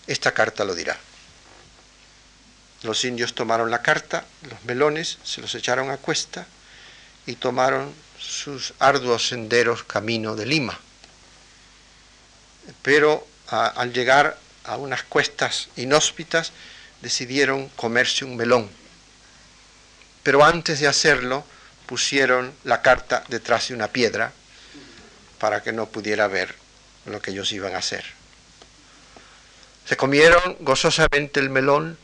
esta 0.07 0.33
carta 0.33 0.65
lo 0.65 0.75
dirá. 0.75 0.97
Los 2.83 3.05
indios 3.05 3.35
tomaron 3.35 3.71
la 3.71 3.83
carta, 3.83 4.25
los 4.49 4.65
melones, 4.65 5.19
se 5.25 5.41
los 5.41 5.55
echaron 5.55 5.91
a 5.91 5.97
cuesta 5.97 6.47
y 7.27 7.37
tomaron 7.37 7.93
sus 8.19 8.75
arduos 8.79 9.29
senderos 9.29 9.85
camino 9.85 10.37
de 10.37 10.47
Lima. 10.47 10.79
Pero 12.83 13.27
al 13.49 13.93
llegar 13.93 14.39
a 14.65 14.77
unas 14.77 15.03
cuestas 15.05 15.69
inhóspitas 15.77 16.53
decidieron 17.01 17.69
comerse 17.71 18.25
un 18.25 18.37
melón. 18.37 18.69
Pero 20.23 20.45
antes 20.45 20.81
de 20.81 20.89
hacerlo 20.89 21.45
pusieron 21.87 22.53
la 22.65 22.83
carta 22.83 23.25
detrás 23.29 23.69
de 23.69 23.75
una 23.75 23.89
piedra 23.89 24.33
para 25.39 25.63
que 25.63 25.73
no 25.73 25.87
pudiera 25.87 26.27
ver 26.27 26.55
lo 27.05 27.23
que 27.23 27.31
ellos 27.31 27.53
iban 27.53 27.75
a 27.75 27.79
hacer. 27.79 28.05
Se 29.85 29.97
comieron 29.97 30.57
gozosamente 30.61 31.39
el 31.39 31.51
melón, 31.51 31.97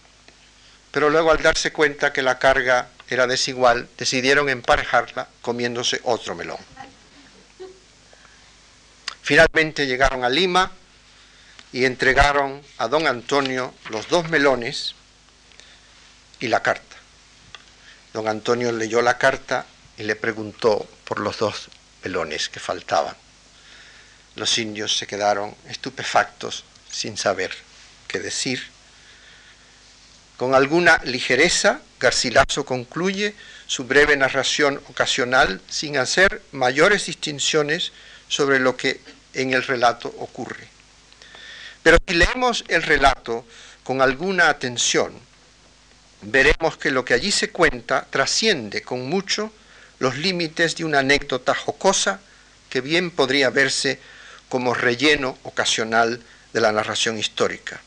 pero 0.93 1.11
luego 1.11 1.33
al 1.33 1.43
darse 1.43 1.73
cuenta 1.73 2.13
que 2.13 2.23
la 2.23 2.39
carga 2.39 2.89
era 3.09 3.27
desigual, 3.27 3.89
decidieron 3.99 4.49
emparejarla 4.49 5.27
comiéndose 5.41 6.01
otro 6.05 6.35
melón. 6.35 6.59
Finalmente 9.23 9.87
llegaron 9.87 10.25
a 10.25 10.29
Lima 10.29 10.71
y 11.73 11.85
entregaron 11.85 12.63
a 12.79 12.89
don 12.89 13.07
Antonio 13.07 13.75
los 13.91 14.09
dos 14.09 14.29
melones 14.29 14.95
y 16.41 16.49
la 16.49 16.63
carta. 16.63 16.97
Don 18.13 18.29
Antonio 18.29 18.73
leyó 18.73 19.01
la 19.01 19.17
carta 19.17 19.65
y 19.97 20.03
le 20.03 20.17
preguntó 20.17 20.87
por 21.05 21.21
los 21.21 21.39
dos 21.39 21.69
melones 22.05 22.49
que 22.49 22.61
faltaban. 22.61 23.17
Los 24.35 24.59
indios 24.59 24.97
se 24.97 25.07
quedaron 25.07 25.55
estupefactos 25.69 26.65
sin 26.91 27.17
saber 27.17 27.53
qué 28.09 28.19
decir. 28.19 28.72
Con 30.43 30.57
alguna 30.57 31.01
ligereza, 31.05 31.83
Garcilaso 32.01 32.65
concluye 32.65 33.37
su 33.69 33.85
breve 33.85 34.17
narración 34.17 34.83
ocasional 34.89 35.61
sin 35.69 35.97
hacer 35.97 36.43
mayores 36.51 37.07
distinciones 37.07 37.93
sobre 38.27 38.59
lo 38.59 38.77
que 38.77 39.01
en 39.35 39.53
el 39.53 39.63
relato 39.63 40.09
ocurre. 40.19 40.67
Pero 41.85 41.97
si 42.05 42.15
leemos 42.15 42.65
el 42.67 42.83
relato 42.83 43.47
con 43.85 44.03
alguna 44.03 44.49
atención, 44.49 45.13
veremos 46.23 46.77
que 46.77 46.91
lo 46.91 47.05
que 47.05 47.15
allí 47.15 47.31
se 47.31 47.51
cuenta 47.51 48.09
trasciende 48.11 48.83
con 48.83 49.09
mucho 49.09 49.53
los 50.01 50.17
límites 50.17 50.75
de 50.75 50.85
una 50.85 50.99
anécdota 50.99 51.55
jocosa 51.55 52.21
que 52.69 52.81
bien 52.81 53.13
podría 53.13 53.51
verse 53.51 54.01
como 54.49 54.75
relleno 54.75 55.39
ocasional 55.45 56.21
de 56.53 56.61
la 56.61 56.73
narración 56.73 57.17
histórica. 57.17 57.81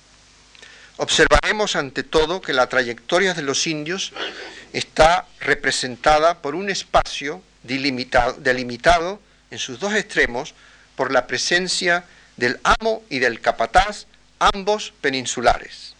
Observaremos 0.98 1.76
ante 1.76 2.04
todo 2.04 2.42
que 2.42 2.54
la 2.54 2.68
trayectoria 2.68 3.34
de 3.34 3.42
los 3.42 3.68
indios 3.68 4.14
está 4.72 5.26
representada 5.42 6.42
por 6.42 6.56
un 6.56 6.70
espacio 6.70 7.42
delimitado, 7.64 9.20
en 9.52 9.60
sus 9.60 9.80
dos 9.80 9.94
extremos 9.94 10.54
por 10.96 11.12
la 11.12 11.28
presencia 11.28 12.06
del 12.38 12.60
amo 12.64 13.04
y 13.10 13.20
del 13.20 13.42
capataz, 13.42 14.06
ambos 14.40 14.94
peninsulares. 15.02 15.96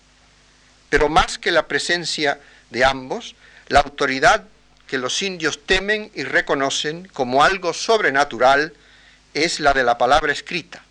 Pero 0.90 1.10
más 1.10 1.38
que 1.38 1.52
la 1.52 1.68
presencia 1.68 2.40
de 2.70 2.86
ambos, 2.86 3.36
la 3.68 3.82
autoridad 3.82 4.46
que 4.88 4.98
los 4.98 5.22
indios 5.22 5.66
temen 5.66 6.10
y 6.14 6.24
reconocen 6.24 7.08
como 7.10 7.44
algo 7.44 7.74
sobrenatural 7.74 8.74
es 9.34 9.60
la 9.60 9.74
de 9.74 9.84
la 9.84 9.98
palabra 9.98 10.32
escrita. 10.32 10.85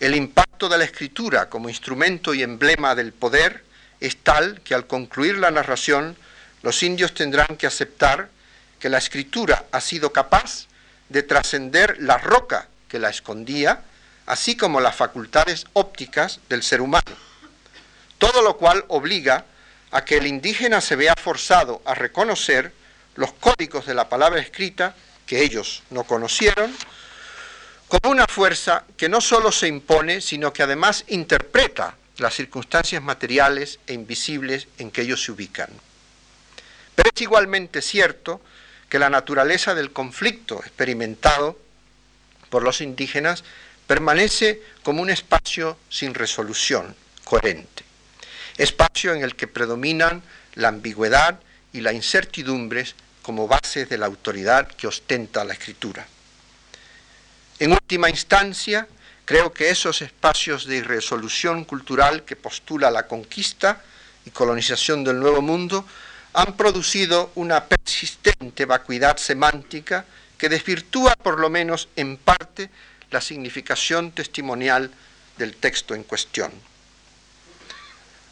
El 0.00 0.14
impacto 0.14 0.68
de 0.68 0.78
la 0.78 0.84
escritura 0.84 1.48
como 1.48 1.68
instrumento 1.68 2.34
y 2.34 2.42
emblema 2.42 2.94
del 2.94 3.12
poder 3.12 3.64
es 4.00 4.16
tal 4.16 4.60
que 4.62 4.74
al 4.74 4.86
concluir 4.86 5.38
la 5.38 5.50
narración 5.50 6.16
los 6.62 6.82
indios 6.82 7.14
tendrán 7.14 7.56
que 7.56 7.66
aceptar 7.66 8.28
que 8.80 8.88
la 8.88 8.98
escritura 8.98 9.64
ha 9.70 9.80
sido 9.80 10.12
capaz 10.12 10.66
de 11.08 11.22
trascender 11.22 11.96
la 12.00 12.18
roca 12.18 12.68
que 12.88 12.98
la 12.98 13.10
escondía, 13.10 13.82
así 14.26 14.56
como 14.56 14.80
las 14.80 14.96
facultades 14.96 15.66
ópticas 15.74 16.40
del 16.48 16.62
ser 16.62 16.80
humano. 16.80 17.12
Todo 18.18 18.42
lo 18.42 18.56
cual 18.56 18.84
obliga 18.88 19.44
a 19.90 20.04
que 20.04 20.16
el 20.16 20.26
indígena 20.26 20.80
se 20.80 20.96
vea 20.96 21.14
forzado 21.14 21.82
a 21.84 21.94
reconocer 21.94 22.72
los 23.14 23.32
códigos 23.34 23.86
de 23.86 23.94
la 23.94 24.08
palabra 24.08 24.40
escrita 24.40 24.94
que 25.26 25.42
ellos 25.42 25.82
no 25.90 26.04
conocieron, 26.04 26.74
como 28.00 28.12
una 28.12 28.26
fuerza 28.26 28.84
que 28.96 29.08
no 29.08 29.20
sólo 29.20 29.52
se 29.52 29.68
impone, 29.68 30.20
sino 30.20 30.52
que 30.52 30.64
además 30.64 31.04
interpreta 31.08 31.94
las 32.16 32.34
circunstancias 32.34 33.00
materiales 33.00 33.78
e 33.86 33.92
invisibles 33.92 34.66
en 34.78 34.90
que 34.90 35.02
ellos 35.02 35.22
se 35.22 35.30
ubican. 35.30 35.68
Pero 36.94 37.10
es 37.14 37.22
igualmente 37.22 37.82
cierto 37.82 38.40
que 38.88 38.98
la 38.98 39.10
naturaleza 39.10 39.74
del 39.74 39.92
conflicto 39.92 40.58
experimentado 40.60 41.58
por 42.50 42.64
los 42.64 42.80
indígenas 42.80 43.44
permanece 43.86 44.60
como 44.82 45.02
un 45.02 45.10
espacio 45.10 45.76
sin 45.88 46.14
resolución, 46.14 46.96
coherente, 47.22 47.84
espacio 48.56 49.14
en 49.14 49.22
el 49.22 49.36
que 49.36 49.46
predominan 49.46 50.22
la 50.54 50.68
ambigüedad 50.68 51.38
y 51.72 51.80
la 51.80 51.92
incertidumbre 51.92 52.86
como 53.22 53.46
bases 53.46 53.88
de 53.88 53.98
la 53.98 54.06
autoridad 54.06 54.66
que 54.68 54.86
ostenta 54.86 55.44
la 55.44 55.52
escritura. 55.52 56.06
En 57.60 57.72
última 57.72 58.10
instancia, 58.10 58.88
creo 59.24 59.52
que 59.52 59.70
esos 59.70 60.02
espacios 60.02 60.66
de 60.66 60.76
irresolución 60.76 61.64
cultural 61.64 62.24
que 62.24 62.34
postula 62.34 62.90
la 62.90 63.06
conquista 63.06 63.80
y 64.26 64.30
colonización 64.30 65.04
del 65.04 65.20
Nuevo 65.20 65.40
Mundo 65.40 65.86
han 66.32 66.56
producido 66.56 67.30
una 67.36 67.64
persistente 67.64 68.64
vacuidad 68.64 69.18
semántica 69.18 70.04
que 70.36 70.48
desvirtúa 70.48 71.14
por 71.14 71.38
lo 71.38 71.48
menos 71.48 71.88
en 71.94 72.16
parte 72.16 72.70
la 73.12 73.20
significación 73.20 74.10
testimonial 74.10 74.90
del 75.38 75.54
texto 75.54 75.94
en 75.94 76.02
cuestión. 76.02 76.50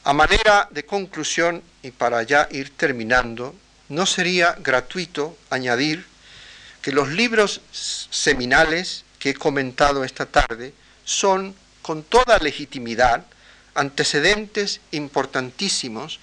A 0.03 0.13
manera 0.13 0.67
de 0.73 0.85
conclusión 0.85 1.63
y 1.83 1.93
para 1.93 2.25
ya 2.25 2.49
ir 2.51 2.71
terminando, 2.77 3.55
no 3.89 4.05
sería 4.05 4.57
gratuito 4.59 5.39
añadir 5.49 6.05
que 6.83 6.91
los 6.91 7.09
libros 7.11 7.61
seminales 7.71 9.05
que 9.23 9.31
he 9.31 9.35
comentado 9.35 10.03
esta 10.03 10.27
tarde 10.27 10.75
son 11.05 11.55
con 11.81 12.03
toda 12.03 12.39
legitimidad 12.39 13.25
antecedentes 13.73 14.81
importantísimos 14.91 16.19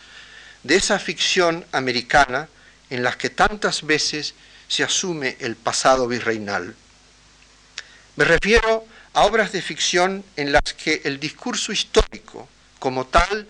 de 0.63 0.75
esa 0.75 0.99
ficción 0.99 1.65
americana 1.71 2.49
en 2.89 3.03
la 3.03 3.17
que 3.17 3.29
tantas 3.29 3.83
veces 3.83 4.33
se 4.67 4.83
asume 4.83 5.37
el 5.39 5.55
pasado 5.55 6.09
virreinal. 6.09 6.75
Me 8.17 8.25
refiero 8.25 8.85
a 9.13 9.23
obras 9.23 9.53
de 9.53 9.61
ficción 9.61 10.25
en 10.35 10.51
las 10.51 10.73
que 10.73 10.99
el 11.05 11.21
discurso 11.21 11.71
histórico 11.71 12.49
como 12.79 13.07
tal 13.07 13.47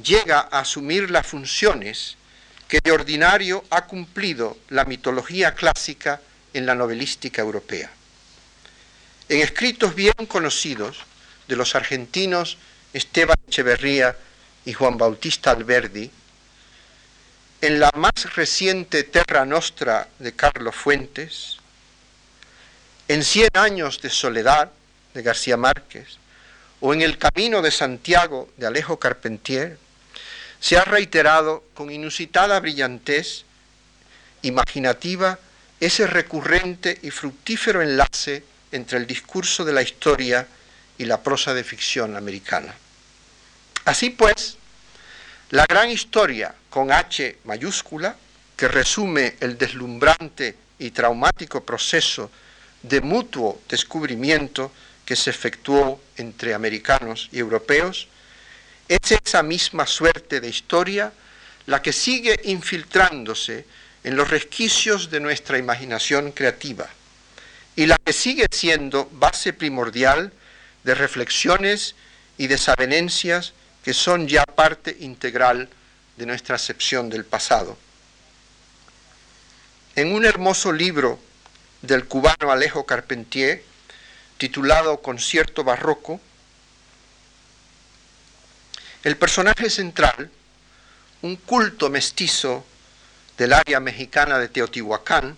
llega 0.00 0.38
a 0.38 0.60
asumir 0.60 1.10
las 1.10 1.26
funciones 1.26 2.16
que 2.68 2.78
de 2.84 2.92
ordinario 2.92 3.64
ha 3.70 3.86
cumplido 3.86 4.56
la 4.68 4.84
mitología 4.84 5.56
clásica 5.56 6.20
en 6.54 6.66
la 6.66 6.76
novelística 6.76 7.42
europea. 7.42 7.95
En 9.28 9.40
escritos 9.40 9.94
bien 9.94 10.14
conocidos 10.28 10.98
de 11.48 11.56
los 11.56 11.74
argentinos 11.74 12.58
Esteban 12.92 13.36
Echeverría 13.48 14.16
y 14.64 14.72
Juan 14.72 14.96
Bautista 14.96 15.50
Alberdi, 15.50 16.10
en 17.60 17.80
la 17.80 17.90
más 17.96 18.34
reciente 18.36 19.02
Terra 19.02 19.44
Nostra 19.44 20.08
de 20.20 20.32
Carlos 20.32 20.76
Fuentes, 20.76 21.56
en 23.08 23.24
Cien 23.24 23.48
años 23.54 24.00
de 24.00 24.10
soledad 24.10 24.70
de 25.12 25.22
García 25.22 25.56
Márquez, 25.56 26.18
o 26.80 26.94
en 26.94 27.02
El 27.02 27.18
Camino 27.18 27.62
de 27.62 27.72
Santiago 27.72 28.50
de 28.56 28.66
Alejo 28.66 28.98
Carpentier, 29.00 29.78
se 30.60 30.76
ha 30.76 30.84
reiterado 30.84 31.64
con 31.74 31.90
inusitada 31.90 32.60
brillantez 32.60 33.44
imaginativa 34.42 35.38
ese 35.80 36.06
recurrente 36.06 36.98
y 37.02 37.10
fructífero 37.10 37.82
enlace 37.82 38.44
entre 38.72 38.98
el 38.98 39.06
discurso 39.06 39.64
de 39.64 39.72
la 39.72 39.82
historia 39.82 40.46
y 40.98 41.04
la 41.04 41.22
prosa 41.22 41.54
de 41.54 41.64
ficción 41.64 42.16
americana. 42.16 42.74
Así 43.84 44.10
pues, 44.10 44.56
la 45.50 45.66
gran 45.66 45.90
historia 45.90 46.54
con 46.70 46.90
H 46.90 47.38
mayúscula, 47.44 48.16
que 48.56 48.68
resume 48.68 49.36
el 49.40 49.58
deslumbrante 49.58 50.56
y 50.78 50.90
traumático 50.90 51.64
proceso 51.64 52.30
de 52.82 53.00
mutuo 53.00 53.60
descubrimiento 53.68 54.72
que 55.04 55.16
se 55.16 55.30
efectuó 55.30 56.00
entre 56.16 56.54
americanos 56.54 57.28
y 57.32 57.38
europeos, 57.38 58.08
es 58.88 59.12
esa 59.24 59.42
misma 59.42 59.86
suerte 59.86 60.40
de 60.40 60.48
historia 60.48 61.12
la 61.66 61.82
que 61.82 61.92
sigue 61.92 62.40
infiltrándose 62.44 63.66
en 64.04 64.16
los 64.16 64.30
resquicios 64.30 65.10
de 65.10 65.20
nuestra 65.20 65.58
imaginación 65.58 66.32
creativa 66.32 66.88
y 67.76 67.86
la 67.86 67.98
que 67.98 68.14
sigue 68.14 68.46
siendo 68.50 69.08
base 69.12 69.52
primordial 69.52 70.32
de 70.82 70.94
reflexiones 70.94 71.94
y 72.38 72.46
desavenencias 72.46 73.52
que 73.84 73.92
son 73.92 74.26
ya 74.26 74.44
parte 74.44 74.96
integral 75.00 75.68
de 76.16 76.26
nuestra 76.26 76.56
acepción 76.56 77.10
del 77.10 77.24
pasado. 77.24 77.76
En 79.94 80.12
un 80.12 80.24
hermoso 80.24 80.72
libro 80.72 81.20
del 81.82 82.06
cubano 82.06 82.50
Alejo 82.50 82.86
Carpentier, 82.86 83.62
titulado 84.38 85.00
Concierto 85.02 85.62
Barroco, 85.62 86.20
el 89.04 89.16
personaje 89.16 89.70
central, 89.70 90.30
un 91.22 91.36
culto 91.36 91.90
mestizo 91.90 92.64
del 93.38 93.52
área 93.52 93.80
mexicana 93.80 94.38
de 94.38 94.48
Teotihuacán, 94.48 95.36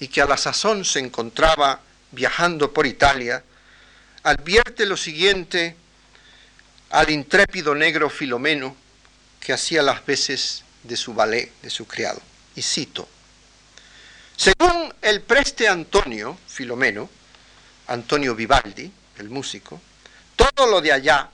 y 0.00 0.08
que 0.08 0.22
a 0.22 0.26
la 0.26 0.36
sazón 0.36 0.84
se 0.84 0.98
encontraba 0.98 1.80
viajando 2.10 2.72
por 2.72 2.86
Italia, 2.86 3.44
advierte 4.22 4.86
lo 4.86 4.96
siguiente 4.96 5.76
al 6.90 7.10
intrépido 7.10 7.74
negro 7.74 8.10
Filomeno, 8.10 8.74
que 9.38 9.52
hacía 9.52 9.82
las 9.82 10.04
veces 10.04 10.64
de 10.82 10.96
su 10.96 11.14
ballet, 11.14 11.52
de 11.62 11.70
su 11.70 11.86
criado. 11.86 12.20
Y 12.56 12.62
cito, 12.62 13.08
según 14.36 14.92
el 15.02 15.20
preste 15.20 15.68
Antonio 15.68 16.36
Filomeno, 16.48 17.08
Antonio 17.86 18.34
Vivaldi, 18.34 18.90
el 19.18 19.28
músico, 19.28 19.80
todo 20.34 20.66
lo 20.66 20.80
de 20.80 20.92
allá, 20.92 21.28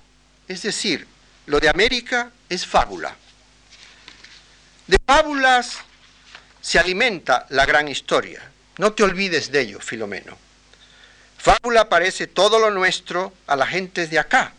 es 0.48 0.62
decir, 0.62 1.06
lo 1.46 1.60
de 1.60 1.68
América 1.68 2.30
es 2.48 2.66
fábula. 2.66 3.14
De 4.86 4.98
fábulas 5.04 5.78
se 6.60 6.78
alimenta 6.78 7.46
la 7.50 7.64
gran 7.64 7.86
historia. 7.88 8.50
No 8.78 8.92
te 8.92 9.02
olvides 9.02 9.50
de 9.50 9.60
ello, 9.60 9.80
Filomeno. 9.80 10.36
Fábula 11.38 11.88
parece 11.88 12.26
todo 12.26 12.58
lo 12.58 12.70
nuestro 12.70 13.32
a 13.46 13.56
la 13.56 13.66
gente 13.66 14.06
de 14.06 14.18
acá, 14.18 14.52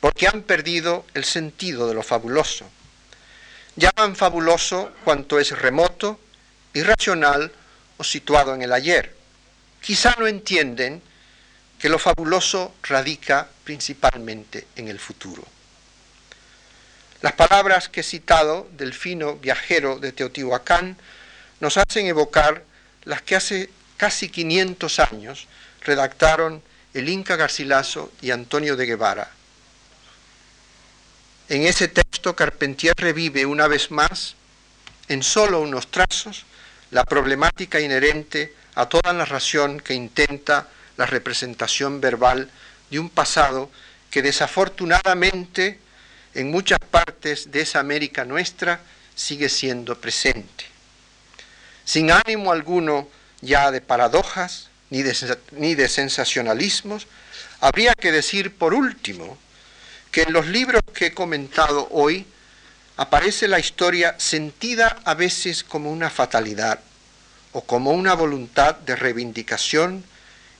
porque 0.00 0.26
han 0.26 0.42
perdido 0.42 1.06
el 1.14 1.24
sentido 1.24 1.86
de 1.86 1.94
lo 1.94 2.02
fabuloso. 2.02 2.68
Llaman 3.76 4.16
fabuloso 4.16 4.92
cuanto 5.04 5.38
es 5.38 5.56
remoto, 5.58 6.20
irracional 6.74 7.52
o 7.96 8.04
situado 8.04 8.54
en 8.54 8.62
el 8.62 8.72
ayer. 8.72 9.14
Quizá 9.80 10.16
no 10.18 10.26
entienden 10.26 11.02
que 11.78 11.88
lo 11.88 11.98
fabuloso 11.98 12.74
radica 12.82 13.48
principalmente 13.64 14.66
en 14.76 14.88
el 14.88 14.98
futuro. 14.98 15.44
Las 17.22 17.32
palabras 17.32 17.88
que 17.88 18.00
he 18.00 18.04
citado 18.04 18.68
del 18.72 18.92
fino 18.92 19.36
viajero 19.36 19.98
de 19.98 20.12
Teotihuacán 20.12 20.96
nos 21.60 21.76
hacen 21.78 22.06
evocar 22.06 22.64
las 23.04 23.22
que 23.22 23.36
hace 23.36 23.70
casi 23.96 24.28
500 24.28 24.98
años 24.98 25.46
redactaron 25.82 26.62
el 26.92 27.08
Inca 27.08 27.36
Garcilaso 27.36 28.12
y 28.22 28.30
Antonio 28.30 28.76
de 28.76 28.86
Guevara. 28.86 29.30
En 31.48 31.66
ese 31.66 31.88
texto 31.88 32.34
Carpentier 32.34 32.94
revive 32.96 33.44
una 33.44 33.68
vez 33.68 33.90
más, 33.90 34.34
en 35.08 35.22
solo 35.22 35.60
unos 35.60 35.90
trazos, 35.90 36.44
la 36.90 37.04
problemática 37.04 37.80
inherente 37.80 38.54
a 38.76 38.88
toda 38.88 39.12
narración 39.12 39.80
que 39.80 39.94
intenta 39.94 40.68
la 40.96 41.06
representación 41.06 42.00
verbal 42.00 42.48
de 42.90 42.98
un 42.98 43.10
pasado 43.10 43.70
que 44.10 44.22
desafortunadamente 44.22 45.78
en 46.34 46.50
muchas 46.50 46.78
partes 46.78 47.50
de 47.50 47.60
esa 47.60 47.80
América 47.80 48.24
nuestra 48.24 48.80
sigue 49.14 49.48
siendo 49.48 50.00
presente. 50.00 50.73
Sin 51.84 52.10
ánimo 52.10 52.52
alguno 52.52 53.08
ya 53.40 53.70
de 53.70 53.80
paradojas 53.80 54.68
ni 54.90 55.02
de, 55.02 55.38
ni 55.52 55.74
de 55.74 55.88
sensacionalismos, 55.88 57.06
habría 57.60 57.94
que 57.94 58.12
decir 58.12 58.54
por 58.54 58.74
último 58.74 59.38
que 60.10 60.22
en 60.22 60.32
los 60.32 60.46
libros 60.46 60.82
que 60.94 61.06
he 61.06 61.14
comentado 61.14 61.88
hoy 61.90 62.26
aparece 62.96 63.48
la 63.48 63.58
historia 63.58 64.14
sentida 64.18 64.98
a 65.04 65.14
veces 65.14 65.64
como 65.64 65.90
una 65.90 66.10
fatalidad 66.10 66.80
o 67.52 67.62
como 67.62 67.92
una 67.92 68.14
voluntad 68.14 68.76
de 68.76 68.96
reivindicación 68.96 70.04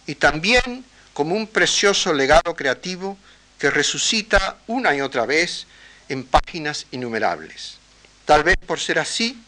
y 0.07 0.17
también 0.17 0.85
como 1.13 1.35
un 1.35 1.47
precioso 1.47 2.13
legado 2.13 2.55
creativo 2.57 3.17
que 3.59 3.71
resucita 3.71 4.57
una 4.67 4.95
y 4.95 5.01
otra 5.01 5.27
vez 5.27 5.67
en 6.09 6.25
páginas 6.25 6.87
innumerables. 6.91 7.79
Tal 8.25 8.43
vez 8.43 8.57
por 8.67 8.81
ser 8.81 8.99
así, 8.99 9.41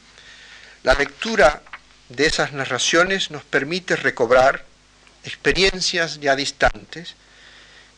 la 0.86 0.94
lectura 0.94 1.62
de 2.10 2.26
esas 2.26 2.52
narraciones 2.52 3.32
nos 3.32 3.42
permite 3.42 3.96
recobrar 3.96 4.64
experiencias 5.24 6.20
ya 6.20 6.36
distantes 6.36 7.16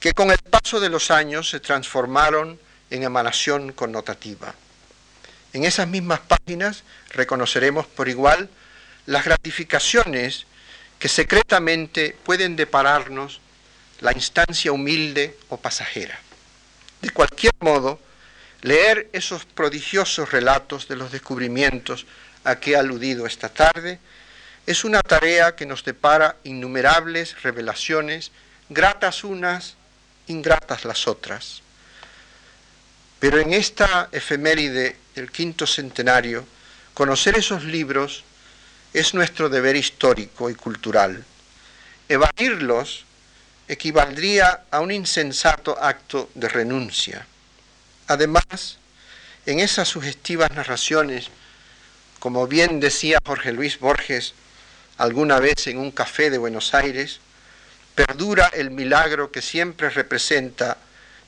que 0.01 0.15
con 0.15 0.31
el 0.31 0.39
paso 0.39 0.81
de 0.81 0.89
los 0.89 1.11
años 1.11 1.51
se 1.51 1.61
transformaron 1.61 2.59
en 2.89 3.03
emanación 3.03 3.73
connotativa. 3.73 4.55
En 5.53 5.65
esas 5.65 5.87
mismas 5.87 6.21
páginas 6.21 6.83
reconoceremos 7.11 7.85
por 7.85 8.09
igual 8.09 8.49
las 9.05 9.23
gratificaciones 9.23 10.47
que 10.99 11.11
secretamente 11.11 12.17
pueden 12.25 12.57
depararnos 12.57 13.43
la 14.01 14.13
instancia 14.13 14.73
humilde 14.73 15.37
o 15.51 15.59
pasajera. 15.59 16.19
De 17.03 17.11
cualquier 17.11 17.53
modo, 17.61 18.01
leer 18.63 19.11
esos 19.13 19.45
prodigiosos 19.45 20.33
relatos 20.33 20.89
de 20.89 20.97
los 20.97 21.13
descubrimientos 21.13 22.07
a 22.49 22.59
que 22.59 22.73
he 22.73 22.77
aludido 22.77 23.27
esta 23.27 23.51
tarde 23.51 23.99
es 24.67 24.85
una 24.85 25.03
tarea 25.03 25.55
que 25.55 25.67
nos 25.67 25.85
depara 25.85 26.37
innumerables 26.45 27.43
revelaciones, 27.43 28.33
gratas 28.69 29.23
unas, 29.23 29.75
ingratas 30.27 30.85
las 30.85 31.07
otras. 31.07 31.63
Pero 33.19 33.39
en 33.39 33.53
esta 33.53 34.09
efeméride 34.13 34.97
del 35.15 35.31
quinto 35.31 35.67
centenario, 35.67 36.47
conocer 36.95 37.37
esos 37.37 37.65
libros 37.65 38.25
es 38.95 39.13
nuestro 39.15 39.49
deber 39.49 39.77
histórico 39.77 40.49
y 40.49 40.55
cultural. 40.55 41.25
Evadirlos 42.09 43.05
equivaldría 43.69 44.65
a 44.71 44.81
un 44.81 44.91
insensato 44.91 45.79
acto 45.83 46.31
de 46.35 46.49
renuncia. 46.49 47.27
Además, 48.07 48.79
en 49.45 49.61
esas 49.61 49.89
sugestivas 49.89 50.51
narraciones, 50.53 51.31
como 52.19 52.47
bien 52.47 52.81
decía 52.81 53.19
Jorge 53.25 53.53
Luis 53.53 53.79
Borges 53.79 54.35
alguna 54.97 55.39
vez 55.39 55.67
en 55.67 55.79
un 55.79 55.91
café 55.91 56.31
de 56.31 56.39
Buenos 56.39 56.75
Aires, 56.75 57.21
perdura 57.95 58.51
el 58.53 58.71
milagro 58.71 59.31
que 59.31 59.43
siempre 59.43 59.91
representa 59.91 60.77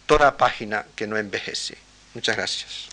toda 0.06 0.36
página 0.36 0.86
que 0.96 1.06
no 1.06 1.16
envejece. 1.16 1.78
Muchas 2.14 2.36
gracias. 2.36 2.88